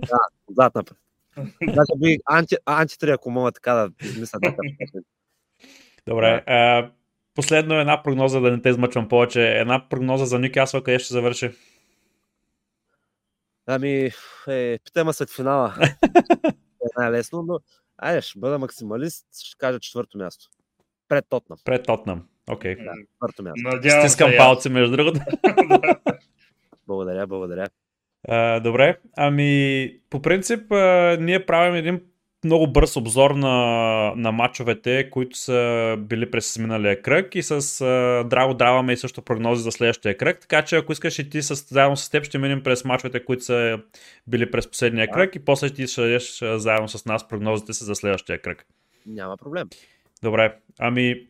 да, 0.00 0.18
отзад 0.46 0.74
напред. 0.74 0.98
Значи 1.62 1.92
би 1.98 2.18
анти, 2.24 2.56
анти 2.66 3.10
ако 3.10 3.30
мога 3.30 3.52
така 3.52 3.74
да 3.74 3.90
измисля. 4.02 4.38
Добре. 6.06 6.44
А, 6.46 6.90
последно 7.34 7.74
една 7.74 8.02
прогноза, 8.02 8.40
да 8.40 8.50
не 8.50 8.62
те 8.62 8.68
измъчвам 8.68 9.08
повече. 9.08 9.42
Една 9.42 9.88
прогноза 9.88 10.24
за 10.24 10.38
Нюкасъл, 10.38 10.82
къде 10.82 10.98
ще 10.98 11.14
завърши? 11.14 11.50
Ами, 13.66 14.10
е, 14.48 14.78
питаме 14.84 15.12
след 15.12 15.30
финала. 15.30 15.74
е 16.46 16.86
най-лесно, 16.98 17.42
но 17.42 17.58
айде, 17.98 18.20
ще 18.20 18.38
бъда 18.38 18.58
максималист, 18.58 19.26
ще 19.42 19.58
кажа 19.58 19.80
четвърто 19.80 20.18
място. 20.18 20.50
Пред 21.08 21.24
Тотнам. 21.28 21.58
Пред 21.64 21.86
Тотнам. 21.86 22.26
Окей. 22.50 22.74
Okay. 22.74 22.84
Да, 22.84 22.92
четвърто 23.12 23.42
място. 23.42 23.76
Надявам 23.76 24.08
Стискам 24.08 24.30
се, 24.30 24.36
палци, 24.36 24.68
между 24.68 24.96
другото. 24.96 25.20
благодаря, 26.86 27.26
благодаря. 27.26 27.68
А, 28.28 28.60
добре, 28.60 28.98
ами 29.16 29.90
по 30.10 30.22
принцип 30.22 30.72
а, 30.72 31.16
ние 31.20 31.46
правим 31.46 31.74
един 31.74 32.00
много 32.44 32.66
бърз 32.66 32.96
обзор 32.96 33.30
на, 33.30 33.56
на 34.16 34.32
матчовете, 34.32 35.10
които 35.10 35.38
са 35.38 35.96
били 35.98 36.30
през 36.30 36.58
миналия 36.58 37.02
кръг 37.02 37.34
и 37.34 37.42
с 37.42 37.80
а, 37.80 38.24
Драго 38.28 38.54
даваме 38.54 38.92
и 38.92 38.96
също 38.96 39.22
прогнози 39.22 39.62
за 39.62 39.72
следващия 39.72 40.16
кръг, 40.16 40.40
така 40.40 40.62
че 40.62 40.76
ако 40.76 40.92
искаш 40.92 41.18
и 41.18 41.30
ти 41.30 41.42
с, 41.42 41.54
заедно 41.54 41.96
с 41.96 42.10
теб 42.10 42.24
ще 42.24 42.38
минем 42.38 42.62
през 42.62 42.84
матчовете, 42.84 43.24
които 43.24 43.44
са 43.44 43.78
били 44.26 44.50
през 44.50 44.68
последния 44.68 45.10
кръг 45.10 45.34
и 45.34 45.44
после 45.44 45.70
ти 45.70 45.86
ще 45.86 46.00
дадеш 46.00 46.38
заедно 46.42 46.88
с 46.88 47.04
нас 47.04 47.28
прогнозите 47.28 47.72
си 47.72 47.84
за 47.84 47.94
следващия 47.94 48.42
кръг. 48.42 48.66
Няма 49.06 49.36
проблем. 49.36 49.68
Добре, 50.22 50.54
ами 50.78 51.26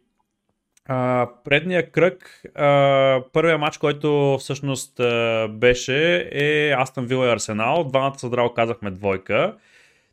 Uh, 0.91 1.29
предния 1.45 1.91
кръг, 1.91 2.43
uh, 2.59 3.25
първия 3.33 3.59
матч, 3.59 3.79
който 3.79 4.37
всъщност 4.41 4.99
uh, 4.99 5.49
беше 5.49 6.29
е 6.33 6.75
Астън 6.79 7.07
Вила 7.07 7.27
и 7.27 7.31
Арсенал. 7.31 7.85
Двамата 7.85 8.19
са 8.19 8.31
драго 8.31 8.55
казахме 8.55 8.91
двойка. 8.91 9.57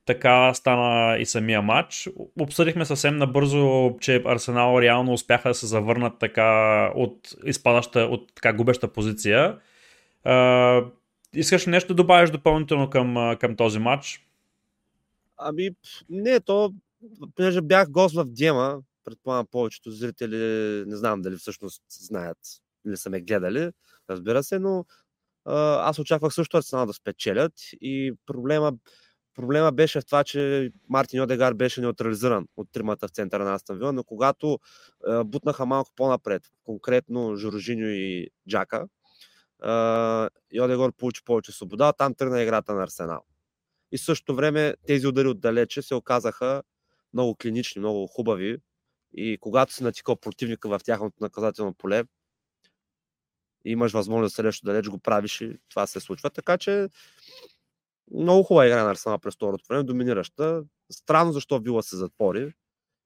Така 0.09 0.53
стана 0.53 1.17
и 1.17 1.25
самия 1.25 1.61
матч. 1.61 2.09
Обсъдихме 2.39 2.85
съвсем 2.85 3.17
набързо, 3.17 3.95
че 4.01 4.23
Арсенал 4.25 4.81
реално 4.81 5.13
успяха 5.13 5.49
да 5.49 5.53
се 5.53 5.67
завърнат 5.67 6.19
така 6.19 6.91
от 6.95 7.35
изпадаща, 7.45 7.99
от 7.99 8.35
така 8.35 8.53
губеща 8.53 8.93
позиция. 8.93 9.59
Uh, 10.25 10.91
искаш 11.33 11.65
нещо 11.65 11.87
да 11.87 11.93
добавиш 11.93 12.29
допълнително 12.29 12.89
към, 12.89 13.37
към 13.39 13.55
този 13.55 13.79
матч? 13.79 14.27
Ами, 15.37 15.69
не, 16.09 16.39
то, 16.39 16.73
понеже 17.35 17.61
бях 17.61 17.91
гост 17.91 18.15
в 18.15 18.25
Диема, 18.25 18.79
предполагам 19.05 19.47
повечето 19.51 19.91
зрители, 19.91 20.37
не 20.87 20.95
знам 20.95 21.21
дали 21.21 21.35
всъщност 21.35 21.83
знаят 21.89 22.37
или 22.87 22.97
са 22.97 23.09
ме 23.09 23.21
гледали, 23.21 23.71
разбира 24.09 24.43
се, 24.43 24.59
но 24.59 24.85
аз 25.45 25.99
очаквах 25.99 26.33
също 26.33 26.57
Арсенал 26.57 26.85
да 26.85 26.93
спечелят 26.93 27.53
и 27.81 28.13
проблема, 28.25 28.73
проблема 29.39 29.71
беше 29.71 30.01
в 30.01 30.05
това, 30.05 30.23
че 30.23 30.71
Мартин 30.89 31.21
Одегар 31.21 31.53
беше 31.53 31.81
неутрализиран 31.81 32.47
от 32.57 32.71
тримата 32.71 33.07
в 33.07 33.11
центъра 33.11 33.43
на 33.43 33.53
Астан 33.53 33.77
Вила, 33.77 33.93
но 33.93 34.03
когато 34.03 34.59
а, 35.07 35.23
бутнаха 35.23 35.65
малко 35.65 35.91
по-напред, 35.95 36.43
конкретно 36.63 37.35
Жоржиньо 37.35 37.87
и 37.87 38.27
Джака, 38.49 38.87
а, 39.59 40.29
и 40.51 40.61
Одегор 40.61 40.91
получи 40.97 41.23
повече 41.23 41.51
свобода, 41.51 41.93
там 41.93 42.13
тръгна 42.13 42.41
играта 42.41 42.73
на 42.73 42.83
Арсенал. 42.83 43.21
И 43.91 43.97
в 43.97 44.01
същото 44.01 44.35
време 44.35 44.73
тези 44.87 45.07
удари 45.07 45.27
отдалече 45.27 45.81
се 45.81 45.95
оказаха 45.95 46.63
много 47.13 47.35
клинични, 47.35 47.79
много 47.79 48.07
хубави, 48.07 48.57
и 49.13 49.37
когато 49.41 49.73
си 49.73 49.83
натикал 49.83 50.15
противника 50.15 50.69
в 50.69 50.79
тяхното 50.83 51.17
наказателно 51.21 51.73
поле, 51.73 52.03
имаш 53.65 53.91
възможност 53.91 54.35
да 54.37 54.53
се 54.53 54.59
далеч, 54.63 54.87
го 54.87 54.99
правиш 54.99 55.41
и 55.41 55.57
това 55.69 55.87
се 55.87 55.99
случва. 55.99 56.29
Така 56.29 56.57
че 56.57 56.87
много 58.13 58.43
хубава 58.43 58.67
игра 58.67 58.83
на 58.83 58.91
Арсенал 58.91 59.19
през 59.19 59.35
второто 59.35 59.63
време, 59.69 59.83
доминираща. 59.83 60.63
Странно 60.91 61.31
защо 61.31 61.59
Вила 61.59 61.83
се 61.83 61.95
затвори. 61.95 62.53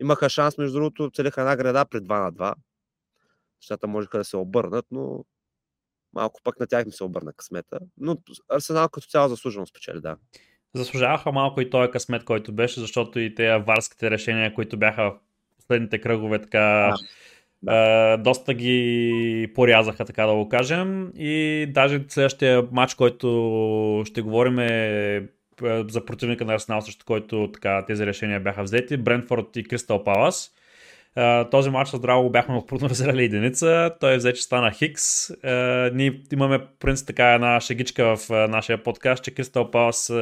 Имаха 0.02 0.30
шанс, 0.30 0.58
между 0.58 0.74
другото, 0.74 1.12
целиха 1.14 1.42
една 1.42 1.56
града 1.56 1.86
при 1.86 1.98
2 1.98 2.24
на 2.24 2.34
2. 2.34 2.54
Нещата 3.62 3.88
можеха 3.88 4.18
да 4.18 4.24
се 4.24 4.38
обърнат, 4.38 4.86
но 4.92 5.26
малко 6.14 6.42
пък 6.44 6.60
на 6.60 6.68
тях 6.68 6.86
ми 6.86 6.92
се 6.92 7.04
обърна 7.04 7.34
късмета. 7.34 7.80
Но 7.98 8.18
Арсенал 8.50 8.90
като 8.90 9.08
цяло 9.08 9.30
заслужено 9.30 9.66
спечели, 9.66 10.02
да. 10.02 10.18
Заслужаваха 10.76 11.32
малко 11.32 11.62
и 11.62 11.70
този 11.70 11.92
късмет, 11.92 12.24
който 12.24 12.54
беше, 12.54 12.80
защото 12.80 13.20
и 13.20 13.36
тези 13.36 13.64
варските 13.64 14.12
решения, 14.12 14.54
които 14.54 14.78
бяха 14.78 15.14
последните 15.58 16.02
кръгове 16.02 16.42
така 16.42 16.94
а, 17.68 18.18
доста 18.18 18.54
ги 18.54 19.52
порязаха, 19.56 20.06
така 20.06 20.26
да 20.26 20.34
го 20.34 20.50
кажем. 20.50 21.12
И 21.18 21.66
даже 21.70 22.02
следващия 22.08 22.64
матч, 22.72 22.94
който 22.94 24.04
ще 24.06 24.22
говорим 24.22 24.60
е 24.60 25.24
за 25.88 26.06
противника 26.06 26.46
на 26.46 26.54
Арсенал, 26.54 26.82
също 26.82 27.06
който 27.06 27.50
така, 27.54 27.86
тези 27.86 28.06
решения 28.06 28.40
бяха 28.40 28.64
взети. 28.64 28.98
Брентфорд 28.98 29.56
и 29.56 29.64
Кристал 29.64 30.04
Палас. 30.04 30.52
Uh, 31.18 31.52
този 31.52 31.70
матч 31.70 31.90
с 31.90 32.00
Драго 32.00 32.30
бяхме 32.30 32.62
прогнозирали 32.68 33.24
единица. 33.24 33.92
Той 34.00 34.18
взе, 34.18 34.34
че 34.34 34.44
стана 34.44 34.72
Хикс. 34.72 35.30
Ние 35.94 36.22
имаме, 36.34 36.60
принцип, 36.80 37.08
така 37.08 37.34
една 37.34 37.60
шегичка 37.60 38.16
в 38.16 38.30
нашия 38.48 38.84
подкаст, 38.84 39.24
че 39.24 39.32
Кристал 39.32 39.72
Палас, 39.72 40.14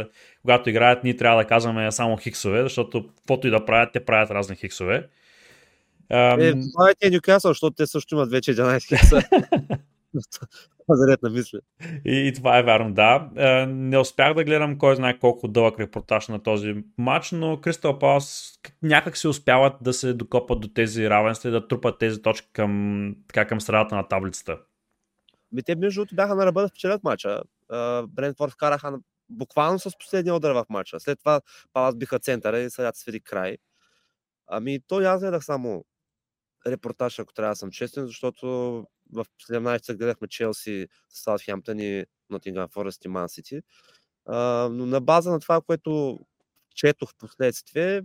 когато 0.41 0.69
играят, 0.69 1.03
ние 1.03 1.17
трябва 1.17 1.41
да 1.43 1.47
казваме 1.47 1.91
само 1.91 2.17
хиксове, 2.17 2.63
защото 2.63 3.07
каквото 3.17 3.47
и 3.47 3.51
да 3.51 3.65
правят, 3.65 3.89
те 3.93 4.05
правят 4.05 4.31
разни 4.31 4.55
хиксове. 4.55 5.07
Ам... 6.11 6.39
Е, 6.39 6.51
това 6.51 6.91
е 7.01 7.09
Нюкасъл, 7.09 7.49
защото 7.49 7.75
те 7.75 7.87
също 7.87 8.15
имат 8.15 8.31
вече 8.31 8.55
11 8.55 8.87
хикса. 8.87 9.21
Заред 10.89 11.23
на 11.23 11.29
мисля. 11.29 11.59
И, 12.05 12.27
и 12.27 12.33
това 12.33 12.59
е 12.59 12.63
вярно, 12.63 12.93
да. 12.93 13.29
Е, 13.35 13.65
не 13.65 13.97
успях 13.97 14.33
да 14.33 14.43
гледам 14.43 14.77
кой 14.77 14.95
знае 14.95 15.19
колко 15.19 15.47
дълъг 15.47 15.79
репортаж 15.79 16.27
на 16.27 16.43
този 16.43 16.75
матч, 16.97 17.31
но 17.31 17.61
Кристал 17.61 17.99
Палас 17.99 18.59
някак 18.81 19.17
се 19.17 19.27
успяват 19.27 19.73
да 19.81 19.93
се 19.93 20.13
докопат 20.13 20.59
до 20.61 20.67
тези 20.67 21.09
равенства 21.09 21.49
и 21.49 21.51
да 21.51 21.67
трупат 21.67 21.99
тези 21.99 22.21
точки 22.21 22.49
към, 22.53 23.15
така, 23.27 23.47
към 23.47 23.61
средата 23.61 23.95
на 23.95 24.07
таблицата. 24.07 24.57
Ми 25.51 25.63
те 25.63 25.75
между 25.75 25.99
другото 25.99 26.15
бяха 26.15 26.35
на 26.35 26.45
ръба 26.45 26.61
да 26.61 26.67
спечелят 26.67 27.03
матча. 27.03 27.41
Брентфорд 28.07 28.51
вкараха 28.51 28.99
буквално 29.29 29.79
с 29.79 29.97
последния 29.99 30.35
удар 30.35 30.51
в 30.51 30.65
матча. 30.69 30.99
След 30.99 31.19
това 31.19 31.41
Палас 31.73 31.95
биха 31.95 32.19
центъра 32.19 32.59
и 32.59 32.69
сега 32.69 32.91
свири 32.93 33.19
край. 33.19 33.57
Ами 34.47 34.79
то 34.87 34.99
аз 34.99 35.21
гледах 35.21 35.45
само 35.45 35.85
репортаж, 36.67 37.19
ако 37.19 37.33
трябва 37.33 37.51
да 37.51 37.55
съм 37.55 37.71
честен, 37.71 38.05
защото 38.05 38.47
в 39.13 39.25
17 39.49 39.97
гледахме 39.97 40.27
Челси 40.27 40.87
Саутхемптън 41.09 41.79
и 41.79 42.05
Нотингам 42.29 42.69
Форест 42.69 43.05
и 43.05 43.07
Ман 43.07 43.29
Сити. 43.29 43.61
Но 44.27 44.85
на 44.85 45.01
база 45.01 45.31
на 45.31 45.39
това, 45.39 45.61
което 45.61 46.19
четох 46.75 47.11
в 47.11 47.15
последствие, 47.15 48.01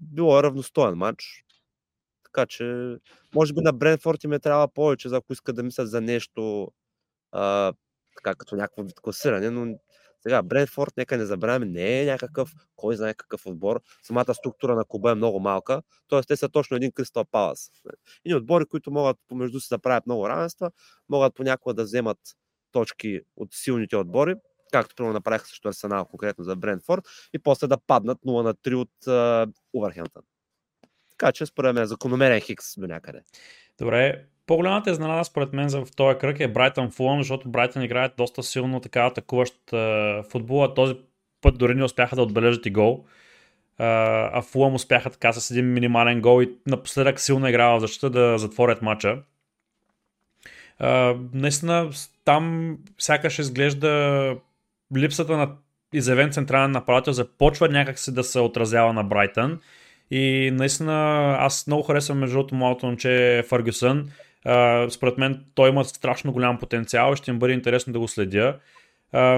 било 0.00 0.38
е 0.38 0.42
равностоен 0.42 0.94
матч. 0.94 1.44
Така 2.24 2.46
че, 2.46 2.96
може 3.34 3.52
би 3.52 3.60
на 3.60 3.72
Бренфорд 3.72 4.24
им 4.24 4.32
е 4.32 4.38
трябва 4.38 4.68
повече, 4.68 5.08
ако 5.12 5.32
искат 5.32 5.56
да 5.56 5.62
мислят 5.62 5.90
за 5.90 6.00
нещо 6.00 6.72
а, 7.32 7.72
така 8.16 8.34
като 8.34 8.56
някакво 8.56 8.82
вид 8.82 9.00
класиране, 9.00 9.50
но 9.50 9.78
сега 10.22 10.42
Бренфорд, 10.42 10.96
нека 10.96 11.16
не 11.16 11.26
забравяме, 11.26 11.66
не 11.66 12.02
е 12.02 12.04
някакъв, 12.04 12.52
кой 12.76 12.96
знае 12.96 13.14
какъв 13.14 13.46
отбор. 13.46 13.80
Самата 14.02 14.34
структура 14.34 14.74
на 14.74 14.84
клуба 14.84 15.10
е 15.10 15.14
много 15.14 15.40
малка, 15.40 15.82
т.е. 16.08 16.20
те 16.22 16.36
са 16.36 16.48
точно 16.48 16.76
един 16.76 16.92
Кристал 16.92 17.24
Палас. 17.24 17.70
И 18.24 18.34
отбори, 18.34 18.64
които 18.64 18.90
могат 18.90 19.16
помежду 19.28 19.60
си 19.60 19.68
да 19.70 19.78
правят 19.78 20.06
много 20.06 20.28
равенства, 20.28 20.70
могат 21.08 21.34
понякога 21.34 21.74
да 21.74 21.82
вземат 21.84 22.18
точки 22.72 23.20
от 23.36 23.48
силните 23.52 23.96
отбори, 23.96 24.34
както 24.72 24.94
примерно 24.94 25.12
направиха 25.12 25.46
също 25.46 25.68
Арсенал, 25.68 26.04
конкретно 26.04 26.44
за 26.44 26.56
Брентфорд, 26.56 27.04
и 27.32 27.38
после 27.38 27.66
да 27.66 27.78
паднат 27.78 28.18
0 28.26 28.42
на 28.42 28.54
3 28.54 28.74
от 28.74 29.54
Увърхемптън. 29.72 30.22
Така 31.10 31.32
че 31.32 31.46
според 31.46 31.74
мен 31.74 31.86
закономерен 31.86 32.40
хикс 32.40 32.80
до 32.80 32.86
някъде. 32.86 33.22
Добре, 33.78 34.26
по-голямата 34.48 34.90
изненада 34.90 35.24
според 35.24 35.52
мен 35.52 35.68
в 35.68 35.86
този 35.96 36.18
кръг 36.18 36.40
е 36.40 36.48
Брайтън 36.48 36.90
Фулъм, 36.90 37.20
защото 37.20 37.48
Брайтън 37.48 37.82
играят 37.82 38.12
доста 38.16 38.42
силно 38.42 38.80
така 38.80 39.06
атакуващ 39.06 39.54
футбола. 40.30 40.74
Този 40.74 40.94
път 41.40 41.58
дори 41.58 41.74
не 41.74 41.84
успяха 41.84 42.16
да 42.16 42.22
отбележат 42.22 42.66
и 42.66 42.70
гол. 42.70 43.04
А 43.78 44.42
Фулъм 44.42 44.74
успяха 44.74 45.10
така 45.10 45.32
с 45.32 45.50
един 45.50 45.72
минимален 45.72 46.20
гол 46.20 46.42
и 46.42 46.50
напоследък 46.66 47.20
силно 47.20 47.48
играва 47.48 47.78
в 47.78 47.80
защита 47.80 48.10
да 48.10 48.38
затворят 48.38 48.82
матча. 48.82 49.18
Наистина 51.32 51.90
там 52.24 52.76
сякаш 52.98 53.38
изглежда 53.38 54.36
липсата 54.96 55.36
на 55.36 55.50
изявен 55.92 56.32
централен 56.32 56.70
нападател 56.70 57.12
започва 57.12 57.68
някакси 57.68 58.14
да 58.14 58.24
се 58.24 58.40
отразява 58.40 58.92
на 58.92 59.04
Брайтън. 59.04 59.60
И 60.10 60.50
наистина 60.52 61.36
аз 61.40 61.66
много 61.66 61.82
харесвам 61.82 62.18
между 62.18 62.36
другото 62.36 62.54
младото 62.54 62.86
момче 62.86 63.44
Фъргюсън. 63.48 64.10
Според 64.90 65.18
мен 65.18 65.44
той 65.54 65.68
има 65.68 65.84
страшно 65.84 66.32
голям 66.32 66.58
потенциал 66.58 67.12
и 67.12 67.16
ще 67.16 67.30
им 67.30 67.38
бъде 67.38 67.52
интересно 67.52 67.92
да 67.92 67.98
го 67.98 68.08
следя. 68.08 68.58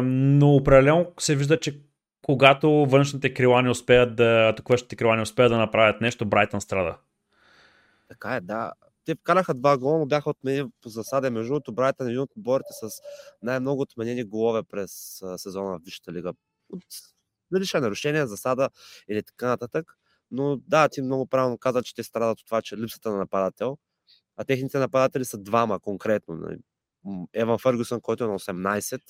но 0.03 0.55
определено 0.55 1.13
се 1.19 1.37
вижда, 1.37 1.61
че 1.61 1.81
когато 2.23 2.71
външните 2.71 3.35
крила 3.35 3.63
не 3.63 3.71
успеят 3.71 4.17
да, 4.17 4.49
атакуващите 4.49 4.97
крила 4.97 5.17
не 5.17 5.23
успеят 5.23 5.53
да 5.53 5.59
направят 5.59 6.01
нещо, 6.01 6.27
Брайтън 6.27 6.61
страда. 6.61 6.97
Така 8.09 8.35
е, 8.35 8.41
да 8.41 8.73
те 9.05 9.15
вкараха 9.15 9.55
два 9.55 9.79
гола, 9.79 9.99
но 9.99 10.07
бяха 10.07 10.31
отменени 10.31 10.71
по 10.83 10.89
засаде. 10.89 11.31
Между 11.31 11.49
другото, 11.49 11.73
Брайтън 11.73 12.07
е 12.07 12.11
един 12.11 12.21
от 12.21 12.31
отборите 12.37 12.69
с 12.73 12.91
най-много 13.43 13.83
отменени 13.83 14.25
голове 14.25 14.63
през 14.63 15.23
сезона 15.37 15.79
в 15.79 15.85
Висшата 15.85 16.13
лига. 16.13 16.33
От 16.73 16.83
дали 17.53 17.67
ще 17.67 17.79
е 17.79 17.81
нарушение, 17.81 18.27
засада 18.27 18.71
или 19.09 19.23
така 19.23 19.47
нататък. 19.47 19.95
Но 20.31 20.57
да, 20.57 20.89
ти 20.89 21.03
много 21.03 21.27
правилно 21.27 21.59
каза, 21.59 21.83
че 21.83 21.95
те 21.95 22.03
страдат 22.03 22.41
от 22.41 22.47
това, 22.47 22.63
че 22.63 22.77
липсата 22.77 23.11
на 23.11 23.17
нападател. 23.17 23.79
А 24.37 24.45
техните 24.45 24.79
нападатели 24.79 25.25
са 25.25 25.39
двама 25.39 25.81
конкретно. 25.81 26.35
Нали. 26.35 26.59
Еван 27.35 27.59
Фъргусън, 27.59 28.01
който 28.01 28.25
е 28.25 28.27
на 28.27 28.39
18. 28.39 29.01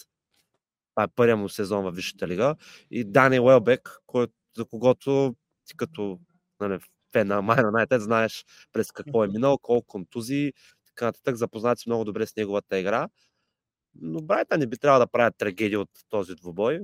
Това 0.94 1.04
е 1.04 1.08
първият 1.16 1.38
му 1.38 1.48
сезон 1.48 1.84
в 1.84 1.92
Висшата 1.92 2.28
лига. 2.28 2.56
И 2.90 3.04
Дани 3.04 3.40
Уелбек, 3.40 4.00
който, 4.06 4.32
за 4.56 4.64
когото 4.64 5.36
ти 5.66 5.76
като 5.76 6.20
нали, 6.60 6.78
фен 7.12 7.26
на 7.26 7.42
Майна 7.42 7.62
United, 7.62 7.98
знаеш 7.98 8.44
през 8.72 8.92
какво 8.92 9.24
е 9.24 9.28
минал, 9.28 9.58
колко 9.58 9.86
контузии, 9.86 10.52
така 10.86 11.04
нататък, 11.04 11.36
запознат 11.36 11.78
си 11.78 11.88
много 11.88 12.04
добре 12.04 12.26
с 12.26 12.36
неговата 12.36 12.78
игра. 12.78 13.08
Но 13.94 14.22
Брайта 14.22 14.58
не 14.58 14.66
би 14.66 14.78
трябвало 14.78 15.04
да 15.04 15.10
правят 15.10 15.34
трагедия 15.38 15.80
от 15.80 15.90
този 16.08 16.34
двубой. 16.34 16.80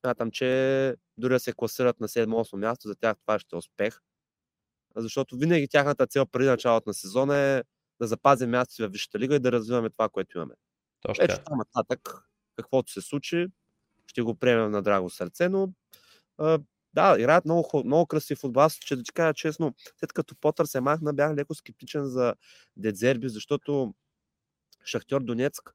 Смятам, 0.00 0.30
че 0.30 0.96
дори 1.16 1.32
да 1.32 1.40
се 1.40 1.52
класират 1.52 2.00
на 2.00 2.08
7-8 2.08 2.56
място, 2.56 2.88
за 2.88 2.94
тях 2.94 3.16
това 3.20 3.38
ще 3.38 3.56
е 3.56 3.58
успех. 3.58 4.00
Защото 4.98 5.36
винаги 5.36 5.68
тяхната 5.68 6.06
цел 6.06 6.26
преди 6.26 6.48
началото 6.48 6.90
на 6.90 6.94
сезона 6.94 7.36
е 7.36 7.62
да 8.00 8.06
запазим 8.06 8.50
място 8.50 8.82
в 8.82 8.88
Висшата 8.88 9.18
лига 9.18 9.34
и 9.34 9.40
да 9.40 9.52
развиваме 9.52 9.90
това, 9.90 10.08
което 10.08 10.38
имаме. 10.38 10.54
Точно. 11.00 11.24
Ето 11.24 11.40
там 11.44 11.58
нататък, 11.58 12.28
каквото 12.56 12.92
се 12.92 13.00
случи, 13.00 13.46
ще 14.06 14.22
го 14.22 14.34
приемем 14.34 14.70
на 14.70 14.82
драго 14.82 15.10
сърце, 15.10 15.48
но 15.48 15.72
да, 16.94 17.16
играят 17.18 17.44
много, 17.44 17.82
много 17.84 18.06
красив 18.06 18.38
футбол. 18.38 18.68
Ще 18.68 18.96
да 18.96 19.02
ти 19.02 19.12
кажа 19.12 19.34
честно, 19.34 19.74
след 20.00 20.12
като 20.12 20.34
Потър 20.40 20.64
се 20.64 20.80
махна, 20.80 21.14
бях 21.14 21.34
леко 21.34 21.54
скептичен 21.54 22.04
за 22.04 22.34
Дедзерби, 22.76 23.28
защото 23.28 23.94
Шахтьор 24.84 25.20
Донецк, 25.20 25.74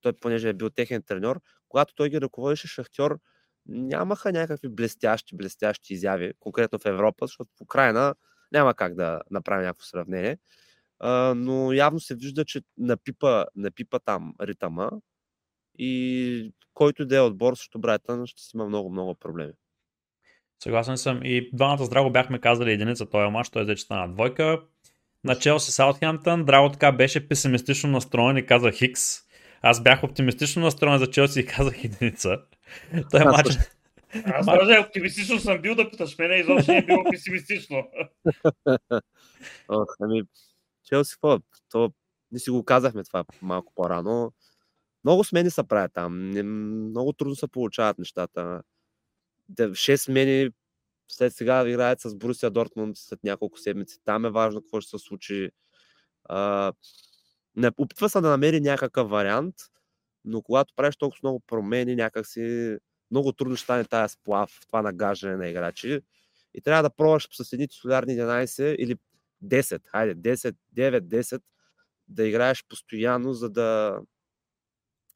той 0.00 0.12
понеже 0.12 0.48
е 0.48 0.52
бил 0.52 0.70
техен 0.70 1.02
треньор, 1.02 1.40
когато 1.68 1.94
той 1.94 2.10
ги 2.10 2.20
ръководеше 2.20 2.68
Шахтьор, 2.68 3.18
нямаха 3.66 4.32
някакви 4.32 4.68
блестящи, 4.68 5.36
блестящи 5.36 5.94
изяви, 5.94 6.32
конкретно 6.40 6.78
в 6.78 6.86
Европа, 6.86 7.26
защото 7.26 7.50
в 7.58 7.60
Украина 7.60 8.14
няма 8.52 8.74
как 8.74 8.94
да 8.94 9.20
направи 9.30 9.64
някакво 9.64 9.84
сравнение. 9.84 10.38
А, 10.98 11.34
но 11.36 11.72
явно 11.72 12.00
се 12.00 12.14
вижда, 12.14 12.44
че 12.44 12.60
напипа, 12.78 13.44
напипа 13.56 13.98
там 13.98 14.34
ритъма 14.40 14.90
и 15.78 16.52
който 16.74 17.06
да 17.06 17.16
е 17.16 17.20
отбор 17.20 17.54
срещу 17.54 17.78
Брайтън 17.78 18.26
ще 18.26 18.42
си 18.42 18.50
има 18.54 18.66
много-много 18.66 19.14
проблеми. 19.14 19.52
Съгласен 20.62 20.98
съм. 20.98 21.20
И 21.24 21.50
двамата 21.52 21.84
здраво 21.84 22.10
бяхме 22.10 22.40
казали 22.40 22.72
единица 22.72 23.06
този 23.06 23.30
мач, 23.30 23.48
той 23.50 23.64
вече 23.64 23.82
стана 23.82 24.12
двойка. 24.12 24.60
Начало 25.24 25.60
с 25.60 25.72
Саутхемптън, 25.72 26.44
Драго 26.44 26.70
така 26.70 26.92
беше 26.92 27.28
песимистично 27.28 27.90
настроен 27.90 28.36
и 28.36 28.46
каза 28.46 28.72
Хикс. 28.72 29.26
Аз 29.62 29.82
бях 29.82 30.04
оптимистично 30.04 30.62
настроен 30.62 30.98
за 30.98 31.10
Челси 31.10 31.40
и 31.40 31.46
казах 31.46 31.84
единица. 31.84 32.38
Той 33.10 33.20
е 33.22 33.24
мач... 33.24 33.46
Аз 34.24 34.46
даже 34.46 34.78
оптимистично 34.78 35.38
съм 35.38 35.62
бил 35.62 35.74
да 35.74 35.90
питаш 35.90 36.18
мене, 36.18 36.36
изобщо 36.36 36.72
не 36.72 36.78
е 36.78 36.86
било 36.86 37.04
песимистично. 37.10 37.88
Ох, 39.68 39.96
ами, 40.00 40.22
Челси, 40.84 41.14
какво? 41.14 41.38
То, 41.70 41.92
не 42.32 42.38
си 42.38 42.50
го 42.50 42.64
казахме 42.64 43.04
това 43.04 43.24
малко 43.42 43.72
по-рано. 43.74 44.32
Много 45.04 45.24
смени 45.24 45.50
се 45.50 45.68
правят 45.68 45.92
там. 45.94 46.30
Много 46.88 47.12
трудно 47.12 47.36
се 47.36 47.48
получават 47.48 47.98
нещата. 47.98 48.62
6 49.52 49.96
смени 49.96 50.50
след 51.08 51.34
сега 51.34 51.68
играят 51.68 52.00
с 52.00 52.14
Брусия 52.14 52.50
Дортмунд 52.50 52.96
след 52.96 53.24
няколко 53.24 53.58
седмици. 53.58 53.98
Там 54.04 54.24
е 54.24 54.30
важно 54.30 54.60
какво 54.60 54.80
ще 54.80 54.90
се 54.90 54.98
случи. 54.98 55.50
А, 56.24 56.72
не, 57.56 57.70
опитва 57.78 58.08
се 58.08 58.20
да 58.20 58.28
намери 58.28 58.60
някакъв 58.60 59.10
вариант, 59.10 59.54
но 60.24 60.42
когато 60.42 60.74
правиш 60.76 60.96
толкова 60.96 61.20
много 61.22 61.40
промени, 61.46 61.96
някакси 61.96 62.76
много 63.10 63.32
трудно 63.32 63.56
ще 63.56 63.64
стане 63.64 63.84
тази 63.84 64.12
сплав, 64.12 64.60
това 64.66 64.82
нагаждане 64.82 65.36
на 65.36 65.48
играчи. 65.48 66.00
И 66.54 66.60
трябва 66.60 66.82
да 66.82 66.90
пробваш 66.90 67.28
с 67.32 67.52
едни 67.52 67.68
титулярни 67.68 68.12
11 68.12 68.76
или 68.76 68.96
10, 69.44 69.86
хайде, 69.86 70.34
10, 70.34 70.56
9, 70.76 71.00
10, 71.00 71.42
да 72.08 72.26
играеш 72.26 72.64
постоянно, 72.68 73.32
за 73.32 73.50
да, 73.50 74.00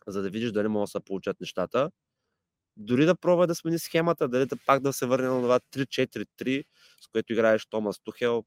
за 0.06 0.22
да 0.22 0.30
видиш 0.30 0.52
дали 0.52 0.68
могат 0.68 0.86
да 0.86 0.90
се 0.90 1.04
получат 1.04 1.40
нещата 1.40 1.90
дори 2.76 3.06
да 3.06 3.14
пробва 3.14 3.46
да 3.46 3.54
смени 3.54 3.78
схемата, 3.78 4.28
дали 4.28 4.46
да 4.46 4.56
пак 4.66 4.82
да 4.82 4.92
се 4.92 5.06
върне 5.06 5.28
на 5.28 5.42
това 5.42 5.60
3-4-3, 5.60 6.64
с 7.00 7.08
което 7.08 7.32
играеш 7.32 7.66
Томас 7.66 8.00
Тухел. 8.00 8.44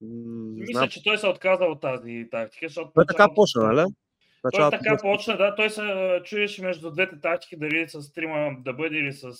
Мисля, 0.00 0.88
че 0.88 1.02
той 1.02 1.18
се 1.18 1.26
отказа 1.26 1.64
от 1.64 1.80
тази 1.80 2.28
тактика. 2.30 2.68
Защото 2.68 2.90
той 2.94 3.06
така 3.06 3.34
почна, 3.34 3.62
нали? 3.62 3.86
Той 4.52 4.70
така 4.70 4.96
почна, 4.96 5.36
да. 5.36 5.54
Той 5.54 5.70
се 5.70 5.82
чуеше 6.24 6.62
между 6.62 6.90
двете 6.90 7.20
тактики, 7.20 7.56
дали 7.56 7.88
с 7.88 8.12
трима 8.12 8.56
да 8.58 8.72
бъде 8.72 8.96
или 8.96 9.12
с 9.12 9.32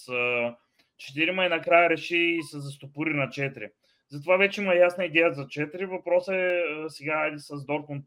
четирима 0.99 1.45
и 1.47 1.49
накрая 1.49 1.91
реши 1.91 2.17
и 2.17 2.43
се 2.43 2.61
застопори 2.61 3.15
на 3.15 3.27
4. 3.29 3.71
Затова 4.11 4.37
вече 4.37 4.63
има 4.63 4.75
ясна 4.75 5.05
идея 5.05 5.33
за 5.33 5.47
4. 5.47 5.87
Въпросът 5.87 6.35
е 6.35 6.65
сега 6.89 7.15
айде 7.15 7.39
с 7.39 7.65
Дортмунд 7.67 8.05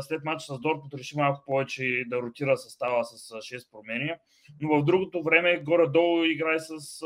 след 0.00 0.24
матча 0.24 0.54
с 0.54 0.60
Дорпот 0.60 0.94
реши 0.94 1.16
малко 1.16 1.42
повече 1.46 2.04
да 2.06 2.22
ротира 2.22 2.56
състава 2.56 3.04
с 3.04 3.32
6 3.32 3.70
промени. 3.70 4.12
Но 4.60 4.80
в 4.80 4.84
другото 4.84 5.22
време 5.22 5.58
горе-долу 5.58 6.24
играе 6.24 6.58
с... 6.58 7.02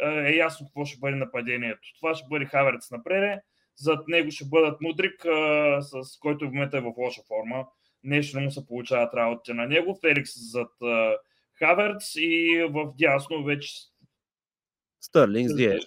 Е 0.00 0.36
ясно 0.36 0.66
какво 0.66 0.84
ще 0.84 0.98
бъде 0.98 1.16
нападението. 1.16 1.88
Това 2.00 2.14
ще 2.14 2.26
бъде 2.30 2.44
Хаверц 2.44 2.90
напред, 2.90 3.40
зад 3.76 4.08
него 4.08 4.30
ще 4.30 4.44
бъдат 4.44 4.80
Мудрик, 4.80 5.20
с 5.80 6.18
който 6.20 6.44
в 6.44 6.52
момента 6.52 6.78
е 6.78 6.80
в 6.80 6.92
лоша 6.96 7.20
форма. 7.28 7.66
Нещо 8.04 8.38
не 8.38 8.44
му 8.44 8.50
се 8.50 8.66
получават 8.66 9.14
работите 9.14 9.54
на 9.54 9.66
него. 9.66 9.98
Феликс 10.00 10.50
зад 10.52 10.70
Хаверц 11.58 12.14
и 12.16 12.66
в 12.70 12.92
дясно 12.98 13.44
вече 13.44 13.72
Стърлинг, 15.00 15.50
Зие. 15.50 15.78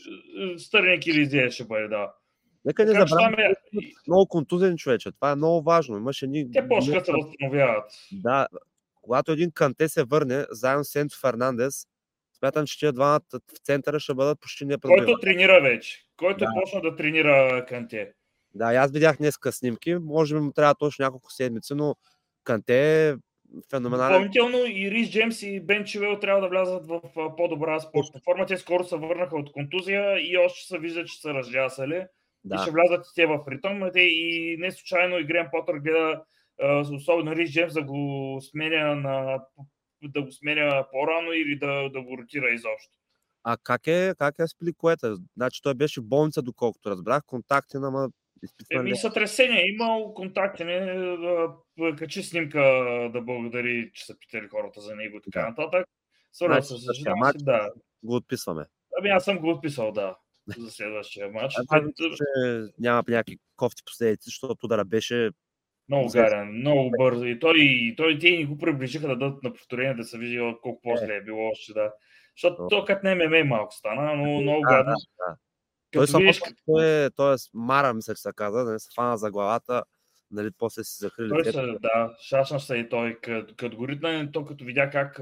Стърлинг 0.58 1.08
или 1.08 1.26
Зие 1.26 1.52
ще 1.52 1.64
бъде, 1.64 1.88
да. 1.88 2.14
Нека 2.66 2.86
не 2.86 2.92
забравяме. 2.92 3.56
Много 4.08 4.28
контузен 4.28 4.78
човече. 4.78 5.12
Това 5.12 5.32
е 5.32 5.36
много 5.36 5.64
важно. 5.64 5.98
Имаше 5.98 6.28
ни... 6.28 6.52
Те 6.52 6.68
по-скоро 6.68 7.06
се 7.06 7.12
възстановяват. 7.12 7.92
Да. 8.12 8.48
Когато 9.02 9.32
един 9.32 9.52
Канте 9.52 9.90
се 9.90 10.04
върне, 10.04 10.46
заедно 10.52 10.84
с 10.84 10.90
Сенцо 10.90 11.20
Фернандес, 11.20 11.88
смятам, 12.40 12.66
че 12.66 12.80
тия 12.80 12.94
двамата 12.94 13.22
в 13.34 13.58
центъра 13.64 14.00
ще 14.00 14.14
бъдат 14.14 14.40
почти 14.40 14.66
непробивани. 14.66 15.06
Който 15.06 15.20
тренира 15.20 15.62
вече. 15.62 16.06
Който 16.18 16.40
да. 16.40 16.46
е 16.46 16.48
почна 16.62 16.82
да 16.82 16.96
тренира 16.96 17.66
Канте. 17.66 18.14
Да, 18.56 18.74
и 18.74 18.76
аз 18.76 18.92
видях 18.92 19.18
днеска 19.18 19.52
снимки, 19.52 19.96
може 19.96 20.36
би 20.36 20.42
му 20.42 20.52
трябва 20.52 20.76
точно 20.76 21.04
няколко 21.04 21.32
седмици, 21.32 21.74
но 21.76 21.96
Канте 22.44 23.10
е 23.10 23.16
феноменален. 23.70 24.14
Допълнително 24.14 24.58
и 24.58 24.92
Рис 24.92 25.12
Джеймс 25.12 25.42
и 25.42 25.60
Бен 25.60 25.86
Чивел 25.86 26.20
трябва 26.20 26.42
да 26.42 26.50
влязат 26.50 26.88
в 26.88 27.02
по-добра 27.38 27.80
спортна 27.80 28.22
форма. 28.26 28.46
Те 28.46 28.58
скоро 28.58 28.84
се 28.84 28.98
върнаха 28.98 29.36
от 29.36 29.52
контузия 29.52 30.32
и 30.32 30.38
още 30.38 30.68
се 30.68 30.80
вижда, 30.80 31.06
че 31.06 31.22
са 31.22 31.34
разжасали. 31.34 32.06
Да. 32.44 32.56
И 32.56 32.58
ще 32.58 32.72
влязат 32.72 33.06
и 33.06 33.16
те 33.16 33.26
в 33.26 33.40
ритъм. 33.48 33.92
И 33.96 34.56
не 34.60 34.72
случайно 34.72 35.18
и 35.18 35.24
Грен 35.24 35.48
Потър 35.52 35.74
гледа 35.74 36.24
особено 36.94 37.36
Рис 37.36 37.52
Джеймс 37.52 37.74
да 37.74 37.84
го 37.84 38.40
сменя 38.42 38.96
на 38.96 39.40
да 40.04 40.22
го 40.22 40.32
сменя 40.32 40.86
по-рано 40.92 41.34
или 41.34 41.60
да, 41.60 41.90
да 41.90 42.02
го 42.02 42.18
ротира 42.18 42.50
изобщо. 42.50 42.98
А 43.44 43.58
как 43.64 43.88
е, 43.88 44.14
как 44.18 44.36
е 44.40 44.48
с? 44.48 45.18
Значи 45.38 45.62
той 45.64 45.74
беше 45.74 46.02
в 46.02 46.08
болница, 46.08 46.42
доколкото 46.42 46.90
разбрах, 46.90 47.24
контакти 47.26 47.78
на 47.78 48.10
Еми, 48.72 48.96
сътресение. 48.96 49.68
Имал 49.68 50.14
контакти, 50.14 50.64
не, 50.64 50.80
да, 51.18 51.56
качи 51.98 52.24
снимка 52.24 52.62
да 53.14 53.22
благодари, 53.22 53.92
че 53.94 54.06
са 54.06 54.20
питали 54.20 54.48
хората 54.48 54.82
за 54.82 54.96
него 54.96 55.18
и 55.18 55.22
така 55.22 55.42
да. 55.42 55.50
нататък. 55.50 55.88
Свързва 56.34 56.62
се 56.62 56.76
с 56.78 56.94
жена 56.94 57.32
си, 57.32 57.46
да. 57.46 57.70
Го 58.04 58.16
отписваме. 58.16 58.66
Ами 59.00 59.10
аз 59.10 59.26
съм 59.26 59.40
го 59.40 59.50
отписал, 59.50 59.92
да, 59.92 60.18
за 60.58 60.72
следващия 60.72 61.30
матч. 61.32 61.54
А, 61.70 61.82
няма 62.80 63.04
някакви 63.08 63.38
кофти 63.56 63.84
последици, 63.86 64.26
защото 64.26 64.66
удара 64.66 64.86
беше 64.86 65.30
много 65.90 66.10
гарен, 66.10 66.48
много 66.48 66.92
бързо. 66.98 67.26
И 67.26 67.40
той, 67.40 67.58
и 67.60 67.96
той 67.96 68.20
те 68.20 68.32
ни 68.32 68.46
го 68.46 68.58
приближиха 68.58 69.08
да 69.08 69.16
дадат 69.18 69.44
на 69.44 69.54
повторение 69.54 69.94
да 69.94 70.04
се 70.04 70.18
види 70.18 70.40
колко 70.62 70.82
после 70.84 71.14
е, 71.14 71.18
е 71.18 71.22
било 71.22 71.50
още 71.50 71.74
да. 71.74 71.94
Защото 72.36 72.68
то 72.70 72.86
като 72.86 73.08
не 73.08 73.16
ММА 73.16 73.44
малко 73.46 73.74
стана, 73.74 74.16
но 74.16 74.42
много 74.42 74.62
гадно. 74.62 74.94
Да, 74.94 75.26
да. 75.28 75.38
Той, 75.92 76.08
само, 76.08 76.22
видиш... 76.22 76.42
той, 76.66 77.06
е, 77.06 77.10
той 77.10 77.34
е 77.34 77.38
Мара, 77.54 77.94
мисля, 77.94 78.16
че 78.16 78.22
се 78.22 78.30
каза, 78.36 78.64
да 78.66 78.72
не 78.72 78.80
се 78.80 78.90
фана 78.96 79.18
за 79.18 79.32
главата, 79.32 79.84
нали, 80.32 80.50
после 80.58 80.84
си 80.84 80.98
закрили. 81.00 81.30
Той 81.30 81.46
се, 81.46 81.52
да, 81.82 82.16
шашна 82.22 82.60
се 82.60 82.76
и 82.76 82.90
той, 82.90 83.20
като, 83.22 83.54
като 83.58 83.78
горитна, 83.78 84.32
то 84.32 84.46
като 84.46 84.66
видя 84.66 84.90
как 84.90 85.22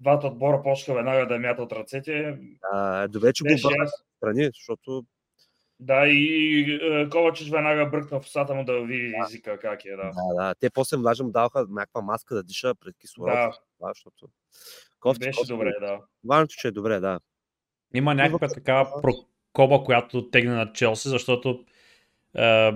двата 0.00 0.26
отбора 0.26 0.62
почнаха 0.62 0.94
веднага 0.94 1.26
да 1.26 1.38
мятат 1.38 1.72
ръцете. 1.72 2.38
А, 2.72 3.08
добре, 3.08 3.32
че 3.32 3.44
го 3.44 3.58
страни, 4.16 4.44
защото 4.44 5.04
да, 5.80 6.06
и 6.06 6.60
е, 6.82 7.08
Ковачич 7.08 7.50
веднага 7.50 7.86
бръкна 7.86 8.20
в 8.20 8.24
устата 8.24 8.54
му 8.54 8.64
да 8.64 8.80
види 8.80 9.10
да. 9.10 9.24
езика 9.24 9.58
как 9.58 9.84
е. 9.84 9.90
Да, 9.90 9.96
да. 9.96 10.34
да. 10.34 10.54
Те 10.60 10.70
после 10.70 10.96
даже 10.96 11.22
му 11.22 11.30
даваха 11.30 11.66
някаква 11.70 12.00
маска 12.00 12.34
да 12.34 12.42
диша 12.42 12.74
пред 12.74 12.94
кислород. 12.98 13.34
Да. 13.34 13.52
да 13.80 13.90
защото... 13.94 14.28
Кофти, 15.00 15.24
Беше 15.24 15.38
кофти. 15.38 15.52
добре, 15.52 15.72
да. 15.80 16.00
Важното, 16.24 16.54
че 16.58 16.68
е 16.68 16.70
добре, 16.70 17.00
да. 17.00 17.20
Има 17.94 18.14
някаква 18.14 18.48
такава 18.48 19.02
прокоба, 19.52 19.84
която 19.84 20.30
тегне 20.30 20.54
на 20.54 20.72
Челси, 20.72 21.08
защото 21.08 21.64
е, 22.38 22.70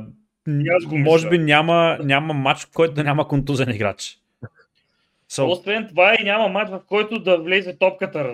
може 0.90 1.28
би 1.28 1.38
няма, 1.38 1.98
няма 2.02 2.34
матч, 2.34 2.64
в 2.64 2.70
който 2.74 2.94
да 2.94 3.04
няма 3.04 3.28
контузен 3.28 3.70
играч. 3.70 4.18
So... 5.30 5.52
Освен 5.52 5.88
това 5.88 6.16
и 6.20 6.24
няма 6.24 6.48
матч, 6.48 6.70
в 6.70 6.82
който 6.86 7.18
да 7.18 7.38
влезе 7.38 7.78
топката. 7.78 8.32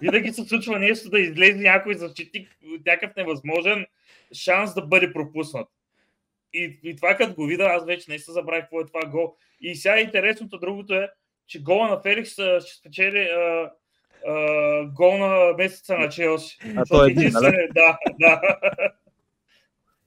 Винаги 0.00 0.32
се 0.32 0.44
случва 0.44 0.78
нещо 0.78 1.10
да 1.10 1.20
излезе 1.20 1.58
някой 1.58 1.94
защитник, 1.94 2.56
някакъв 2.86 3.16
невъзможен 3.16 3.86
шанс 4.32 4.74
да 4.74 4.82
бъде 4.82 5.12
пропуснат. 5.12 5.68
И, 6.54 6.78
и 6.84 6.96
това 6.96 7.14
като 7.14 7.34
го 7.34 7.46
видя, 7.46 7.64
аз 7.64 7.84
вече 7.84 8.10
не 8.10 8.18
се 8.18 8.32
забравих 8.32 8.62
какво 8.62 8.80
е 8.80 8.86
това 8.86 9.00
гол. 9.10 9.34
И 9.60 9.74
сега 9.74 10.00
интересното 10.00 10.58
другото 10.58 10.94
е, 10.94 11.08
че 11.46 11.62
гола 11.62 11.88
на 11.88 12.00
Феликс 12.00 12.32
ще 12.32 12.60
спечели 12.78 13.18
а, 13.18 13.70
а, 14.28 14.84
гол 14.84 15.18
на 15.18 15.54
месеца 15.58 15.98
на 15.98 16.08
Челси. 16.08 16.58
А 16.76 16.84
той 16.84 17.10
е 17.10 17.14
да, 17.14 17.40
да, 17.74 17.98
да. 18.20 18.40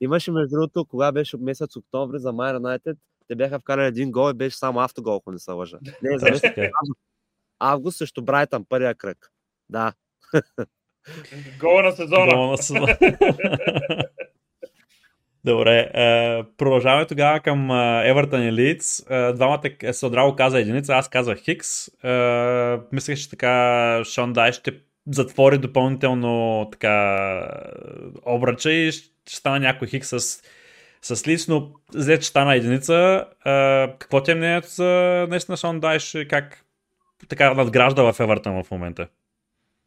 Имаше 0.02 0.32
между 0.32 0.56
другото, 0.56 0.86
кога 0.86 1.12
беше 1.12 1.38
месец 1.38 1.76
октомври 1.76 2.20
за 2.20 2.34
Майер 2.34 2.54
Юнайтед, 2.54 2.98
те 3.28 3.36
бяха 3.36 3.60
вкарали 3.60 3.88
един 3.88 4.12
гол 4.12 4.32
и 4.32 4.34
беше 4.34 4.58
само 4.58 4.80
автогол, 4.80 5.16
ако 5.16 5.32
не 5.32 5.40
се 5.40 5.52
лъжа. 5.52 5.80
Не, 6.04 6.20
за 6.20 6.52
август 7.60 7.98
също 7.98 8.22
Брайтън, 8.24 8.66
първия 8.70 8.96
кръг. 8.96 9.32
Да. 9.70 9.94
Гол 11.60 11.82
на 11.82 11.92
сезона. 11.92 12.32
Гол 12.34 12.48
на 12.48 12.58
сезона. 12.58 12.98
Добре, 15.46 15.92
е, 15.94 16.44
продължаваме 16.58 17.06
тогава 17.06 17.40
към 17.40 17.72
Евертън 18.02 18.44
и 18.44 18.54
Лиц. 18.54 19.06
Двамата 19.36 19.94
Содраго 19.94 20.36
каза 20.36 20.60
единица, 20.60 20.94
аз 20.94 21.10
казах 21.10 21.38
Хикс. 21.40 21.88
Е, 22.04 22.78
мислех, 22.92 23.20
че 23.20 23.30
така 23.30 24.04
Шон 24.04 24.34
Дай 24.34 24.52
ще 24.52 24.72
затвори 25.08 25.58
допълнително 25.58 26.68
така 26.72 27.18
обръча 28.26 28.72
и 28.72 28.92
ще 28.92 29.12
стане 29.28 29.60
някой 29.60 29.88
Хикс 29.88 30.10
с 30.10 30.42
с 31.02 31.28
Лиц, 31.28 31.48
но 31.48 31.72
взе, 31.96 32.20
че 32.20 32.28
стана 32.28 32.56
единица. 32.56 33.26
Какво 34.00 34.24
ти 34.24 34.32
е 34.32 34.36
мнението 34.36 34.68
за 34.68 34.86
наистина 35.30 35.58
Шон 35.58 35.80
Дайш? 35.80 36.16
Как 36.30 36.66
така 37.28 37.54
надгражда 37.54 38.14
в 38.14 38.20
Евертън 38.20 38.64
в 38.64 38.72
момента? 38.72 39.08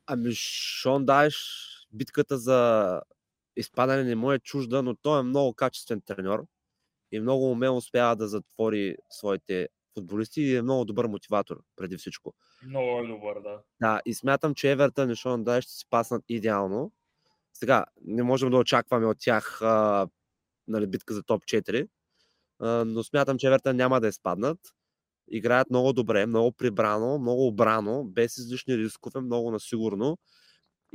Ами 0.07 0.33
Шон 0.35 1.05
Дайш, 1.05 1.37
битката 1.93 2.39
за 2.39 3.01
изпадане 3.57 4.05
не 4.05 4.15
му 4.15 4.33
е 4.33 4.39
чужда, 4.39 4.83
но 4.83 4.95
той 4.95 5.21
е 5.21 5.23
много 5.23 5.55
качествен 5.55 6.01
треньор 6.01 6.47
и 7.13 7.21
много 7.21 7.51
умело 7.51 7.77
успява 7.77 8.17
да 8.17 8.29
затвори 8.29 8.97
своите 9.11 9.69
футболисти 9.95 10.41
и 10.41 10.57
е 10.57 10.63
много 10.63 10.85
добър 10.85 11.07
мотиватор, 11.07 11.61
преди 11.77 11.97
всичко. 11.97 12.35
Много 12.67 12.99
е 12.99 13.07
добър, 13.07 13.41
да. 13.43 13.61
Да, 13.81 14.01
и 14.07 14.15
смятам, 14.15 14.55
че 14.55 14.73
Евертън 14.73 15.11
и 15.11 15.17
Шон 15.17 15.45
Дай 15.45 15.61
ще 15.61 15.73
си 15.73 15.85
паснат 15.91 16.25
идеално. 16.29 16.93
Сега, 17.55 17.85
не 18.05 18.23
можем 18.23 18.51
да 18.51 18.57
очакваме 18.57 19.07
от 19.07 19.17
тях 19.21 19.63
а, 19.63 20.09
нали, 20.69 20.87
битка 20.87 21.15
за 21.15 21.23
топ 21.23 21.43
4. 21.43 21.89
но 22.85 23.05
смятам, 23.05 23.39
че 23.39 23.47
Евертън 23.47 23.77
няма 23.77 24.01
да 24.01 24.09
изпаднат. 24.09 24.59
Играят 25.29 25.71
много 25.71 25.93
добре, 25.93 26.27
много 26.27 26.53
прибрано, 26.53 27.19
много 27.19 27.47
обрано, 27.47 28.05
без 28.05 28.39
излишни 28.39 28.79
рискове, 28.79 29.21
много 29.21 29.51
насигурно. 29.51 30.19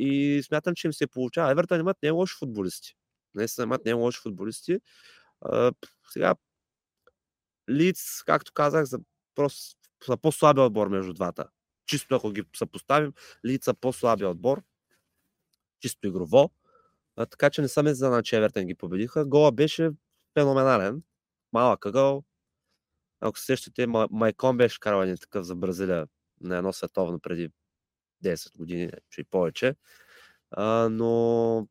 И 0.02 0.44
смятам, 0.44 0.76
че 0.76 0.88
им 0.88 0.94
се 0.94 1.08
получава. 1.08 1.52
Евертън 1.52 1.80
имат 1.80 1.98
не 2.04 2.10
лоши 2.10 2.36
футболисти. 2.40 2.96
Наистина 3.36 3.64
имат 3.64 3.86
не 3.86 3.94
лоши 3.94 4.20
футболисти. 4.22 4.80
сега, 6.12 6.36
Лиц, 7.70 8.24
както 8.26 8.54
казах, 8.54 8.86
за, 8.86 9.00
просто 9.36 9.76
са 10.06 10.18
по-слабия 10.18 10.64
отбор 10.64 10.88
между 10.88 11.14
двата. 11.14 11.50
Чисто 11.86 12.16
ако 12.16 12.32
ги 12.32 12.44
съпоставим, 12.56 13.14
Лиц 13.46 13.66
са 13.66 13.74
по-слабия 13.74 14.30
отбор. 14.30 14.64
Чисто 15.80 16.08
игрово. 16.08 16.52
А, 17.16 17.26
така 17.26 17.50
че 17.50 17.62
не 17.62 17.68
съм 17.68 17.88
изненадан, 17.88 18.24
че 18.24 18.38
Евертен 18.38 18.68
ги 18.68 18.76
победиха. 18.76 19.26
Гола 19.26 19.52
беше 19.52 19.92
феноменален. 20.34 21.04
Малък 21.54 21.86
ъгъл. 21.86 22.24
Ако 23.22 23.40
се 23.40 23.46
сещате, 23.46 23.88
Майкон 24.12 24.58
беше 24.58 24.80
карал 24.80 25.04
един 25.04 25.18
такъв 25.18 25.46
за 25.46 25.56
Бразилия 25.56 26.08
на 26.42 26.58
едно 26.58 26.74
световно 26.74 27.20
преди 27.20 27.50
10 28.24 28.58
години, 28.58 28.92
че 29.10 29.22
и 29.22 29.24
повече. 29.24 29.76
А, 30.52 30.90
но 30.92 31.68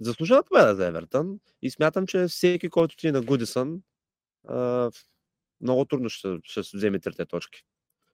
заслужава 0.00 0.42
победа 0.44 0.74
за 0.74 0.86
Евертън 0.86 1.40
и 1.62 1.70
смятам, 1.70 2.06
че 2.06 2.26
всеки, 2.26 2.68
който 2.68 2.96
ти 2.96 3.08
е 3.08 3.12
на 3.12 3.22
Гудисън, 3.22 3.82
много 5.60 5.84
трудно 5.84 6.08
ще, 6.08 6.36
ще 6.42 6.60
вземе 6.60 7.00
трите 7.00 7.26
точки. 7.26 7.64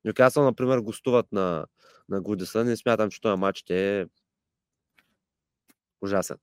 Нюкасъл, 0.05 0.45
например, 0.45 0.79
гостуват 0.79 1.33
на, 1.33 1.67
на 2.09 2.21
Гудисън 2.21 2.69
и 2.69 2.77
смятам, 2.77 3.11
че 3.11 3.21
този 3.21 3.41
матч 3.41 3.59
ще 3.59 4.01
е 4.01 4.07
ужасен. 6.01 6.37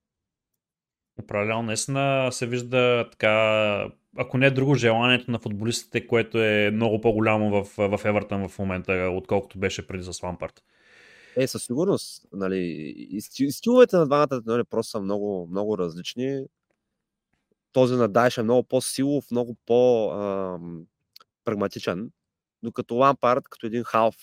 Определено, 1.19 1.63
наистина 1.63 2.29
се 2.31 2.47
вижда 2.47 3.09
така, 3.11 3.88
ако 4.17 4.38
не 4.38 4.45
е 4.45 4.51
друго, 4.51 4.75
желанието 4.75 5.31
на 5.31 5.39
футболистите, 5.39 6.07
което 6.07 6.38
е 6.38 6.71
много 6.73 7.01
по-голямо 7.01 7.49
в, 7.49 7.69
в 7.77 8.05
Евертън 8.05 8.49
в 8.49 8.59
момента, 8.59 9.09
отколкото 9.13 9.59
беше 9.59 9.88
преди 9.88 10.13
с 10.13 10.23
Лампарт. 10.23 10.63
Е, 11.39 11.47
със 11.47 11.63
сигурност. 11.63 12.25
Нали, 12.33 12.57
и 13.09 13.21
стиловете 13.51 13.95
на 13.95 14.05
двамата 14.05 14.41
нали, 14.45 14.63
просто 14.63 14.89
са 14.89 14.99
много, 14.99 15.47
много 15.47 15.77
различни. 15.77 16.45
Този 17.71 17.95
на 17.95 18.07
Дайш 18.07 18.38
е 18.38 18.43
много 18.43 18.63
по-силов, 18.63 19.31
много 19.31 19.55
по-прагматичен. 19.65 22.11
Докато 22.63 22.95
Лампард, 22.95 23.43
като 23.49 23.67
един 23.67 23.83
халф, 23.83 24.15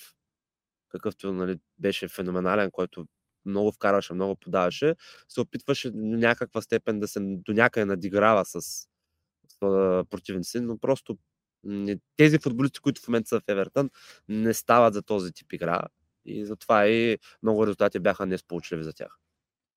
какъвто 0.89 1.33
нали, 1.33 1.59
беше 1.79 2.07
феноменален, 2.07 2.71
който 2.71 3.05
много 3.45 3.71
вкарваше, 3.71 4.13
много 4.13 4.35
подаваше, 4.35 4.95
се 5.29 5.41
опитваше 5.41 5.91
до 5.91 6.17
някаква 6.17 6.61
степен 6.61 6.99
да 6.99 7.07
се 7.07 7.19
до 7.21 7.53
някъде 7.53 7.85
надиграва 7.85 8.45
с, 8.45 8.61
с 8.61 8.87
противници, 10.09 10.59
но 10.59 10.77
просто 10.77 11.17
тези 12.17 12.39
футболисти, 12.39 12.79
които 12.79 13.01
в 13.01 13.07
момента 13.07 13.27
са 13.27 13.39
в 13.39 13.43
Евертън, 13.47 13.89
не 14.27 14.53
стават 14.53 14.93
за 14.93 15.01
този 15.01 15.31
тип 15.31 15.53
игра 15.53 15.81
и 16.25 16.45
затова 16.45 16.87
и 16.87 17.17
много 17.43 17.67
резултати 17.67 17.99
бяха 17.99 18.25
несполучливи 18.25 18.83
за 18.83 18.93
тях. 18.93 19.17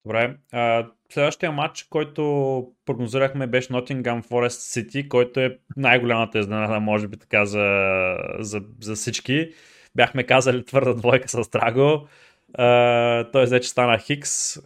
Добре. 0.04 0.36
А, 0.52 0.86
следващия 1.12 1.52
матч, 1.52 1.82
който 1.82 2.72
прогнозирахме 2.84 3.46
беше 3.46 3.68
Nottingham 3.68 4.26
Forest 4.26 4.48
City, 4.48 5.08
който 5.08 5.40
е 5.40 5.58
най-голямата 5.76 6.38
изненада, 6.38 6.80
може 6.80 7.08
би 7.08 7.16
така, 7.16 7.46
за, 7.46 7.86
за, 8.38 8.60
за 8.80 8.94
всички. 8.94 9.50
Бяхме 9.94 10.24
казали 10.24 10.64
твърда 10.64 10.92
двойка 10.92 11.28
с 11.28 11.48
Драго. 11.48 12.08
Uh, 12.58 13.32
той 13.32 13.46
вече 13.46 13.68
стана 13.68 13.98
Хикс. 13.98 14.58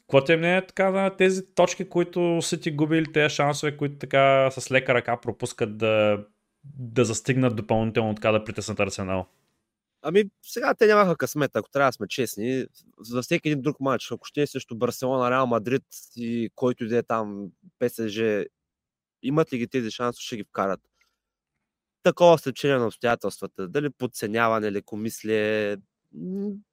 Какво 0.00 0.24
ти 0.24 0.32
е 0.32 0.36
мнение 0.36 0.66
така 0.66 0.90
на 0.90 1.16
тези 1.16 1.54
точки, 1.54 1.88
които 1.88 2.42
са 2.42 2.60
ти 2.60 2.70
губили, 2.70 3.12
тези 3.12 3.34
шансове, 3.34 3.76
които 3.76 3.98
така 3.98 4.50
с 4.50 4.70
лека 4.70 4.94
ръка 4.94 5.16
пропускат 5.16 5.78
да, 5.78 6.24
да 6.78 7.04
застигнат 7.04 7.56
допълнително 7.56 8.14
така 8.14 8.32
да 8.32 8.44
притеснат 8.44 8.80
Арсенал? 8.80 9.26
Ами 10.06 10.24
сега 10.42 10.74
те 10.74 10.86
нямаха 10.86 11.16
късмет, 11.16 11.56
ако 11.56 11.70
трябва 11.70 11.88
да 11.88 11.92
сме 11.92 12.08
честни. 12.08 12.66
За 13.00 13.22
всеки 13.22 13.48
един 13.48 13.62
друг 13.62 13.80
матч, 13.80 14.12
ако 14.12 14.26
ще 14.26 14.42
е 14.42 14.46
срещу 14.46 14.76
Барселона, 14.76 15.30
Реал 15.30 15.46
Мадрид 15.46 15.82
и 16.16 16.50
който 16.54 16.84
иде 16.84 17.02
там 17.02 17.48
ПСЖ, 17.78 18.20
имат 19.22 19.52
ли 19.52 19.58
ги 19.58 19.68
тези 19.68 19.90
шансове, 19.90 20.22
ще 20.22 20.36
ги 20.36 20.44
вкарат. 20.44 20.80
Такова 22.02 22.38
стечение 22.38 22.76
на 22.76 22.86
обстоятелствата, 22.86 23.68
дали 23.68 23.90
подценяване, 23.90 24.72
лекомислие, 24.72 25.76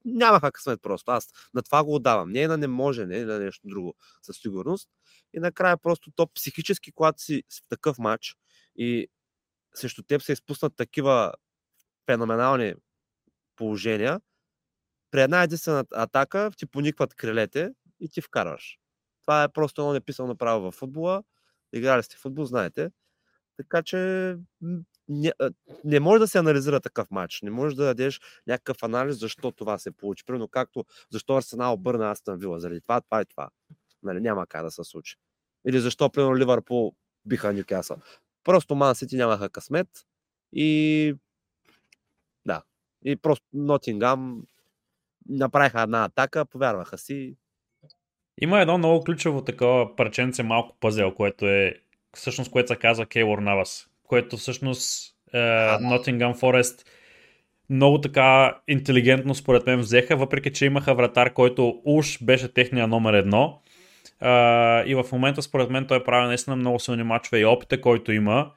нямаха 0.05 0.51
късмет 0.51 0.81
просто. 0.81 1.11
Аз 1.11 1.29
на 1.53 1.61
това 1.61 1.83
го 1.83 1.95
отдавам. 1.95 2.31
Не 2.31 2.41
е 2.41 2.47
на 2.47 2.57
не 2.57 2.67
може, 2.67 3.05
не 3.05 3.19
е 3.19 3.25
на 3.25 3.39
нещо 3.39 3.67
друго 3.67 3.93
със 4.21 4.37
сигурност. 4.37 4.89
И 5.33 5.39
накрая 5.39 5.77
просто 5.77 6.11
то 6.15 6.27
психически, 6.27 6.91
когато 6.91 7.21
си 7.21 7.43
в 7.49 7.69
такъв 7.69 7.97
матч 7.97 8.35
и 8.75 9.07
срещу 9.73 10.03
теб 10.03 10.21
се 10.21 10.33
изпуснат 10.33 10.75
такива 10.75 11.33
феноменални 12.05 12.73
положения, 13.61 14.21
при 15.11 15.21
една 15.21 15.43
единствена 15.43 15.85
атака 15.95 16.51
ти 16.57 16.65
поникват 16.65 17.13
крилете 17.15 17.73
и 17.99 18.09
ти 18.09 18.21
вкарваш. 18.21 18.79
Това 19.21 19.43
е 19.43 19.49
просто 19.49 19.81
едно 19.81 19.93
неписано 19.93 20.35
право 20.37 20.71
в 20.71 20.75
футбола. 20.75 21.23
Играли 21.73 22.03
сте 22.03 22.17
в 22.17 22.19
футбол, 22.19 22.45
знаете. 22.45 22.91
Така 23.57 23.83
че 23.83 23.97
не, 25.07 25.33
не 25.83 25.99
може 25.99 26.19
да 26.19 26.27
се 26.27 26.37
анализира 26.37 26.79
такъв 26.79 27.11
матч. 27.11 27.41
Не 27.41 27.51
може 27.51 27.75
да 27.75 27.83
дадеш 27.83 28.19
някакъв 28.47 28.83
анализ 28.83 29.19
защо 29.19 29.51
това 29.51 29.77
се 29.77 29.91
получи. 29.91 30.25
Примерно 30.25 30.47
както 30.47 30.85
защо 31.11 31.37
Арсенал 31.37 31.73
обърна 31.73 32.11
Астан 32.11 32.39
Вила. 32.39 32.59
Заради 32.59 32.81
това, 32.81 33.01
това 33.01 33.21
и 33.21 33.25
това. 33.25 33.49
Нали, 34.03 34.19
няма 34.19 34.47
как 34.47 34.63
да 34.63 34.71
се 34.71 34.83
случи. 34.83 35.15
Или 35.67 35.79
защо, 35.79 36.09
примерно, 36.09 36.37
Ливърпул 36.37 36.95
биха 37.25 37.53
Нюкасъл. 37.53 37.97
Просто 38.43 38.75
Ман 38.75 38.95
нямаха 39.11 39.49
късмет 39.49 39.87
и. 40.53 41.15
И 43.05 43.15
просто 43.15 43.45
Нотингам 43.53 44.41
направиха 45.29 45.81
една 45.81 46.05
атака, 46.05 46.45
повярваха 46.45 46.97
си. 46.97 47.35
Има 48.41 48.61
едно 48.61 48.77
много 48.77 49.03
ключово 49.03 49.43
такова 49.43 49.95
парченце, 49.95 50.43
малко 50.43 50.75
пъзел, 50.79 51.13
което 51.13 51.47
е 51.47 51.75
всъщност, 52.15 52.51
което 52.51 52.67
се 52.67 52.75
казва 52.75 53.05
Кейлор 53.05 53.37
Навас, 53.37 53.89
което 54.03 54.37
всъщност 54.37 55.15
Нотингам 55.81 56.35
Форест 56.35 56.85
много 57.71 58.01
така 58.01 58.57
интелигентно 58.67 59.35
според 59.35 59.65
мен 59.65 59.79
взеха, 59.79 60.15
въпреки 60.15 60.53
че 60.53 60.65
имаха 60.65 60.95
вратар, 60.95 61.33
който 61.33 61.81
уж 61.85 62.23
беше 62.23 62.53
техния 62.53 62.87
номер 62.87 63.13
едно. 63.13 63.61
Uh, 64.21 64.85
и 64.85 64.95
в 64.95 65.05
момента 65.11 65.41
според 65.41 65.69
мен 65.69 65.87
той 65.87 66.03
прави 66.03 66.27
наистина 66.27 66.55
много 66.55 66.79
силни 66.79 67.03
мачове 67.03 67.39
и 67.39 67.45
опита, 67.45 67.81
който 67.81 68.11
има, 68.11 68.51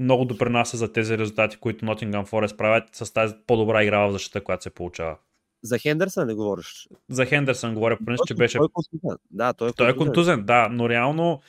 много 0.00 0.24
допринася 0.24 0.76
за 0.76 0.92
тези 0.92 1.18
резултати, 1.18 1.56
които 1.56 1.84
Nottingham 1.84 2.26
Forest 2.26 2.56
правят 2.56 2.84
с 2.92 3.12
тази 3.12 3.34
по-добра 3.46 3.82
игра 3.82 3.98
в 3.98 4.12
защита, 4.12 4.44
която 4.44 4.62
се 4.62 4.70
получава. 4.70 5.16
За 5.62 5.78
Хендерсън 5.78 6.26
не 6.26 6.34
говориш? 6.34 6.88
За 7.08 7.26
Хендерсън 7.26 7.74
говоря, 7.74 7.98
принцип, 8.06 8.26
че 8.26 8.34
беше... 8.34 8.58
Той 8.58 8.66
е 8.66 8.72
контузен. 8.72 9.16
Да, 9.30 9.52
той 9.52 9.68
е 9.68 9.72
контузен. 9.72 9.86
Той 9.86 9.90
е 9.90 10.06
контузен, 10.06 10.44
да, 10.44 10.68
но 10.72 10.88
реално 10.88 11.40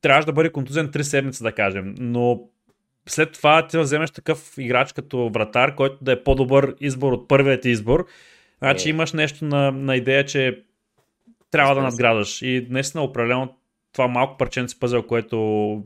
трябваше 0.00 0.26
да 0.26 0.32
бъде 0.32 0.52
контузен 0.52 0.88
3 0.88 1.02
седмици, 1.02 1.42
да 1.42 1.52
кажем. 1.52 1.94
Но 1.98 2.48
след 3.06 3.32
това 3.32 3.66
ти 3.66 3.78
вземеш 3.78 4.10
такъв 4.10 4.58
играч 4.58 4.92
като 4.92 5.28
вратар, 5.28 5.74
който 5.74 6.04
да 6.04 6.12
е 6.12 6.22
по-добър 6.22 6.74
избор 6.80 7.12
от 7.12 7.28
първият 7.28 7.64
избор. 7.64 8.06
Значи 8.58 8.88
е. 8.88 8.90
имаш 8.90 9.12
нещо 9.12 9.44
на, 9.44 9.72
на 9.72 9.96
идея, 9.96 10.24
че 10.24 10.64
трябва 11.50 11.74
да 11.74 11.82
надградаш. 11.82 12.42
И 12.42 12.66
наистина 12.70 13.04
определено 13.04 13.54
това 13.92 14.08
малко 14.08 14.36
парченце 14.36 14.78
пъзел, 14.78 15.02
което 15.02 15.82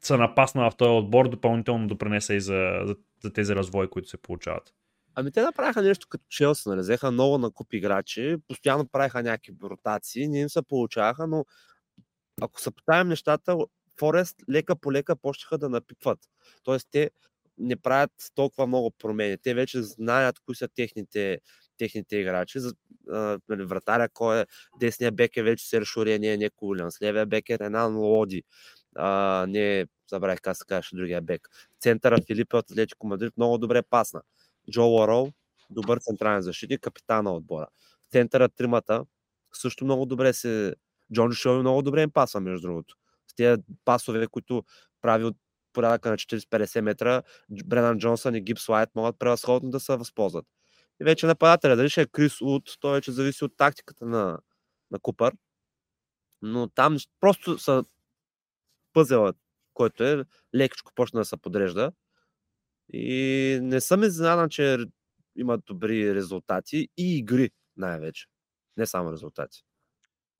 се 0.00 0.16
напасна 0.16 0.70
в 0.70 0.76
този 0.76 0.90
отбор, 0.90 1.28
допълнително 1.28 1.88
допренесе 1.88 2.34
и 2.34 2.40
за, 2.40 2.80
за, 2.84 2.96
за 3.24 3.32
тези 3.32 3.54
развои, 3.54 3.90
които 3.90 4.08
се 4.08 4.16
получават. 4.16 4.74
Ами 5.14 5.32
те 5.32 5.42
направиха 5.42 5.82
нещо 5.82 6.06
като 6.08 6.24
Челси, 6.28 6.68
нали? 6.68 6.80
Взеха 6.80 7.10
много 7.10 7.38
на 7.38 7.50
куп 7.50 7.72
играчи, 7.72 8.36
постоянно 8.48 8.88
правиха 8.88 9.22
някакви 9.22 9.54
ротации, 9.62 10.28
не 10.28 10.40
им 10.40 10.48
се 10.48 10.62
получаваха, 10.62 11.26
но 11.26 11.44
ако 12.40 12.60
съпоставим 12.60 13.08
нещата, 13.08 13.56
Форест 13.98 14.36
лека 14.50 14.76
по 14.76 14.92
лека 14.92 15.16
почнаха 15.16 15.58
да 15.58 15.68
напипват. 15.68 16.18
Тоест 16.64 16.88
те 16.90 17.10
не 17.58 17.76
правят 17.76 18.10
толкова 18.34 18.66
много 18.66 18.90
промени. 18.90 19.38
Те 19.38 19.54
вече 19.54 19.82
знаят 19.82 20.38
кои 20.38 20.54
са 20.54 20.68
техните, 20.68 21.38
техните 21.78 22.16
играчи. 22.16 22.58
Нали, 23.48 23.64
вратаря, 23.64 24.08
кой 24.08 24.40
е 24.40 24.46
десния 24.80 25.12
бек 25.12 25.36
е 25.36 25.42
вече 25.42 25.68
Сершо 25.68 26.06
Рене, 26.06 26.36
не 26.36 26.50
Кулянс. 26.50 27.02
Левия 27.02 27.26
бек 27.26 27.48
е 27.48 27.58
Ренан 27.58 27.96
Лоди. 27.96 28.42
А, 28.96 29.46
не 29.48 29.86
забравих 30.10 30.40
как 30.40 30.56
се 30.56 30.64
казваше 30.68 30.96
другия 30.96 31.22
бек. 31.22 31.48
Центъра 31.80 32.18
Филипе 32.26 32.56
от 32.56 32.70
Атлетико 32.70 33.06
Мадрид 33.06 33.32
много 33.36 33.58
добре 33.58 33.82
пасна. 33.82 34.22
Джо 34.70 34.82
Ларол, 34.82 35.32
добър 35.70 35.98
централен 35.98 36.42
защитник, 36.42 36.80
капитан 36.80 37.24
на 37.24 37.34
отбора. 37.34 37.66
Центъра 38.10 38.48
тримата 38.48 39.04
също 39.52 39.84
много 39.84 40.06
добре 40.06 40.32
се... 40.32 40.74
Джон 41.14 41.32
Шоу 41.32 41.60
много 41.60 41.82
добре 41.82 42.02
им 42.02 42.10
пасва, 42.10 42.40
между 42.40 42.68
другото. 42.68 42.96
С 43.30 43.34
тези 43.34 43.62
пасове, 43.84 44.26
които 44.26 44.64
прави 45.02 45.24
от 45.24 45.36
порядъка 45.72 46.10
на 46.10 46.16
40-50 46.16 46.80
метра, 46.80 47.22
Бренан 47.64 47.98
Джонсън 47.98 48.34
и 48.34 48.40
Гипс 48.40 48.68
Лайт 48.68 48.88
могат 48.94 49.18
превъзходно 49.18 49.70
да 49.70 49.80
се 49.80 49.96
възползват. 49.96 50.46
И 51.00 51.04
вече 51.04 51.26
нападателя, 51.26 51.76
дали 51.76 51.88
ще 51.88 52.02
е 52.02 52.06
Крис 52.06 52.40
Уд, 52.40 52.62
той 52.80 52.94
вече 52.94 53.12
зависи 53.12 53.44
от 53.44 53.56
тактиката 53.56 54.06
на, 54.06 54.38
на 54.90 54.98
Купър. 54.98 55.34
Но 56.42 56.68
там 56.68 56.96
просто 57.20 57.58
са 57.58 57.84
пъзела, 58.98 59.32
който 59.74 60.04
е 60.04 60.24
лекичко 60.54 60.92
почна 60.94 61.20
да 61.20 61.24
се 61.24 61.36
подрежда. 61.36 61.92
И 62.92 63.58
не 63.62 63.80
съм 63.80 64.02
изненадан, 64.02 64.48
че 64.48 64.78
имат 65.36 65.60
добри 65.66 66.14
резултати 66.14 66.88
и 66.96 67.18
игри 67.18 67.50
най-вече. 67.76 68.26
Не 68.76 68.86
само 68.86 69.12
резултати. 69.12 69.62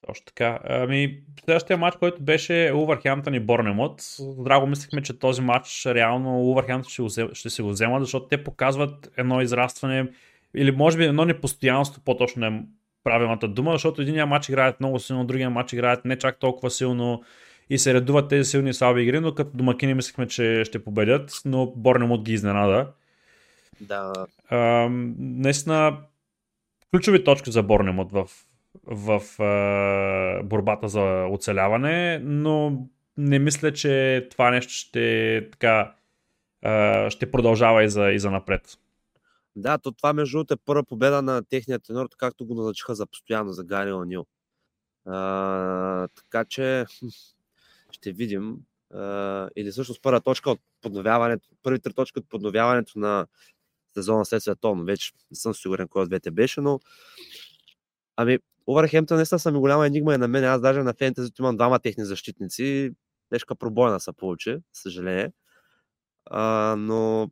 Точно 0.06 0.24
така. 0.24 0.60
Ами, 0.64 1.24
следващия 1.44 1.76
матч, 1.76 1.96
който 1.96 2.22
беше 2.22 2.72
Увърхемптън 2.74 3.34
и 3.34 3.40
Борнемот, 3.40 4.02
драго 4.20 4.66
мислихме, 4.66 5.02
че 5.02 5.18
този 5.18 5.42
матч 5.42 5.86
реално 5.86 6.40
Увърхемптън 6.40 7.08
ще 7.32 7.50
се 7.50 7.62
го 7.62 7.68
взема, 7.68 8.00
защото 8.00 8.28
те 8.28 8.44
показват 8.44 9.12
едно 9.16 9.40
израстване 9.40 10.12
или 10.54 10.70
може 10.70 10.98
би 10.98 11.04
едно 11.04 11.24
непостоянство, 11.24 12.02
по-точно 12.04 12.46
е 12.46 12.62
правилната 13.04 13.48
дума, 13.48 13.72
защото 13.72 14.02
единия 14.02 14.26
матч 14.26 14.48
играят 14.48 14.80
много 14.80 14.98
силно, 14.98 15.26
другия 15.26 15.50
матч 15.50 15.72
играят 15.72 16.04
не 16.04 16.18
чак 16.18 16.38
толкова 16.38 16.70
силно 16.70 17.22
и 17.70 17.78
се 17.78 17.94
редуват 17.94 18.28
тези 18.28 18.50
силни 18.50 18.70
и 18.70 18.74
слаби 18.74 19.02
игри, 19.02 19.20
но 19.20 19.34
като 19.34 19.56
домакини 19.56 19.94
мислихме, 19.94 20.26
че 20.26 20.64
ще 20.64 20.84
победят, 20.84 21.42
но 21.44 21.72
Борнемот 21.76 22.22
ги 22.22 22.32
изненада. 22.32 22.92
Да. 23.80 24.12
А, 24.48 24.88
наистина, 25.18 25.98
ключови 26.90 27.24
точки 27.24 27.50
за 27.50 27.62
Борнемот 27.62 28.12
в, 28.12 28.28
в 28.86 29.42
а, 29.42 30.42
борбата 30.42 30.88
за 30.88 31.26
оцеляване, 31.30 32.18
но 32.18 32.86
не 33.16 33.38
мисля, 33.38 33.72
че 33.72 34.26
това 34.30 34.50
нещо 34.50 34.72
ще 34.72 35.48
така 35.52 35.94
а, 36.62 37.10
ще 37.10 37.30
продължава 37.30 37.84
и 37.84 37.88
за, 37.88 38.10
и 38.10 38.18
за 38.18 38.30
напред. 38.30 38.78
Да, 39.56 39.78
то 39.78 39.92
това 39.92 40.12
между 40.12 40.38
другото 40.38 40.54
е 40.54 40.64
първа 40.66 40.84
победа 40.84 41.22
на 41.22 41.42
техния 41.42 41.78
тенор, 41.78 42.08
както 42.18 42.46
го 42.46 42.54
назначиха 42.54 42.94
за 42.94 43.06
постоянно, 43.06 43.52
за 43.52 43.64
Гари 43.64 43.92
Онил. 43.92 44.26
А, 45.06 46.08
така 46.08 46.44
че 46.44 46.84
ще 48.00 48.12
видим. 48.12 48.56
Или 49.56 49.70
всъщност 49.70 50.02
първа 50.02 50.20
точка 50.20 50.50
от 50.50 50.60
подновяването, 50.80 51.48
първи 51.62 51.80
три 51.80 51.92
точки 51.92 52.18
от 52.18 52.28
подновяването 52.28 52.98
на 52.98 53.26
сезона 53.94 54.24
след 54.24 54.42
световно. 54.42 54.84
Вече 54.84 55.12
не 55.30 55.36
съм 55.36 55.54
сигурен 55.54 55.88
кой 55.88 56.02
от 56.02 56.08
двете 56.08 56.30
беше, 56.30 56.60
но 56.60 56.80
ами, 58.16 58.38
Увърхемптън 58.66 59.16
наистина 59.16 59.38
са 59.38 59.52
ми 59.52 59.58
голяма 59.58 59.86
енигма 59.86 60.14
и 60.14 60.18
на 60.18 60.28
мен. 60.28 60.44
Аз 60.44 60.60
даже 60.60 60.82
на 60.82 60.94
фентезито 60.94 61.42
имам 61.42 61.56
двама 61.56 61.78
техни 61.78 62.04
защитници. 62.04 62.90
Тежка 63.30 63.54
пробойна 63.54 64.00
се 64.00 64.12
получи, 64.12 64.56
съжаление. 64.72 65.32
А, 66.26 66.74
но 66.78 67.30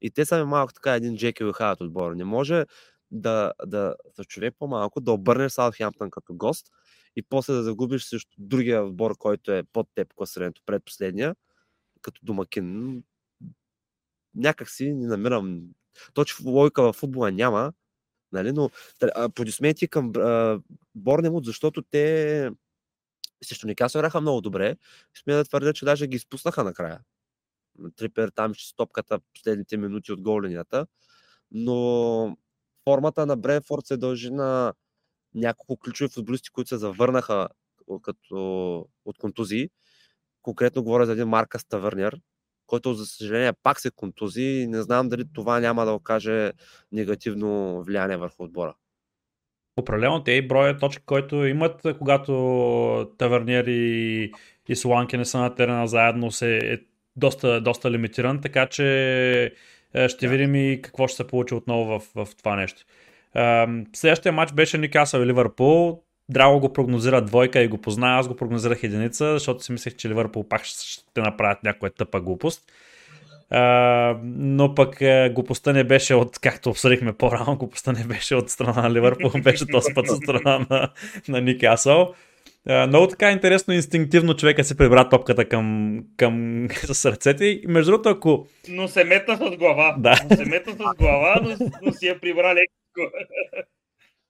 и 0.00 0.10
те 0.10 0.24
са 0.24 0.38
ми 0.38 0.44
малко 0.44 0.72
така 0.72 0.94
един 0.94 1.16
Джеки 1.16 1.44
Хайт 1.54 1.80
отбор. 1.80 2.12
Не 2.12 2.24
може 2.24 2.66
да, 3.10 3.52
да 3.66 3.94
с 4.16 4.24
човек 4.24 4.54
по-малко 4.58 5.00
да 5.00 5.12
обърнеш 5.12 5.52
Саутхемптън 5.52 6.10
като 6.10 6.34
гост 6.34 6.66
и 7.16 7.22
после 7.22 7.52
да 7.52 7.62
загубиш 7.62 8.04
също 8.04 8.36
другия 8.38 8.84
отбор, 8.84 9.16
който 9.18 9.52
е 9.52 9.62
под 9.62 9.88
теб 9.94 10.14
класирането, 10.14 10.62
предпоследния, 10.66 11.36
като 12.02 12.20
домакин. 12.24 13.02
Някак 14.34 14.70
си 14.70 14.92
не 14.92 15.06
намирам. 15.06 15.62
Точно 16.14 16.50
логика 16.50 16.82
в 16.82 16.92
футбола 16.92 17.32
няма, 17.32 17.72
нали? 18.32 18.52
но 18.52 18.70
аплодисменти 19.14 19.88
към 19.88 20.12
Борнемут, 20.94 21.44
защото 21.44 21.82
те 21.82 22.50
също 23.44 23.66
Никасо 23.66 23.98
играха 23.98 24.20
много 24.20 24.40
добре. 24.40 24.76
Смея 25.22 25.38
да 25.38 25.44
твърдя, 25.44 25.72
че 25.72 25.84
даже 25.84 26.06
ги 26.06 26.16
изпуснаха 26.16 26.64
накрая. 26.64 27.00
Трипер 27.96 28.28
там 28.28 28.54
ще 28.54 28.68
стопката 28.68 29.20
последните 29.34 29.76
минути 29.76 30.12
от 30.12 30.22
голенията. 30.22 30.86
Но 31.50 32.36
формата 32.84 33.26
на 33.26 33.36
Бренфорд 33.36 33.86
се 33.86 33.96
дължи 33.96 34.30
на 34.30 34.74
няколко 35.34 35.76
ключови 35.76 36.10
футболисти, 36.14 36.50
които 36.50 36.68
се 36.68 36.76
завърнаха 36.76 37.48
като, 38.02 38.86
от 39.04 39.18
контузии. 39.18 39.68
Конкретно 40.42 40.82
говоря 40.82 41.06
за 41.06 41.12
един 41.12 41.28
Марка 41.28 41.58
Ставърнер, 41.58 42.20
който 42.66 42.94
за 42.94 43.06
съжаление 43.06 43.52
пак 43.62 43.80
се 43.80 43.90
контузи 43.90 44.42
и 44.42 44.66
не 44.66 44.82
знам 44.82 45.08
дали 45.08 45.24
това 45.34 45.60
няма 45.60 45.84
да 45.84 45.92
окаже 45.92 46.52
негативно 46.92 47.82
влияние 47.82 48.16
върху 48.16 48.44
отбора. 48.44 48.74
Определено 49.76 50.24
те 50.24 50.32
и 50.32 50.48
броя 50.48 50.78
точки, 50.78 51.04
който 51.06 51.36
имат, 51.36 51.86
когато 51.98 53.12
Таверниер 53.18 53.64
и, 53.66 54.32
и 54.68 54.76
Соланки 54.76 55.16
не 55.16 55.24
са 55.24 55.38
на 55.38 55.54
терена 55.54 55.86
заедно, 55.86 56.30
се 56.30 56.56
е 56.56 56.78
доста, 57.16 57.60
доста 57.60 57.90
лимитиран, 57.90 58.40
така 58.40 58.66
че 58.66 58.86
е, 59.94 60.08
ще 60.08 60.26
да. 60.26 60.30
видим 60.32 60.54
и 60.54 60.82
какво 60.82 61.08
ще 61.08 61.16
се 61.16 61.26
получи 61.26 61.54
отново 61.54 61.98
в, 61.98 62.02
в 62.14 62.36
това 62.36 62.56
нещо. 62.56 62.82
Следващия 63.92 64.32
матч 64.32 64.52
беше 64.52 64.78
Никасъл 64.78 65.20
и 65.20 65.26
Ливърпул. 65.26 66.02
Драго 66.28 66.60
го 66.60 66.72
прогнозира 66.72 67.22
двойка 67.22 67.62
и 67.62 67.68
го 67.68 67.78
познава, 67.78 68.18
аз 68.18 68.28
го 68.28 68.36
прогнозирах 68.36 68.82
единица, 68.84 69.32
защото 69.32 69.64
си 69.64 69.72
мислех, 69.72 69.96
че 69.96 70.08
Ливърпул 70.08 70.48
пак 70.48 70.64
ще 70.64 71.20
направят 71.20 71.62
някоя 71.62 71.92
тъпа 71.92 72.20
глупост. 72.20 72.62
Uh, 73.52 74.18
но 74.24 74.74
пък 74.74 74.98
uh, 74.98 75.32
глупостта 75.32 75.72
не 75.72 75.84
беше 75.84 76.14
от, 76.14 76.38
както 76.38 76.70
обсъдихме 76.70 77.12
по-рано, 77.12 77.56
глупостта 77.56 77.92
не 77.92 78.04
беше 78.04 78.34
от 78.34 78.50
страна 78.50 78.82
на 78.82 78.90
Ливърпул, 78.90 79.30
беше 79.42 79.66
този 79.66 79.94
път 79.94 80.08
от 80.08 80.16
страна 80.16 80.66
на, 80.70 80.90
на 81.28 81.40
Никасъл. 81.40 82.14
Uh, 82.68 82.86
много 82.86 83.06
така 83.06 83.30
интересно, 83.30 83.74
инстинктивно 83.74 84.34
човека 84.34 84.64
си 84.64 84.76
прибра 84.76 85.08
топката 85.08 85.44
към, 85.44 85.98
към 86.16 86.66
с 86.84 87.10
ръцете 87.10 87.44
и 87.44 87.64
между 87.68 87.90
другото, 87.90 88.08
ако... 88.08 88.46
Но 88.68 88.88
се 88.88 89.04
метна 89.04 89.36
с 89.36 89.56
глава. 89.56 89.96
Да. 89.98 90.14
Но 90.30 90.36
се 90.36 90.44
метна 90.44 90.72
с 90.72 90.96
глава, 90.98 91.40
но, 91.42 91.70
но 91.82 91.92
си 91.92 92.06
я 92.06 92.20
прибра 92.20 92.54
леко. 92.54 92.79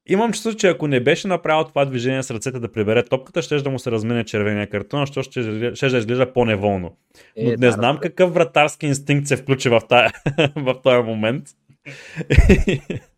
Имам 0.06 0.32
чувство, 0.32 0.54
че 0.54 0.68
ако 0.68 0.86
не 0.86 1.00
беше 1.00 1.28
направил 1.28 1.64
това 1.64 1.84
движение 1.84 2.22
с 2.22 2.30
ръцете 2.30 2.58
да 2.58 2.72
прибере 2.72 3.02
топката, 3.02 3.42
ще 3.42 3.56
да 3.56 3.70
му 3.70 3.78
се 3.78 3.90
размине 3.90 4.24
червения 4.24 4.70
картон, 4.70 5.02
защото 5.02 5.22
ще, 5.22 5.74
ще 5.74 5.88
да 5.88 5.98
изглежда 5.98 6.32
по-неволно. 6.32 6.96
Е, 7.36 7.44
Но 7.44 7.50
не 7.50 7.56
да, 7.56 7.72
знам 7.72 7.96
да. 7.96 8.00
какъв 8.00 8.34
вратарски 8.34 8.86
инстинкт 8.86 9.26
се 9.26 9.36
включи 9.36 9.68
в, 9.68 9.80
тая, 9.88 10.10
в 10.56 10.80
този 10.82 11.02
момент. 11.02 11.44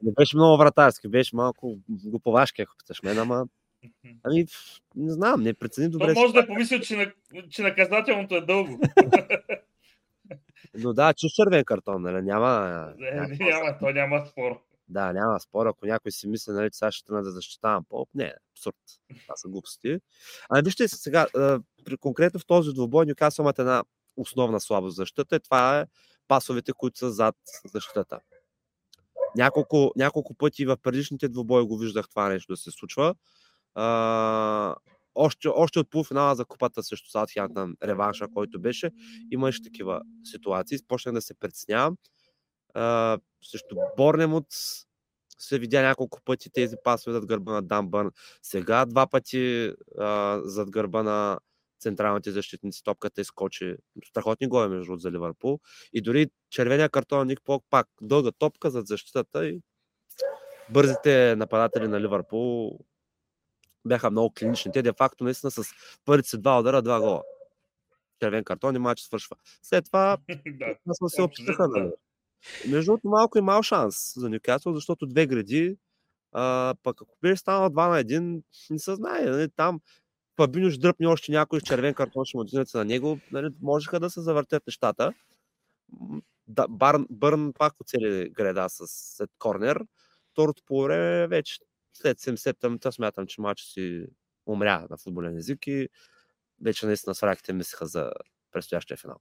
Не 0.03 0.13
беше 0.17 0.37
много 0.37 0.59
вратарски, 0.59 1.09
беше 1.09 1.37
малко 1.37 1.79
глуповашки, 1.89 2.63
ако 2.63 2.73
питаш 2.79 3.03
мен, 3.03 3.19
ама 3.19 3.45
Ами, 4.23 4.47
не 4.97 5.13
знам, 5.13 5.43
не 5.43 5.55
прецени 5.55 5.89
добре. 5.89 6.15
То 6.15 6.21
може 6.21 6.33
да 6.33 6.41
е 6.41 6.47
помисли, 6.47 6.83
че, 6.83 6.97
на, 6.97 7.13
че 7.51 7.63
наказателното 7.63 8.37
е 8.37 8.41
дълго. 8.41 8.81
Но 10.75 10.93
да, 10.93 11.13
че 11.13 11.27
червен 11.29 11.65
картон, 11.65 12.03
нали? 12.03 12.23
Няма. 12.23 12.93
Не, 12.99 13.37
няма, 13.41 13.79
то 13.81 13.91
няма 13.91 14.27
спор. 14.27 14.61
Да, 14.89 15.13
няма 15.13 15.41
спор. 15.41 15.67
Ако 15.67 15.87
някой 15.87 16.13
си 16.13 16.29
мисли, 16.29 16.53
нали, 16.53 16.69
сега 16.73 16.93
ще 16.93 17.13
да 17.13 17.31
защитавам 17.31 17.85
Поп, 17.89 18.09
не, 18.15 18.35
абсурд. 18.53 18.77
Това 19.23 19.37
са 19.37 19.49
глупости. 19.49 19.99
А 20.51 20.63
вижте 20.63 20.89
сега, 20.89 21.27
конкретно 22.01 22.41
в 22.41 22.47
този 22.47 22.73
двубой 22.73 23.07
Нюкасъл 23.07 23.43
имат 23.43 23.59
една 23.59 23.85
основна 24.17 24.61
слабост 24.61 24.97
защита 24.97 25.37
и 25.37 25.41
това 25.41 25.81
е 25.81 25.87
пасовете, 26.29 26.73
които 26.73 26.99
са 26.99 27.13
зад 27.13 27.37
защитата. 27.75 28.21
Няколко, 29.37 29.93
няколко 29.97 30.35
пъти 30.35 30.67
в 30.67 30.77
предишните 30.83 31.29
двубои 31.29 31.67
го 31.67 31.79
виждах 31.79 32.09
това 32.09 32.29
нещо 32.29 32.53
да 32.53 32.57
се 32.57 32.71
случва. 32.71 33.15
А, 33.75 34.75
още, 35.15 35.49
още 35.49 35.79
от 35.79 35.91
полуфинала 35.91 36.35
за 36.35 36.45
купата 36.45 36.83
срещу 36.83 37.11
Саутхемптън, 37.11 37.75
реванша, 37.83 38.29
който 38.35 38.61
беше, 38.61 38.91
имаше 39.31 39.63
такива 39.63 40.03
ситуации. 40.25 40.79
Почнах 40.89 41.15
да 41.15 41.23
се 41.23 41.35
притеснявам. 41.35 41.97
Също 43.43 43.77
Борнемот 43.97 44.47
се 45.39 45.59
видя 45.59 45.83
няколко 45.83 46.21
пъти 46.25 46.51
тези 46.51 46.77
пасове 46.85 47.13
зад 47.15 47.27
гърба 47.27 47.53
на 47.53 47.63
Дамбърн. 47.63 48.11
Сега 48.43 48.85
два 48.85 49.07
пъти 49.07 49.73
uh, 49.99 50.43
зад 50.45 50.71
гърба 50.71 51.03
на 51.03 51.39
централните 51.81 52.31
защитници 52.31 52.85
топката 52.85 53.21
изкочи. 53.21 53.77
Страхотни 54.05 54.47
голове 54.47 54.69
между 54.69 54.97
за 54.97 55.11
Ливърпул. 55.11 55.61
И 55.93 56.01
дори 56.01 56.31
червения 56.51 56.89
картон 56.89 57.27
Ник 57.27 57.41
Пок 57.45 57.65
пак 57.71 57.89
дълга 58.01 58.33
топка 58.39 58.71
зад 58.71 58.87
защитата 58.87 59.47
и 59.47 59.61
бързите 60.71 61.37
нападатели 61.37 61.89
на 61.89 62.01
Ливърпул 62.01 62.79
бяха 63.85 64.11
много 64.11 64.35
клинични. 64.39 64.73
Те 64.73 64.83
де-факто 64.83 65.25
наистина 65.25 65.51
с 65.51 65.63
първите 66.05 66.29
си 66.29 66.39
два 66.39 66.61
удара, 66.61 66.83
два 66.83 67.01
гола. 67.01 67.23
Червен 68.21 68.45
картон 68.45 68.77
и 68.77 68.79
матч 68.79 69.01
свършва. 69.01 69.37
След 69.63 69.85
това 69.85 70.19
да, 70.87 71.09
се 71.09 71.23
опитаха. 71.23 71.69
Нали? 71.69 71.93
Между 72.69 72.89
другото, 72.89 73.09
малко 73.09 73.39
и 73.39 73.41
мал 73.41 73.63
шанс 73.63 74.15
за 74.17 74.31
Нюкасъл, 74.31 74.75
защото 74.75 75.07
две 75.07 75.27
гради, 75.27 75.77
а, 76.33 76.75
пък 76.83 77.03
ако 77.03 77.17
беше 77.23 77.37
станал 77.37 77.71
2 77.71 77.89
на 77.89 78.05
1, 78.05 78.43
не 78.71 78.79
се 78.79 78.95
знае. 78.95 79.25
Нали, 79.25 79.49
там 79.57 79.81
Фабиньо 80.37 80.71
дръпне 80.79 81.07
още 81.07 81.33
някой 81.33 81.61
с 81.61 81.63
червен 81.63 81.95
картон, 81.95 82.25
ще 82.25 82.37
му 82.37 82.45
на 82.75 82.85
него, 82.85 83.19
нали, 83.33 83.49
можеха 83.63 84.01
да 84.01 84.11
се 84.11 84.21
завъртят 84.21 84.67
нещата. 84.67 85.13
Да, 86.47 86.69
Барн, 86.69 87.07
Бърн 87.11 87.53
пак 87.59 87.81
оцели 87.81 88.31
града 88.31 88.69
с 88.69 88.85
след 88.89 89.31
корнер. 89.39 89.85
Второто 90.33 90.63
по 90.67 90.83
време 90.83 91.27
вече 91.27 91.59
след 91.93 92.19
70-та 92.19 92.69
минута 92.69 92.93
смятам, 92.93 93.27
че 93.27 93.41
матчът 93.41 93.69
си 93.69 94.07
умря 94.47 94.87
на 94.91 94.97
футболен 94.97 95.37
език 95.37 95.67
и 95.67 95.89
вече 96.63 96.87
наистина 96.87 97.15
с 97.15 97.23
раките 97.23 97.53
мислеха 97.53 97.87
за 97.87 98.13
предстоящия 98.53 98.97
финал. 98.97 99.17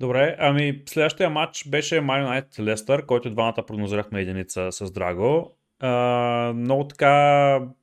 Добре, 0.00 0.36
ами 0.38 0.82
следващия 0.86 1.30
матч 1.30 1.68
беше 1.68 1.94
Man 1.94 2.42
United 2.44 2.62
Лестър, 2.62 3.06
който 3.06 3.30
двамата 3.30 3.64
прогнозирахме 3.66 4.20
единица 4.20 4.72
с 4.72 4.90
Драго. 4.90 5.54
Uh, 5.82 6.52
много 6.52 6.88
така 6.88 7.08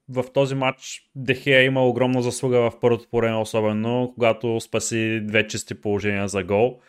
в 0.09 0.23
този 0.33 0.55
матч 0.55 1.09
Дехея 1.15 1.63
има 1.63 1.87
огромна 1.87 2.21
заслуга 2.21 2.57
в 2.59 2.79
първото 2.81 3.07
по 3.11 3.41
особено 3.41 4.11
когато 4.13 4.59
спаси 4.59 5.21
две 5.23 5.47
чисти 5.47 5.81
положения 5.81 6.27
за 6.27 6.43
гол. 6.43 6.79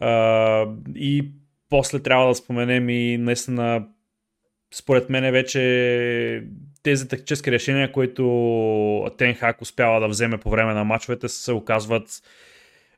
Uh, 0.00 0.76
и 0.94 1.32
после 1.70 2.02
трябва 2.02 2.28
да 2.28 2.34
споменем 2.34 2.88
и 2.88 3.18
наистина 3.18 3.86
според 4.74 5.10
мен 5.10 5.32
вече 5.32 6.44
тези 6.82 7.08
тактически 7.08 7.52
решения, 7.52 7.92
които 7.92 9.10
Тенхак 9.18 9.62
успява 9.62 10.00
да 10.00 10.08
вземе 10.08 10.38
по 10.38 10.50
време 10.50 10.74
на 10.74 10.84
матчовете, 10.84 11.28
се 11.28 11.52
оказват 11.52 12.22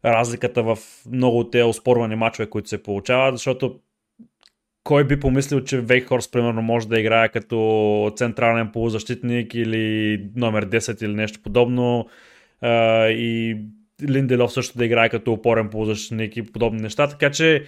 разликата 0.05 0.63
в 0.63 0.79
много 1.13 1.39
от 1.39 1.51
тези 1.51 1.63
оспорвани 1.63 2.17
матчове, 2.17 2.51
които 2.51 2.69
се 2.69 2.83
получават, 2.83 3.35
защото 3.35 3.81
кой 4.85 5.05
би 5.05 5.21
помислил, 5.21 5.65
че 5.65 5.81
Вейхорс, 5.81 6.31
примерно, 6.31 6.63
може 6.63 6.89
да 6.89 7.01
играе 7.01 7.29
като 7.29 8.13
централен 8.17 8.73
полузащитник 8.73 9.55
или 9.55 10.25
номер 10.37 10.67
10 10.67 11.05
или 11.05 11.15
нещо 11.15 11.41
подобно 11.43 12.09
и 13.09 13.57
Линделов 14.09 14.53
също 14.53 14.79
да 14.79 14.85
играе 14.85 15.09
като 15.09 15.33
опорен 15.33 15.71
полузащитник 15.71 16.37
и 16.37 16.53
подобни 16.53 16.81
неща, 16.81 17.09
така 17.09 17.31
че 17.31 17.67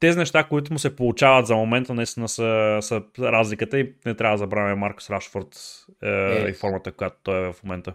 тези 0.00 0.18
неща, 0.18 0.44
които 0.44 0.72
му 0.72 0.78
се 0.78 0.96
получават 0.96 1.46
за 1.46 1.54
момента, 1.54 1.94
наистина 1.94 2.28
са, 2.28 2.78
са 2.82 3.02
разликата 3.18 3.78
и 3.78 3.94
не 4.06 4.14
трябва 4.14 4.34
да 4.34 4.38
забравяме 4.38 4.74
Маркус 4.74 5.10
Рашфорд 5.10 5.58
е, 6.02 6.08
е. 6.08 6.48
и 6.48 6.52
формата, 6.52 6.92
която 6.92 7.16
той 7.22 7.48
е 7.48 7.52
в 7.52 7.62
момента. 7.64 7.92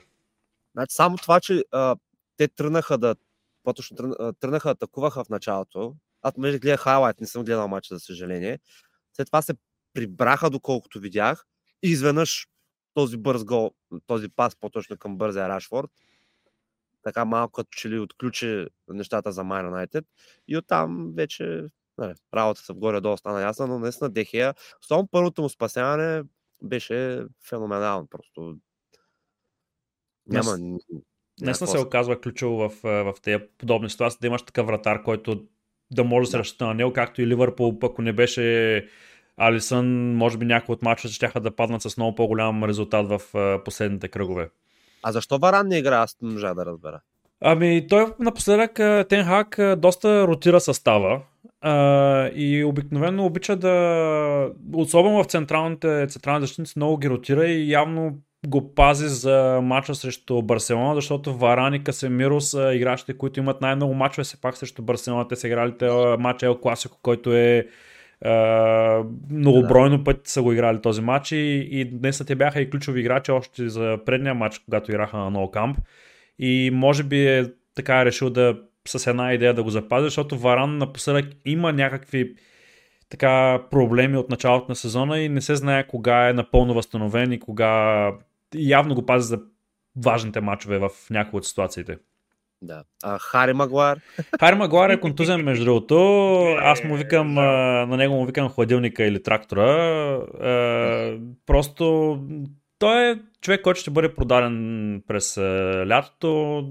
Значи, 0.74 0.96
само 0.96 1.18
това, 1.18 1.40
че 1.40 1.64
а, 1.72 1.96
те 2.38 2.48
тръгнаха 2.48 2.98
да 2.98 3.16
по-точно 3.66 3.98
тръгнаха, 4.40 4.70
атакуваха 4.70 5.24
в 5.24 5.30
началото. 5.30 5.96
Аз 6.22 6.38
между 6.38 6.60
гледах 6.60 6.80
хайлайт, 6.80 7.22
не 7.22 7.28
съм 7.28 7.44
гледал 7.44 7.68
матча, 7.68 7.96
за 7.96 8.00
съжаление. 8.00 8.60
След 9.14 9.28
това 9.28 9.42
се 9.42 9.54
прибраха, 9.94 10.50
доколкото 10.50 11.00
видях. 11.00 11.46
И 11.84 11.90
изведнъж 11.90 12.48
този 12.94 13.18
бърз 13.18 13.44
гол, 13.44 13.72
този 14.08 14.30
пас 14.30 14.56
по-точно 14.56 14.98
към 14.98 15.18
бързия 15.18 15.50
Рашфорд, 15.50 15.92
така 17.04 17.26
малко 17.26 17.52
като 17.52 17.70
че 17.72 17.90
ли 17.90 18.00
отключи 18.00 18.68
нещата 18.88 19.32
за 19.32 19.44
Майна 19.44 19.72
United. 19.72 20.06
И 20.48 20.58
оттам 20.58 21.12
вече 21.16 21.66
нали, 21.98 22.14
работата 22.34 22.74
в 22.74 22.78
горе-долу 22.78 23.18
стана 23.18 23.42
ясна, 23.42 23.68
но 23.68 23.80
наистина 23.80 24.10
Дехея, 24.10 24.56
особено 24.82 25.08
първото 25.08 25.42
му 25.42 25.50
спасяване 25.50 26.24
беше 26.64 27.26
феноменално. 27.44 28.08
Просто 28.08 28.58
няма 30.28 30.58
Наистина 31.42 31.68
се 31.68 31.80
оказва 31.80 32.22
ключово 32.22 32.70
в, 32.70 32.72
в 32.84 33.14
тези 33.24 33.44
подобни 33.58 33.90
ситуации 33.90 34.18
да 34.22 34.28
имаш 34.28 34.42
такъв 34.42 34.68
вратар, 34.68 35.04
който 35.04 35.44
да 35.92 36.04
може 36.04 36.28
да 36.28 36.32
се 36.32 36.40
разчита 36.40 36.66
на 36.66 36.74
него, 36.74 36.94
както 36.94 37.22
и 37.22 37.28
Ливърпул, 37.28 37.78
ако 37.84 38.02
не 38.02 38.14
беше 38.14 38.88
Алисън, 39.38 40.16
може 40.16 40.38
би 40.38 40.46
някои 40.46 40.74
от 40.74 40.82
мачовете 40.82 41.16
ще 41.16 41.40
да 41.40 41.56
паднат 41.56 41.82
с 41.82 41.98
много 41.98 42.16
по-голям 42.16 42.64
резултат 42.64 43.08
в 43.08 43.22
последните 43.66 44.08
кръгове. 44.08 44.50
А 45.04 45.12
защо 45.12 45.38
Варан 45.38 45.68
не 45.68 45.78
игра? 45.78 45.98
Аз 45.98 46.18
не 46.22 46.32
можа 46.32 46.54
да 46.54 46.66
разбера. 46.66 47.02
Ами, 47.42 47.88
той 47.90 48.06
напоследък 48.20 48.74
Тенхак 49.10 49.60
доста 49.78 50.28
ротира 50.28 50.60
състава 50.60 51.22
а, 51.62 52.28
и 52.36 52.64
обикновено 52.64 53.26
обича 53.26 53.56
да, 53.56 54.50
особено 54.74 55.24
в 55.24 55.28
централните, 55.28 56.08
централните 56.10 56.42
защитници, 56.42 56.74
много 56.76 56.98
ги 56.98 57.10
ротира 57.10 57.48
и 57.48 57.72
явно 57.72 58.18
го 58.48 58.74
пази 58.76 59.08
за 59.08 59.60
мача 59.64 59.96
срещу 59.96 60.42
Барселона, 60.42 60.96
защото 60.96 61.38
Варани, 61.38 61.84
Касемиро 61.84 62.42
са 62.42 62.74
играчите, 62.74 63.18
които 63.18 63.40
имат 63.40 63.62
най-много 63.62 63.94
мачове 63.94 64.24
се 64.24 64.42
пак 64.42 64.58
срещу 64.58 64.82
Барселона. 64.82 65.28
Те 65.28 65.36
са 65.36 65.48
играли 65.48 65.74
матча 66.20 66.46
Ел 66.46 66.56
Класико, 66.56 66.98
който 67.02 67.34
е 67.34 67.68
Uh, 68.26 69.06
многобройно 69.30 70.04
пъти 70.04 70.32
са 70.32 70.42
го 70.42 70.54
играли 70.54 70.82
този 70.82 71.02
матч 71.02 71.32
и, 71.32 71.68
и 71.72 71.86
днес 71.86 72.24
те 72.28 72.36
бяха 72.36 72.62
и 72.62 72.70
ключови 72.70 73.00
играчи 73.00 73.32
още 73.32 73.70
за 73.70 73.98
предния 74.06 74.34
матч, 74.34 74.60
когато 74.60 74.92
играха 74.92 75.18
на 75.18 75.32
No 75.32 75.54
Camp. 75.54 75.76
И 76.40 76.72
може 76.74 77.04
би 77.04 77.28
е 77.28 77.46
така 77.76 78.06
решил 78.06 78.30
да 78.30 78.58
с 78.88 79.08
една 79.08 79.34
идея 79.34 79.54
да 79.54 79.64
го 79.64 79.70
запази, 79.70 80.04
защото 80.04 80.38
Варан 80.38 80.78
напоследък 80.78 81.26
има 81.46 81.74
някакви 81.74 82.36
така 83.10 83.62
проблеми 83.72 84.18
от 84.18 84.30
началото 84.30 84.66
на 84.70 84.76
сезона 84.76 85.20
и 85.20 85.30
не 85.30 85.42
се 85.42 85.56
знае 85.56 85.88
кога 85.88 86.30
е 86.30 86.34
напълно 86.34 86.74
възстановен 86.74 87.32
и 87.32 87.40
кога 87.40 88.12
явно 88.56 88.96
го 88.96 89.06
пази 89.06 89.28
за 89.28 89.40
важните 90.06 90.42
матчове 90.42 90.78
в 90.78 90.90
някои 91.10 91.38
от 91.38 91.46
ситуациите. 91.46 91.98
Да. 92.62 92.84
А 93.04 93.20
Хари 93.20 93.54
Магуар? 93.54 94.00
Хари 94.40 94.56
Магуар 94.56 94.90
е 94.90 95.00
контузен, 95.00 95.44
между 95.44 95.66
другото. 95.66 95.96
Аз 96.60 96.84
му 96.84 96.96
викам, 96.96 97.34
на 97.34 97.98
него 97.98 98.16
му 98.16 98.26
викам 98.26 98.50
хладилника 98.50 99.04
или 99.04 99.24
трактора. 99.24 100.20
Просто 101.46 102.18
той 102.80 103.12
е 103.12 103.20
човек, 103.42 103.62
който 103.62 103.80
ще 103.80 103.92
бъде 103.92 104.16
продаден 104.16 105.04
през 105.08 105.38
лятото. 105.88 106.64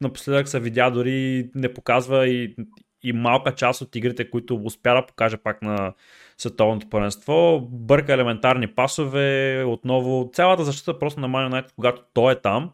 Напоследък 0.00 0.48
се 0.48 0.60
видя 0.60 0.90
дори 0.90 1.50
не 1.54 1.74
показва 1.74 2.28
и, 2.28 2.56
и 3.02 3.12
малка 3.12 3.54
част 3.54 3.80
от 3.80 3.96
игрите, 3.96 4.30
които 4.30 4.56
успя 4.64 4.94
да 4.94 5.06
покаже 5.06 5.36
пак 5.36 5.62
на 5.62 5.92
световното 6.38 6.88
първенство. 6.90 7.68
Бърка 7.70 8.12
елементарни 8.12 8.66
пасове, 8.66 9.64
отново 9.66 10.30
цялата 10.32 10.64
защита 10.64 10.98
просто 10.98 11.20
на 11.20 11.28
Man 11.28 11.64
когато 11.76 12.02
той 12.14 12.32
е 12.32 12.40
там, 12.40 12.70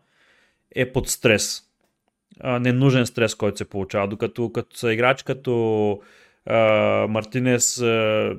е 0.75 0.93
под 0.93 1.09
стрес. 1.09 1.63
А, 2.41 2.59
ненужен 2.59 3.07
стрес, 3.07 3.35
който 3.35 3.59
се 3.59 3.69
получава. 3.69 4.09
Докато 4.09 4.53
като 4.53 4.77
са 4.77 4.93
играч 4.93 5.23
като 5.23 6.01
а, 6.47 6.59
Мартинес, 7.09 7.81
а, 7.81 8.37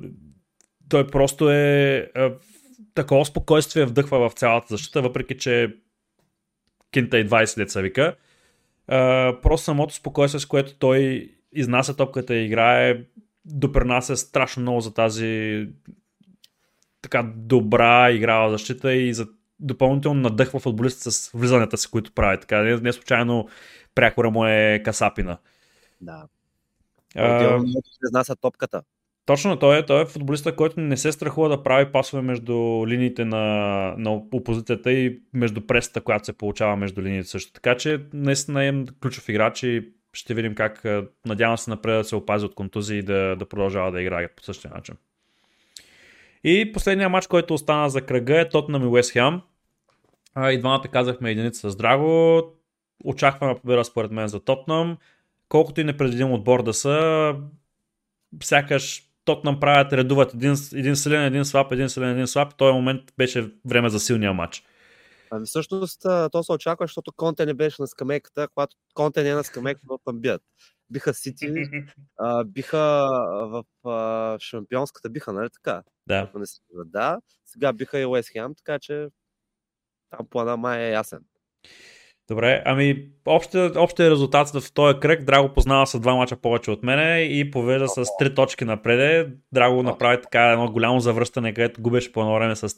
той 0.88 1.06
просто 1.06 1.50
е 1.50 1.96
а, 2.14 2.32
такова 2.94 3.24
спокойствие 3.24 3.84
вдъхва 3.84 4.28
в 4.28 4.32
цялата 4.32 4.66
защита, 4.70 5.02
въпреки 5.02 5.38
че 5.38 5.76
кинта 6.92 7.18
и 7.18 7.28
20 7.28 7.56
деца 7.56 7.80
вика. 7.80 8.16
А, 8.88 9.32
просто 9.42 9.64
самото 9.64 9.94
спокойствие, 9.94 10.40
с 10.40 10.46
което 10.46 10.78
той 10.78 11.30
изнася 11.52 11.96
топката 11.96 12.34
и 12.36 12.44
играе, 12.44 13.04
допринася 13.46 14.16
страшно 14.16 14.62
много 14.62 14.80
за 14.80 14.94
тази 14.94 15.66
така 17.02 17.32
добра 17.36 18.10
игра 18.10 18.38
в 18.38 18.50
защита 18.50 18.94
и 18.94 19.14
за 19.14 19.26
допълнително 19.60 20.20
надъхва 20.20 20.60
футболистите 20.60 21.10
с 21.10 21.30
влизанията 21.34 21.76
си, 21.76 21.90
които 21.90 22.12
прави. 22.12 22.40
Така, 22.40 22.62
не, 22.62 22.76
не 22.76 22.92
случайно 22.92 23.48
прякора 23.94 24.30
му 24.30 24.46
е 24.46 24.82
Касапина. 24.84 25.38
Да. 26.00 26.26
Изнася 28.06 28.36
топката. 28.36 28.82
Точно, 29.26 29.58
той 29.58 29.78
е, 29.78 29.86
той 29.86 30.02
е 30.02 30.06
футболиста, 30.06 30.56
който 30.56 30.80
не 30.80 30.96
се 30.96 31.12
страхува 31.12 31.48
да 31.48 31.62
прави 31.62 31.92
пасове 31.92 32.22
между 32.22 32.84
линиите 32.86 33.24
на, 33.24 33.44
на 33.98 34.12
опозицията 34.12 34.92
и 34.92 35.20
между 35.32 35.66
пресата, 35.66 36.00
която 36.00 36.24
се 36.24 36.32
получава 36.32 36.76
между 36.76 37.02
линиите 37.02 37.28
също. 37.28 37.52
Така 37.52 37.76
че 37.76 38.06
наистина 38.12 38.64
е 38.64 38.84
ключов 39.02 39.28
играч 39.28 39.62
и 39.62 39.92
ще 40.16 40.34
видим 40.34 40.54
как 40.54 40.84
надявам 41.26 41.58
се 41.58 41.70
напред 41.70 41.98
да 41.98 42.04
се 42.04 42.16
опази 42.16 42.46
от 42.46 42.54
контузии 42.54 42.98
и 42.98 43.02
да, 43.02 43.36
да 43.36 43.48
продължава 43.48 43.92
да 43.92 44.02
играе 44.02 44.28
по 44.28 44.42
същия 44.42 44.70
начин. 44.74 44.94
И 46.44 46.72
последният 46.72 47.12
матч, 47.12 47.26
който 47.26 47.54
остана 47.54 47.90
за 47.90 48.02
кръга 48.02 48.40
е 48.40 48.48
Тотнам 48.48 48.82
и 48.82 48.86
Уест 48.86 49.12
Хем. 49.12 49.40
И 50.38 50.58
двамата 50.58 50.88
казахме 50.92 51.30
единица 51.30 51.70
с 51.70 51.76
Драго. 51.76 52.42
Очакваме 53.04 53.54
победа 53.54 53.84
според 53.84 54.10
мен 54.10 54.28
за 54.28 54.40
Тотнам. 54.40 54.96
Колкото 55.48 55.80
и 55.80 55.84
непредвидим 55.84 56.32
отбор 56.32 56.62
да 56.62 56.74
са, 56.74 57.34
сякаш 58.42 59.02
Тотнам 59.24 59.60
правят, 59.60 59.92
редуват 59.92 60.34
един, 60.34 60.54
един 60.74 60.96
силен, 60.96 61.24
един 61.24 61.44
слаб, 61.44 61.72
един 61.72 61.88
силен, 61.88 62.10
един 62.10 62.26
слаб. 62.26 62.52
В 62.52 62.54
този 62.54 62.72
момент 62.72 63.02
беше 63.18 63.50
време 63.64 63.88
за 63.88 64.00
силния 64.00 64.32
матч. 64.32 64.62
Ами 65.30 65.46
всъщност 65.46 66.00
то 66.32 66.42
се 66.42 66.52
очаква, 66.52 66.84
защото 66.84 67.12
Конте 67.12 67.46
не 67.46 67.54
беше 67.54 67.82
на 67.82 67.88
скамейката, 67.88 68.48
когато 68.48 68.76
Конте 68.94 69.22
не 69.22 69.28
е 69.28 69.34
на 69.34 69.44
скамейката, 69.44 69.86
там 70.04 70.20
бият. 70.20 70.42
Биха 70.90 71.14
Сити, 71.14 71.46
биха 72.46 72.78
в 73.50 73.64
а, 73.84 74.38
шампионската 74.38 75.10
биха, 75.10 75.32
нали 75.32 75.48
така? 75.50 75.82
Да. 76.06 76.30
Да. 76.84 77.20
Сега 77.46 77.72
биха 77.72 78.00
и 78.00 78.06
Уест 78.06 78.28
Хем, 78.32 78.54
така 78.54 78.78
че 78.78 79.08
там 80.10 80.26
плана 80.30 80.56
май 80.56 80.80
е 80.80 80.90
ясен. 80.90 81.20
Добре, 82.28 82.62
ами 82.64 83.06
общия, 83.26 83.72
общия 83.76 84.10
резултат 84.10 84.48
в 84.48 84.72
този 84.72 84.98
кръг, 85.00 85.24
Драго 85.24 85.52
познава 85.54 85.86
с 85.86 86.00
два 86.00 86.14
мача 86.14 86.36
повече 86.36 86.70
от 86.70 86.82
мене 86.82 87.20
и 87.20 87.50
повежда 87.50 87.88
с 87.88 88.04
три 88.18 88.34
точки 88.34 88.64
напреде. 88.64 89.28
Драго 89.52 89.82
направи 89.82 90.22
така 90.22 90.50
едно 90.50 90.72
голямо 90.72 91.00
завръщане, 91.00 91.54
където 91.54 91.82
губеше 91.82 92.12
по 92.12 92.20
едно 92.20 92.34
време 92.34 92.56
с 92.56 92.76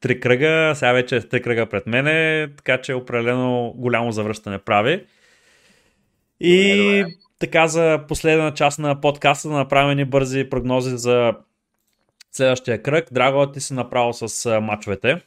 три 0.00 0.20
кръга, 0.20 0.72
сега 0.74 0.92
вече 0.92 1.16
е 1.16 1.20
с 1.20 1.28
три 1.28 1.42
кръга 1.42 1.66
пред 1.66 1.86
мене, 1.86 2.48
така 2.56 2.80
че 2.80 2.94
определено 2.94 3.72
голямо 3.76 4.12
завръщане 4.12 4.58
прави. 4.58 5.06
И 6.40 6.78
добре, 6.78 6.98
добре. 6.98 7.14
така 7.38 7.66
за 7.66 8.00
последна 8.08 8.54
част 8.54 8.78
на 8.78 9.00
подкаста 9.00 9.48
да 9.48 9.54
направим 9.54 9.96
ни 9.96 10.04
бързи 10.04 10.50
прогнози 10.50 10.96
за 10.96 11.32
следващия 12.32 12.82
кръг. 12.82 13.08
Драго, 13.12 13.52
ти 13.52 13.60
си 13.60 13.74
направил 13.74 14.12
с 14.12 14.60
мачовете. 14.60 15.20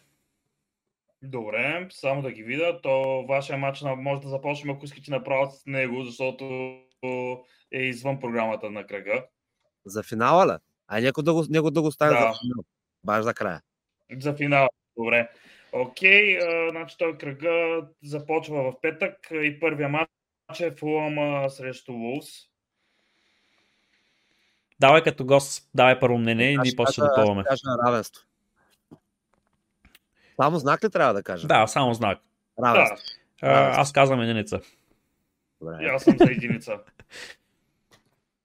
Добре, 1.24 1.88
само 1.92 2.22
да 2.22 2.32
ги 2.32 2.44
видя. 2.44 2.82
То 2.82 3.26
вашия 3.30 3.58
матч 3.58 3.84
може 3.98 4.22
да 4.22 4.30
започнем, 4.30 4.76
ако 4.76 4.86
искате 4.86 5.12
направо 5.12 5.52
с 5.52 5.66
него, 5.66 6.04
защото 6.04 6.46
е 7.72 7.80
извън 7.82 8.20
програмата 8.20 8.72
на 8.72 8.88
кръга. 8.88 9.26
За 9.86 10.04
финала 10.04 10.48
ли? 10.48 10.58
А 10.88 11.02
някой 11.02 11.24
да 11.24 11.34
го, 11.34 11.46
него 11.50 11.72
да 11.72 11.82
го 11.82 11.92
стане 11.92 12.12
да. 12.12 12.20
за 12.20 12.26
финал. 12.26 12.64
Баш 13.04 13.24
за 13.24 13.34
края. 13.34 13.62
За 14.20 14.34
финал. 14.34 14.68
Добре. 14.98 15.30
Окей, 15.72 16.38
а, 16.38 16.70
значи 16.72 16.96
той 17.00 17.18
кръга 17.18 17.82
започва 18.04 18.72
в 18.72 18.82
петък 18.82 19.28
и 19.32 19.60
първия 19.60 19.90
матч 19.90 20.10
е 20.60 20.72
Фулъм 20.72 21.50
срещу 21.50 21.94
Вулс. 21.94 22.28
Давай 24.80 25.04
като 25.04 25.26
гост, 25.26 25.70
давай 25.76 26.00
първо 26.00 26.18
мнение 26.18 26.52
и 26.52 26.58
ние 26.58 26.72
после 26.78 26.92
ще 26.92 27.02
допълваме. 27.02 27.44
Кажа 27.44 27.62
равенство. 27.88 28.24
Само 30.42 30.60
знак 30.60 30.84
ли 30.84 30.90
трябва 30.90 31.14
да 31.14 31.24
кажа? 31.24 31.48
Да, 31.48 31.68
само 31.68 31.94
знак. 31.94 32.20
Равенство. 32.64 32.98
Да. 33.42 33.48
А, 33.48 33.82
аз 33.82 33.92
казвам 33.92 34.22
единица. 34.22 34.60
Добре. 35.62 35.86
аз 35.86 36.04
съм 36.04 36.18
за 36.18 36.32
единица. 36.32 36.80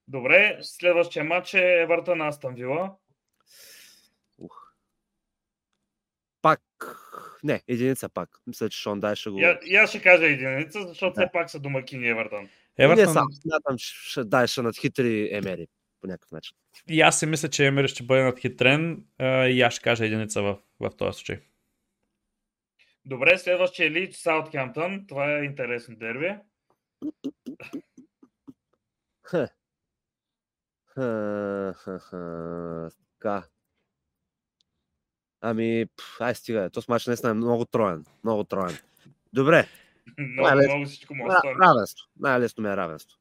Добре, 0.08 0.58
следващия 0.62 1.24
матч 1.24 1.54
е 1.54 1.82
Евъртън 1.82 2.20
Астан 2.20 2.54
Вила. 2.54 2.94
Ух. 4.38 4.72
Пак. 6.42 6.60
Не, 7.44 7.62
единица 7.68 8.08
пак. 8.08 8.28
Мисля, 8.46 8.68
че 8.68 8.78
Шон 8.78 9.00
Дай 9.00 9.16
ще 9.16 9.30
го... 9.30 9.38
Я, 9.38 9.58
я 9.66 9.86
ще 9.86 10.02
кажа 10.02 10.24
единица, 10.24 10.88
защото 10.88 11.14
да. 11.14 11.20
все 11.20 11.32
пак 11.32 11.50
са 11.50 11.60
домакини 11.60 12.08
Евертън. 12.08 12.48
Евертън... 12.78 13.06
Не, 13.06 13.12
сам 13.12 13.26
смятам, 13.32 13.76
че 13.78 14.24
Дай 14.24 14.46
ще 14.46 14.62
надхитри 14.62 15.28
Емери 15.32 15.66
по 16.00 16.06
някакъв 16.06 16.32
начин. 16.32 16.56
И 16.88 17.00
аз 17.00 17.18
си 17.18 17.26
мисля, 17.26 17.48
че 17.48 17.66
Емери 17.66 17.88
ще 17.88 18.02
бъде 18.02 18.22
надхитрен 18.22 19.04
и 19.48 19.62
аз 19.62 19.72
ще 19.72 19.82
кажа 19.82 20.06
единица 20.06 20.42
в, 20.42 20.58
в 20.80 20.90
този 20.96 21.16
случай. 21.16 21.38
Добре, 23.04 23.38
следващия 23.38 23.90
Лич 23.90 24.16
Саутхемптън. 24.16 25.06
Това 25.06 25.32
е 25.32 25.44
интересно 25.44 25.96
дерби. 25.96 26.36
Така. 33.20 33.46
Ами, 35.40 35.86
ай 36.20 36.34
стига, 36.34 36.70
този 36.70 36.86
мач 36.88 37.06
наистина 37.06 37.30
е 37.30 37.34
много 37.34 37.64
троен. 37.64 38.04
Много 38.24 38.44
троен. 38.44 38.78
Добре. 39.32 39.68
много, 40.18 40.48
най-лесно, 40.48 40.74
много 40.74 40.88
всичко 40.88 41.14
може 41.14 41.36
да 41.44 41.66
Равенство. 41.66 42.06
Най-лесно 42.20 42.62
ми 42.62 42.70
е 42.70 42.76
равенство. 42.76 43.18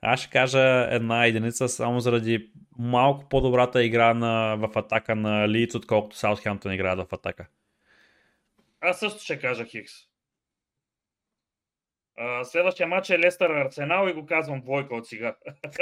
Аз 0.00 0.20
ще 0.20 0.30
кажа 0.30 0.88
една 0.90 1.26
единица 1.26 1.68
само 1.68 2.00
заради 2.00 2.50
малко 2.78 3.28
по-добрата 3.28 3.84
игра 3.84 4.14
на, 4.14 4.56
в 4.56 4.78
атака 4.78 5.16
на 5.16 5.48
Лиц, 5.48 5.74
отколкото 5.74 6.16
Саутхемптън 6.16 6.72
играят 6.72 6.98
в 6.98 7.12
атака. 7.12 7.46
Аз 8.80 8.98
също 8.98 9.20
ще 9.20 9.40
кажа 9.40 9.64
Хикс. 9.64 9.92
А, 12.16 12.44
следващия 12.44 12.86
матч 12.86 13.10
е 13.10 13.18
Лестър 13.18 13.50
Арсенал 13.50 14.08
и 14.08 14.12
го 14.12 14.26
казвам 14.26 14.60
двойка 14.60 14.94
от 14.94 15.06
сега. 15.06 15.36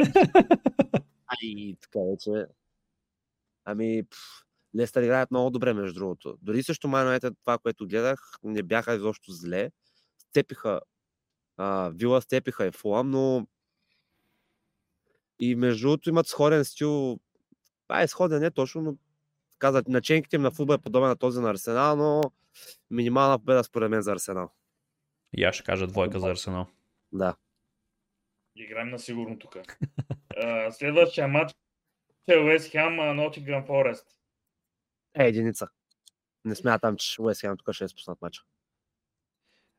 Ай, 1.26 1.76
така 1.80 1.98
вече. 2.10 2.46
Ами, 3.64 4.02
Лестър 4.76 5.02
играят 5.02 5.30
много 5.30 5.50
добре, 5.50 5.72
между 5.72 6.00
другото. 6.00 6.38
Дори 6.42 6.62
също 6.62 6.88
Майонете, 6.88 7.30
това, 7.30 7.58
което 7.58 7.86
гледах, 7.86 8.38
не 8.42 8.62
бяха 8.62 8.94
изобщо 8.94 9.32
зле. 9.32 9.70
Степиха 10.18 10.80
а, 11.56 11.90
Вила, 11.94 12.22
степиха 12.22 12.66
и 12.66 12.70
Фулам, 12.70 13.10
но 13.10 13.46
и 15.38 15.54
между 15.54 15.86
другото 15.86 16.08
имат 16.08 16.26
сходен 16.26 16.64
стил. 16.64 17.18
Това 17.82 18.02
е 18.02 18.08
сходен, 18.08 18.40
не 18.40 18.50
точно, 18.50 18.82
но 18.82 18.96
казват, 19.58 19.88
наченките 19.88 20.36
им 20.36 20.42
на 20.42 20.50
футбол 20.50 20.74
е 20.74 20.78
подобен 20.78 21.08
на 21.08 21.16
този 21.16 21.40
на 21.40 21.50
Арсенал, 21.50 21.96
но 21.96 22.22
минимална 22.90 23.38
победа 23.38 23.64
според 23.64 23.90
мен 23.90 24.02
за 24.02 24.12
Арсенал. 24.12 24.50
И 25.36 25.44
аз 25.44 25.54
ще 25.54 25.64
кажа 25.64 25.86
двойка 25.86 26.20
за 26.20 26.30
Арсенал. 26.30 26.66
Да. 27.12 27.36
Играем 28.56 28.90
на 28.90 28.98
сигурно 28.98 29.38
тук. 29.38 29.56
Следващия 30.70 31.28
матч 31.28 31.54
че 32.28 32.38
Уест 32.38 32.70
Хем, 32.70 33.16
Нотингъм 33.16 33.64
Форест. 33.66 34.06
Е, 35.14 35.26
единица. 35.26 35.68
Не 36.44 36.54
смятам, 36.54 36.96
че 36.96 37.22
Уест 37.22 37.40
Хем 37.40 37.56
тук 37.56 37.74
ще 37.74 37.84
е 37.84 37.88
спуснат 37.88 38.22
матча. 38.22 38.42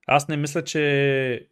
Аз 0.07 0.27
не 0.27 0.37
мисля, 0.37 0.63
че 0.63 1.49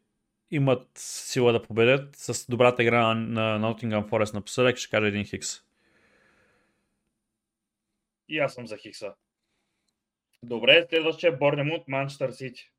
имат 0.52 0.88
сила 0.98 1.52
да 1.52 1.62
победят 1.62 2.16
с 2.16 2.48
добрата 2.50 2.84
игра 2.84 3.14
на 3.14 3.60
Nottingham 3.60 4.10
Forest 4.10 4.34
напоследък, 4.34 4.78
ще 4.78 4.90
кажа 4.90 5.08
един 5.08 5.26
Хикс. 5.26 5.64
И 8.30 8.40
аз 8.40 8.54
съм 8.54 8.68
за 8.68 8.78
Хикса. 8.78 9.16
Добре, 10.44 10.86
следващия 10.90 11.28
е 11.30 11.36
Борнемут, 11.36 11.88
Манчестър 11.88 12.32
Сити. 12.32 12.72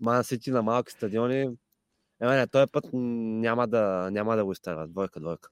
Ман 0.00 0.24
Сити 0.24 0.50
на 0.50 0.62
малки 0.62 0.92
стадиони. 0.92 1.40
Е, 2.22 2.26
не, 2.26 2.46
този 2.46 2.72
път 2.72 2.84
няма 2.92 3.68
да, 3.68 4.08
няма 4.12 4.36
да 4.36 4.44
го 4.44 4.52
изтарват. 4.52 4.92
Двойка, 4.92 5.20
двойка. 5.20 5.48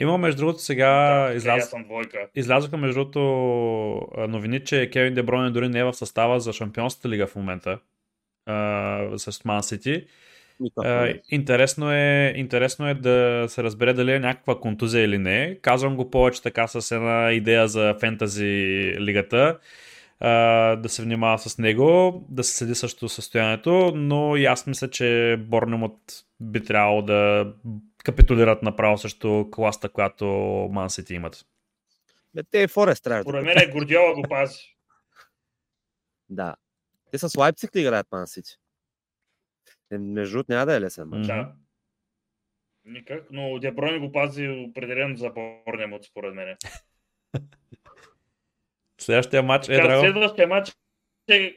Има 0.00 0.18
между 0.18 0.40
другото 0.40 0.58
сега 0.58 0.90
да, 1.28 1.34
изляз... 1.34 1.74
излязоха 2.34 2.76
между 2.76 2.94
другото 2.94 3.20
новини, 4.28 4.64
че 4.64 4.90
Кевин 4.90 5.14
Дебройне 5.14 5.50
дори 5.50 5.68
не 5.68 5.78
е 5.78 5.84
в 5.84 5.94
състава 5.94 6.40
за 6.40 6.52
Шампионската 6.52 7.08
лига 7.08 7.26
в 7.26 7.36
момента 7.36 7.78
а, 8.46 9.18
с 9.18 9.44
Ман 9.44 9.62
Сити. 9.62 10.06
Проблем. 10.74 11.20
интересно, 11.30 11.92
е, 11.92 12.32
интересно 12.36 12.88
е 12.88 12.94
да 12.94 13.46
се 13.48 13.62
разбере 13.62 13.92
дали 13.92 14.12
е 14.12 14.18
някаква 14.18 14.60
контузия 14.60 15.04
или 15.04 15.18
не. 15.18 15.58
Казвам 15.62 15.96
го 15.96 16.10
повече 16.10 16.42
така 16.42 16.66
с 16.66 16.90
една 16.94 17.32
идея 17.32 17.68
за 17.68 17.94
фентази 18.00 18.94
лигата. 19.00 19.58
Да 20.20 20.88
се 20.88 21.02
внимава 21.02 21.38
с 21.38 21.58
него, 21.58 22.24
да 22.28 22.44
се 22.44 22.56
следи 22.56 22.74
също 22.74 23.08
състоянието, 23.08 23.92
но 23.94 24.36
и 24.36 24.44
аз 24.44 24.66
мисля, 24.66 24.90
че 24.90 25.36
Борнемот 25.40 25.96
би 26.40 26.64
трябвало 26.64 27.02
да 27.02 27.52
капитулират 28.04 28.62
направо 28.62 28.98
също 28.98 29.48
класта, 29.52 29.88
която 29.88 30.26
Ман 30.72 30.90
Сити 30.90 31.14
имат. 31.14 31.46
Бе, 32.34 32.42
те 32.50 32.58
и 32.58 32.68
Форест 32.68 33.04
трябва. 33.04 33.24
Поред 33.24 33.44
мен 33.44 33.58
е 33.58 33.66
Гордиола 33.66 34.14
го 34.14 34.22
пази. 34.28 34.76
Да. 36.28 36.54
Те 37.10 37.18
с 37.18 37.36
Лайпциг 37.36 37.76
ли 37.76 37.80
играят 37.80 38.06
Ман 38.12 38.26
Сити? 38.26 38.52
Е, 39.92 39.98
Между 39.98 40.32
другото 40.32 40.52
няма 40.52 40.66
да 40.66 40.76
е 40.76 40.80
лесен. 40.80 41.08
Мгм. 41.08 41.22
Да. 41.22 41.52
Никак, 42.84 43.26
но 43.30 43.58
Дебройн 43.58 44.00
го 44.00 44.12
пази 44.12 44.48
определено 44.48 45.16
за 45.16 45.30
Борнемут, 45.30 46.04
според 46.04 46.34
мен. 46.34 46.56
Следващия 49.00 49.42
матч 49.42 49.68
е 49.68 49.72
Драго. 49.72 50.02
следващия 50.02 50.48
матч 50.48 50.72
е 51.30 51.56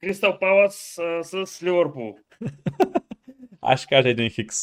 Кристал 0.00 0.38
Палас 0.38 0.98
а, 0.98 1.24
с 1.24 1.62
Ливърпул. 1.62 2.18
Аз 3.60 3.80
ще 3.80 3.88
кажа 3.88 4.08
един 4.08 4.30
Хикс. 4.30 4.56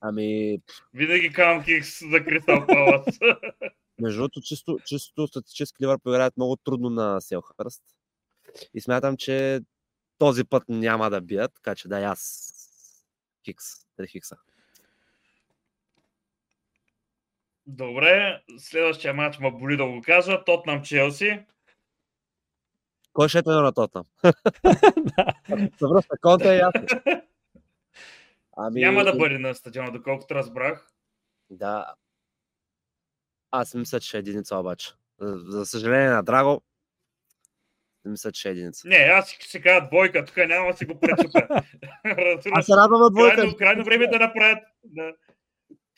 Ами, 0.00 0.58
Винаги 0.94 1.32
казвам 1.32 1.64
Хикс 1.64 2.10
за 2.10 2.24
Кристал 2.24 2.66
Палас. 2.66 3.18
между 4.00 4.18
другото, 4.18 4.40
чисто, 4.40 4.78
чисто 4.84 5.26
статистически 5.26 5.82
Ливърпул 5.82 6.10
играят 6.10 6.36
много 6.36 6.56
трудно 6.56 6.90
на 6.90 7.20
Селхърст. 7.20 7.82
И 8.74 8.80
смятам, 8.80 9.16
че 9.16 9.60
този 10.18 10.44
път 10.44 10.62
няма 10.68 11.10
да 11.10 11.20
бият, 11.20 11.54
така 11.54 11.74
че 11.74 11.88
да 11.88 12.00
и 12.00 12.04
аз 12.04 12.50
Хикс, 13.44 13.64
три 13.96 14.06
Хикса. 14.06 14.36
Добре, 17.66 18.42
следващия 18.58 19.14
матч 19.14 19.38
ма 19.38 19.50
боли 19.50 19.76
да 19.76 19.86
го 19.86 20.02
кажа. 20.04 20.44
Тотнам 20.44 20.82
Челси. 20.82 21.44
Кой 23.12 23.28
ще 23.28 23.38
е 23.38 23.42
на 23.46 23.72
Тотнам? 23.72 24.04
Съвръща 25.78 26.18
конта 26.20 26.54
е 26.54 26.56
ясно. 26.56 26.86
Ами, 28.56 28.80
Няма 28.80 29.04
да 29.04 29.16
бъде 29.16 29.38
на 29.38 29.54
стадиона, 29.54 29.92
доколкото 29.92 30.34
разбрах. 30.34 30.92
Да. 31.50 31.94
Аз 33.50 33.74
мисля, 33.74 34.00
че 34.00 34.16
е 34.16 34.20
единица 34.20 34.56
обаче. 34.56 34.92
За, 35.20 35.36
за 35.36 35.66
съжаление 35.66 36.08
на 36.08 36.22
Драго, 36.22 36.62
мисля, 38.08 38.32
че 38.32 38.40
ще 38.40 38.48
е 38.48 38.52
единица. 38.52 38.88
Не, 38.88 38.96
аз 38.96 39.30
ще 39.30 39.60
кажа 39.60 39.86
двойка, 39.86 40.24
тук 40.24 40.36
няма 40.36 40.70
да 40.70 40.76
си 40.76 40.84
го 40.84 41.00
пречупя. 41.00 41.46
Аз 42.52 42.66
се 42.66 42.72
радвам 42.72 43.00
на 43.00 43.10
двойка. 43.10 43.36
крайно, 43.36 43.56
крайно 43.56 43.84
време 43.84 44.04
е 44.04 44.08
да 44.08 44.18
направят. 44.18 44.58
Да. 44.84 45.12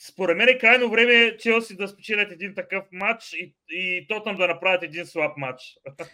Според 0.00 0.36
мен 0.36 0.48
е 0.48 0.58
крайно 0.58 0.90
време 0.90 1.36
Челси 1.36 1.76
да 1.76 1.88
спечелят 1.88 2.32
един 2.32 2.54
такъв 2.54 2.84
матч 2.92 3.32
и, 3.32 3.54
и 3.70 4.06
Тотнам 4.08 4.36
да 4.36 4.48
направят 4.48 4.82
един 4.82 5.06
слаб 5.06 5.36
матч. 5.36 5.62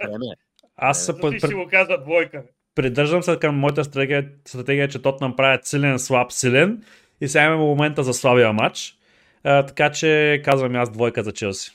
Време 0.01 0.27
е. 0.27 0.37
Аз 0.77 1.07
се 1.07 1.21
пред- 1.21 1.41
си 1.41 1.55
го 1.55 1.69
казва 1.71 2.03
двойка. 2.03 2.45
придържам 2.75 3.23
се 3.23 3.39
към 3.41 3.59
моята 3.59 3.85
стратегия, 3.85 4.31
стратегия 4.47 4.89
че 4.89 5.03
тот 5.03 5.21
направят 5.21 5.67
силен, 5.67 5.99
слаб, 5.99 6.33
силен. 6.33 6.85
И 7.21 7.29
сега 7.29 7.45
имаме 7.45 7.63
момента 7.63 8.03
за 8.03 8.15
слабия 8.15 8.53
матч. 8.53 8.99
А, 9.45 9.67
така 9.67 9.93
че 9.93 10.43
казвам 10.45 10.75
и 10.75 10.79
аз 10.79 10.91
двойка 10.91 11.23
за 11.23 11.33
Челси. 11.33 11.73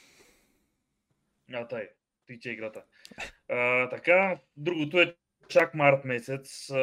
А, 1.54 1.68
тай, 1.68 1.90
тича 2.28 2.50
играта. 2.50 2.84
А, 3.50 3.90
така, 3.90 4.38
другото 4.58 5.00
е 5.02 5.16
чак 5.50 5.74
март 5.74 6.06
месец, 6.06 6.70
а, 6.70 6.76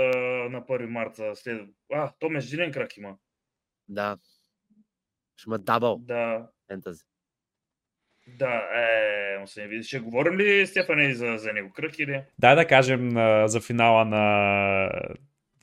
на 0.51 0.63
1 0.63 0.87
марта. 0.87 1.37
След... 1.37 1.69
А, 1.93 2.13
то 2.19 2.29
междинен 2.31 2.73
крак 2.73 2.97
има. 2.97 3.17
Да. 3.89 4.19
Ще 5.37 5.49
има 5.51 5.59
дабъл 5.59 5.99
Да, 5.99 6.49
фентази. 6.69 7.03
да, 8.27 8.63
е, 8.75 9.39
му 9.39 9.47
се 9.47 9.63
не 9.63 9.69
види. 9.69 9.83
Ще 9.83 10.01
говорим 10.01 10.39
ли, 10.39 10.67
Стефане, 10.67 11.15
за, 11.15 11.35
за 11.39 11.53
него 11.53 11.73
кръг 11.73 11.99
или? 11.99 12.23
Дай 12.39 12.55
да 12.57 12.67
кажем 12.67 13.17
а, 13.17 13.49
за 13.49 13.61
финала 13.61 14.05
на 14.05 14.91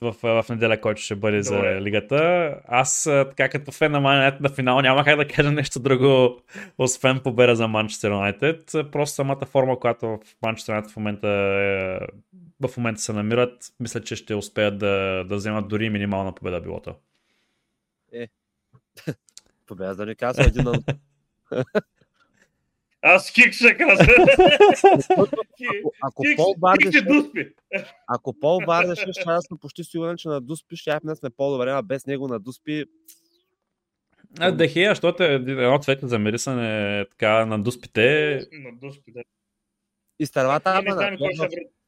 в, 0.02 0.16
в 0.44 0.46
неделя, 0.50 0.82
който 0.82 1.02
ще 1.02 1.16
бъде 1.16 1.44
за 1.44 1.56
Добре. 1.56 1.82
лигата. 1.82 2.56
Аз, 2.66 3.04
така 3.04 3.50
като 3.50 3.72
фен 3.72 3.92
на 3.92 4.02
United 4.02 4.42
на 4.42 4.50
финал, 4.50 4.82
няма 4.82 5.04
как 5.04 5.18
да 5.18 5.28
кажа 5.28 5.52
нещо 5.52 5.80
друго, 5.80 6.42
освен 6.78 7.20
победа 7.20 7.56
за 7.56 7.68
Манчестър 7.68 8.12
Юнайтед. 8.12 8.72
Просто 8.92 9.16
самата 9.16 9.46
форма, 9.46 9.80
която 9.80 10.06
в 10.06 10.20
Манчестър 10.42 10.74
Юнайтед 10.74 10.92
в 10.92 10.98
момента, 10.98 11.28
е, 11.28 12.00
в 12.68 12.78
момента 12.78 13.02
се 13.02 13.14
намират, 13.14 13.74
мисля, 13.80 14.02
че 14.02 14.16
ще 14.16 14.36
успеят 14.36 14.78
да, 14.78 15.24
да 15.28 15.36
вземат 15.36 15.68
дори 15.68 15.90
минимална 15.90 16.36
победа 16.36 16.62
билото. 16.62 16.96
Победа 19.68 19.96
да 19.96 20.06
ни 20.06 20.16
казва 20.16 20.44
един. 20.44 20.66
Аз 23.02 23.30
хик 23.30 23.54
ще 23.54 23.78
кажа. 23.78 24.04
Ако, 25.12 25.92
ако 26.02 26.24
Хикс, 26.24 26.38
Пол 26.38 26.56
Бардеш, 26.58 26.96
ще 26.96 27.02
дуспи. 27.02 27.54
ако 28.08 28.40
Пол 28.40 28.60
Бардеш, 28.66 29.00
ще 29.00 29.24
аз 29.26 29.46
съм 29.46 29.58
почти 29.58 29.84
сигурен, 29.84 30.18
че 30.18 30.28
на 30.28 30.42
Дуспи 30.42 30.76
ще 30.76 31.00
да 31.04 31.16
сме 31.16 31.30
по-добре, 31.30 31.72
а 31.72 31.82
без 31.82 32.06
него 32.06 32.28
на 32.28 32.40
Дуспи 32.40 32.86
А, 34.40 34.52
Дехея, 34.52 34.92
защото 34.92 35.24
е 35.24 35.34
едно 35.34 35.80
цвете 35.80 36.08
за 36.08 36.20
мирисане 36.20 37.06
така 37.10 37.46
на 37.46 37.64
дуспите. 37.64 38.40
На 38.52 38.72
дуспи, 38.82 39.12
да. 39.12 39.22
изтървата 40.20 40.74
Ние 40.74 40.82
не 40.82 40.90
Абана, 40.92 40.96
знаем 40.96 41.18
кой 41.18 41.34
ще 41.34 41.48
вред. 41.48 41.81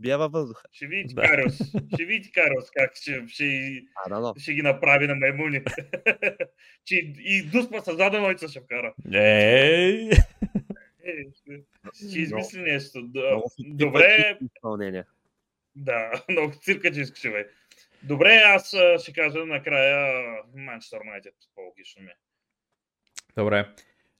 Бия 0.00 0.18
във 0.18 0.32
въздуха. 0.32 0.62
Ще 0.72 0.86
видите 0.86 1.14
Да. 1.14 1.22
Кариос. 1.22 1.56
Ще 1.94 2.04
видите 2.04 2.30
Кариос 2.32 2.70
как 2.70 2.96
ще, 2.96 3.24
ще, 3.28 3.82
А, 4.06 4.20
да, 4.20 4.40
ще 4.40 4.52
ги 4.54 4.62
направи 4.62 5.06
на 5.06 5.14
маймуни. 5.14 5.62
че 6.84 6.94
и 7.18 7.42
дуспа 7.42 7.80
с 7.80 7.96
заденойца 7.96 8.48
ще 8.48 8.60
вкара. 8.60 8.94
Ей! 9.14 10.10
Е, 11.04 11.24
ще, 11.34 11.60
ще 11.94 12.18
измисли 12.20 12.60
нещо. 12.60 13.02
Да. 13.02 13.42
Добре, 13.58 14.38
изпълнение. 14.56 15.04
да, 15.76 16.24
много 16.28 16.52
цирка, 16.62 16.92
че 16.92 17.00
искаш, 17.00 17.22
бе. 17.32 17.46
Добре, 18.02 18.42
аз 18.44 18.74
ще 19.02 19.12
кажа 19.12 19.46
накрая 19.46 20.24
Манчестър 20.54 20.98
Юнайтед. 21.06 21.34
По-логично 21.54 22.02
ми 22.02 22.08
е. 22.08 22.16
Добре. 23.36 23.68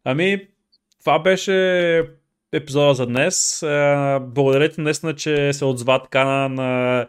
Ами, 0.04 0.48
това 0.98 1.18
беше 1.18 1.52
епизода 2.52 2.94
за 2.94 3.06
днес. 3.06 3.62
А, 3.62 4.20
Благодаря 4.22 4.68
ти 4.68 4.80
наистина, 4.80 5.14
че 5.14 5.52
се 5.52 5.64
отзва 5.64 6.02
така 6.02 6.24
на, 6.24 6.48
на 6.48 7.06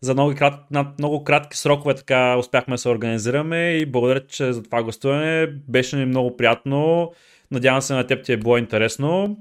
за 0.00 0.14
много, 0.14 0.34
крат, 0.34 0.70
на 0.70 0.92
много 0.98 1.24
кратки 1.24 1.56
срокове 1.56 1.94
така 1.94 2.36
успяхме 2.36 2.74
да 2.74 2.78
се 2.78 2.88
организираме 2.88 3.70
и 3.70 3.86
благодаря 3.86 4.20
ти, 4.20 4.36
че 4.36 4.52
за 4.52 4.62
това 4.62 4.82
гостуване. 4.82 5.46
Беше 5.68 5.96
ни 5.96 6.04
много 6.04 6.36
приятно. 6.36 7.12
Надявам 7.50 7.82
се 7.82 7.94
на 7.94 8.06
теб 8.06 8.24
ти 8.24 8.32
е 8.32 8.36
било 8.36 8.58
интересно. 8.58 9.38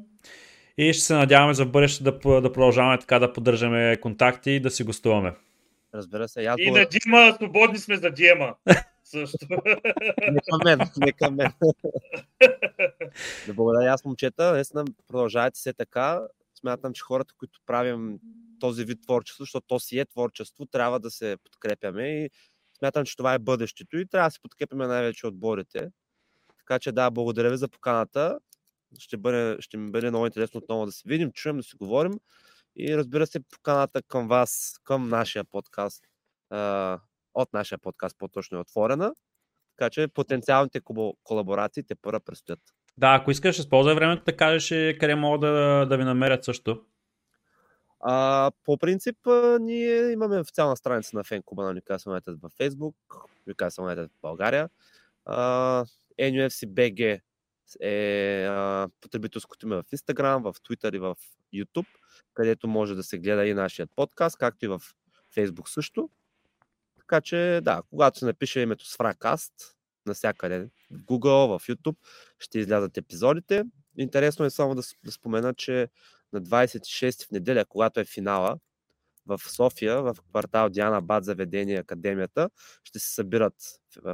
И 0.78 0.94
ще 0.94 1.04
се 1.04 1.14
надяваме 1.14 1.54
за 1.54 1.66
бъдеще 1.66 2.04
да, 2.04 2.12
да 2.42 2.54
продължаваме 2.54 2.98
така 2.98 3.20
да 3.20 3.34
поддържаме 3.34 3.98
контакти 4.02 4.52
и 4.52 4.60
да 4.60 4.72
си 4.72 4.84
гостуваме. 4.84 5.34
Разбира 5.94 6.28
се. 6.28 6.42
и 6.42 6.46
Аз 6.46 6.56
И 6.60 6.72
на 6.72 6.86
Дима, 6.86 7.34
свободни 7.36 7.78
сме 7.78 7.98
за 7.98 8.10
Диема. 8.10 8.54
Също. 9.10 9.38
Не 10.32 10.40
към 10.50 10.60
мен, 10.64 10.80
не 10.98 11.12
към 11.12 11.36
мен. 11.36 11.52
да 13.48 13.54
благодаря 13.54 13.94
аз, 13.94 14.06
момчета. 14.06 14.52
Наистина 14.52 14.86
продължавайте 15.08 15.60
се 15.60 15.74
така. 15.74 16.22
Смятам, 16.60 16.94
че 16.94 17.02
хората, 17.02 17.34
които 17.38 17.60
правим 17.66 18.20
този 18.60 18.86
вид 18.86 19.02
творчество, 19.02 19.44
защото 19.44 19.68
то 19.68 19.80
си 19.80 20.00
е 20.00 20.06
творчество, 20.06 20.66
трябва 20.66 21.00
да 21.00 21.12
се 21.12 21.38
подкрепяме 21.44 22.08
и 22.08 22.30
смятам, 22.78 23.06
че 23.06 23.18
това 23.18 23.34
е 23.34 23.40
бъдещето 23.40 23.98
и 23.98 24.08
трябва 24.08 24.28
да 24.28 24.32
се 24.32 24.42
подкрепяме 24.42 24.88
най-вече 24.88 25.28
отборите. 25.28 25.92
Така 26.58 26.80
че 26.80 26.92
да, 26.92 27.12
благодаря 27.12 27.50
ви 27.50 27.58
за 27.58 27.68
поканата. 27.68 28.40
Ще, 29.00 29.18
бъде, 29.18 29.58
ще 29.60 29.78
ми 29.78 29.92
бъде 29.92 30.10
много 30.10 30.26
интересно 30.26 30.58
отново 30.58 30.86
да 30.86 30.92
се 30.92 31.04
видим, 31.06 31.32
чуем, 31.32 31.58
да 31.58 31.64
си 31.64 31.76
говорим. 31.76 32.14
И 32.76 32.98
разбира 32.98 33.28
се, 33.28 33.40
поканата 33.40 34.02
към 34.02 34.28
вас, 34.28 34.80
към 34.84 35.10
нашия 35.10 35.44
подкаст, 35.44 36.04
от 37.42 37.54
нашия 37.54 37.78
подкаст 37.78 38.16
по-точно 38.20 38.58
е 38.58 38.62
отворена. 38.62 39.14
Така 39.78 39.90
че 39.90 40.08
потенциалните 40.08 40.82
колабо- 40.82 41.18
колаборации 41.24 41.84
те 41.84 41.96
първа 41.96 42.20
предстоят. 42.20 42.60
Да, 42.98 43.16
ако 43.16 43.32
искаш, 43.32 43.60
използвай 43.60 43.96
времето 43.96 44.24
да 44.26 44.38
кажеш 44.38 44.98
къде 45.00 45.16
могат 45.16 45.42
да, 45.42 45.86
да 45.90 45.98
ви 45.98 46.04
намерят 46.04 46.44
също. 46.44 46.86
А, 48.00 48.52
по 48.64 48.78
принцип, 48.78 49.18
ние 49.60 50.12
имаме 50.12 50.40
официална 50.40 50.78
страница 50.78 51.18
на 51.18 51.24
фен 51.24 51.42
клуба 51.46 51.64
на 51.64 51.76
Newcastle 51.82 52.20
United 52.20 52.42
във 52.42 52.54
Facebook, 52.54 52.96
Newcastle 53.50 53.80
United 53.80 54.08
в 54.08 54.22
България. 54.22 54.70
А, 55.26 55.86
NUFC 56.20 56.68
BG 56.68 57.22
е 57.82 58.46
а, 58.46 58.90
потребителското 59.02 59.66
име 59.66 59.76
в 59.76 59.84
Instagram, 59.84 60.44
в 60.44 60.54
Twitter 60.54 60.96
и 60.96 61.00
в 61.00 61.16
YouTube, 61.54 61.88
където 62.34 62.68
може 62.68 62.96
да 62.96 63.04
се 63.04 63.18
гледа 63.20 63.48
и 63.48 63.54
нашият 63.54 63.90
подкаст, 63.96 64.38
както 64.38 64.66
и 64.66 64.68
в 64.68 64.82
Facebook 65.36 65.68
също. 65.68 66.10
Така 67.10 67.22
че, 67.22 67.60
да, 67.64 67.82
когато 67.90 68.20
се 68.20 68.26
напише 68.26 68.60
името 68.60 68.86
Сфракаст, 68.86 69.54
навсякъде, 70.06 70.70
в 70.92 71.04
Google, 71.04 71.60
в 71.60 71.68
YouTube, 71.68 71.96
ще 72.40 72.60
излязат 72.60 72.98
епизодите. 72.98 73.64
Интересно 73.98 74.46
е 74.46 74.50
само 74.50 74.76
да, 74.76 74.84
с- 74.84 74.96
да 75.06 75.12
спомена, 75.12 75.54
че 75.54 75.88
на 76.34 76.42
26 76.42 77.28
в 77.28 77.32
неделя, 77.32 77.66
когато 77.66 78.00
е 78.00 78.06
финала, 78.06 78.58
в 79.26 79.40
София, 79.40 80.02
в 80.02 80.16
квартал 80.30 80.70
Диана 80.70 81.02
Бад 81.02 81.24
заведение 81.24 81.78
Академията, 81.78 82.50
ще 82.84 83.00
се 83.00 83.14
събират 83.14 83.54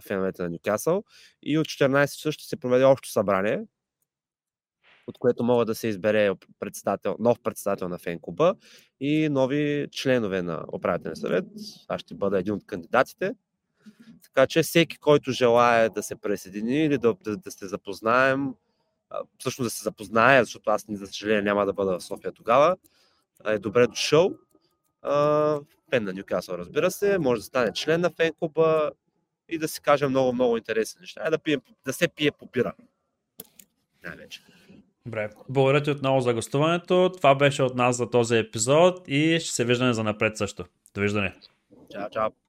феновете 0.03 0.43
на 0.43 0.49
Нюкасъл 0.49 1.03
и 1.43 1.57
от 1.57 1.67
14 1.67 2.15
часа 2.15 2.31
ще 2.31 2.43
се 2.43 2.57
проведе 2.57 2.83
общо 2.83 3.09
събрание, 3.11 3.63
от 5.07 5.17
което 5.17 5.43
могат 5.43 5.67
да 5.67 5.75
се 5.75 5.87
избере 5.87 6.31
председател, 6.59 7.15
нов 7.19 7.39
председател 7.39 7.89
на 7.89 7.97
фен 7.97 8.19
клуба 8.21 8.55
и 8.99 9.29
нови 9.29 9.87
членове 9.91 10.41
на 10.41 10.65
управителния 10.73 11.15
съвет. 11.15 11.45
Аз 11.87 12.01
ще 12.01 12.15
бъда 12.15 12.39
един 12.39 12.53
от 12.53 12.65
кандидатите. 12.65 13.31
Така 14.23 14.47
че 14.47 14.63
всеки, 14.63 14.97
който 14.97 15.31
желая 15.31 15.89
да 15.89 16.03
се 16.03 16.15
присъедини 16.15 16.85
или 16.85 16.97
да, 16.97 17.13
да, 17.23 17.37
да 17.37 17.51
се 17.51 17.67
запознаем, 17.67 18.53
всъщност 19.37 19.65
да 19.65 19.69
се 19.69 19.83
запознае, 19.83 20.43
защото 20.43 20.69
аз, 20.69 20.85
за 20.89 21.07
съжаление, 21.07 21.41
няма 21.41 21.65
да 21.65 21.73
бъда 21.73 21.99
в 21.99 22.03
София 22.03 22.31
тогава, 22.31 22.77
е 23.45 23.59
добре 23.59 23.87
дошъл. 23.87 24.33
А, 25.01 25.59
Фен 25.89 26.03
на 26.03 26.13
Нюкасъл, 26.13 26.55
разбира 26.55 26.91
се, 26.91 27.17
може 27.17 27.39
да 27.39 27.45
стане 27.45 27.73
член 27.73 28.01
на 28.01 28.09
фен 28.09 28.31
клуба 28.39 28.91
и 29.49 29.57
да 29.57 29.67
си 29.67 29.81
каже 29.81 30.07
много, 30.07 30.33
много 30.33 30.57
интересни 30.57 31.01
неща. 31.01 31.23
И 31.27 31.29
да, 31.29 31.39
пием, 31.39 31.61
да 31.85 31.93
се 31.93 32.07
пие 32.07 32.31
по 32.31 32.45
бира. 32.45 32.73
Най-вече. 34.03 34.41
Добре. 35.05 35.29
Благодаря 35.49 35.83
ти 35.83 35.91
отново 35.91 36.21
за 36.21 36.33
гостуването. 36.33 37.11
Това 37.17 37.35
беше 37.35 37.63
от 37.63 37.75
нас 37.75 37.97
за 37.97 38.09
този 38.09 38.37
епизод 38.37 39.07
и 39.07 39.39
ще 39.39 39.51
се 39.51 39.65
виждаме 39.65 39.93
за 39.93 40.03
напред 40.03 40.37
също. 40.37 40.65
Довиждане. 40.93 41.35
Чао, 41.91 42.09
чао. 42.09 42.44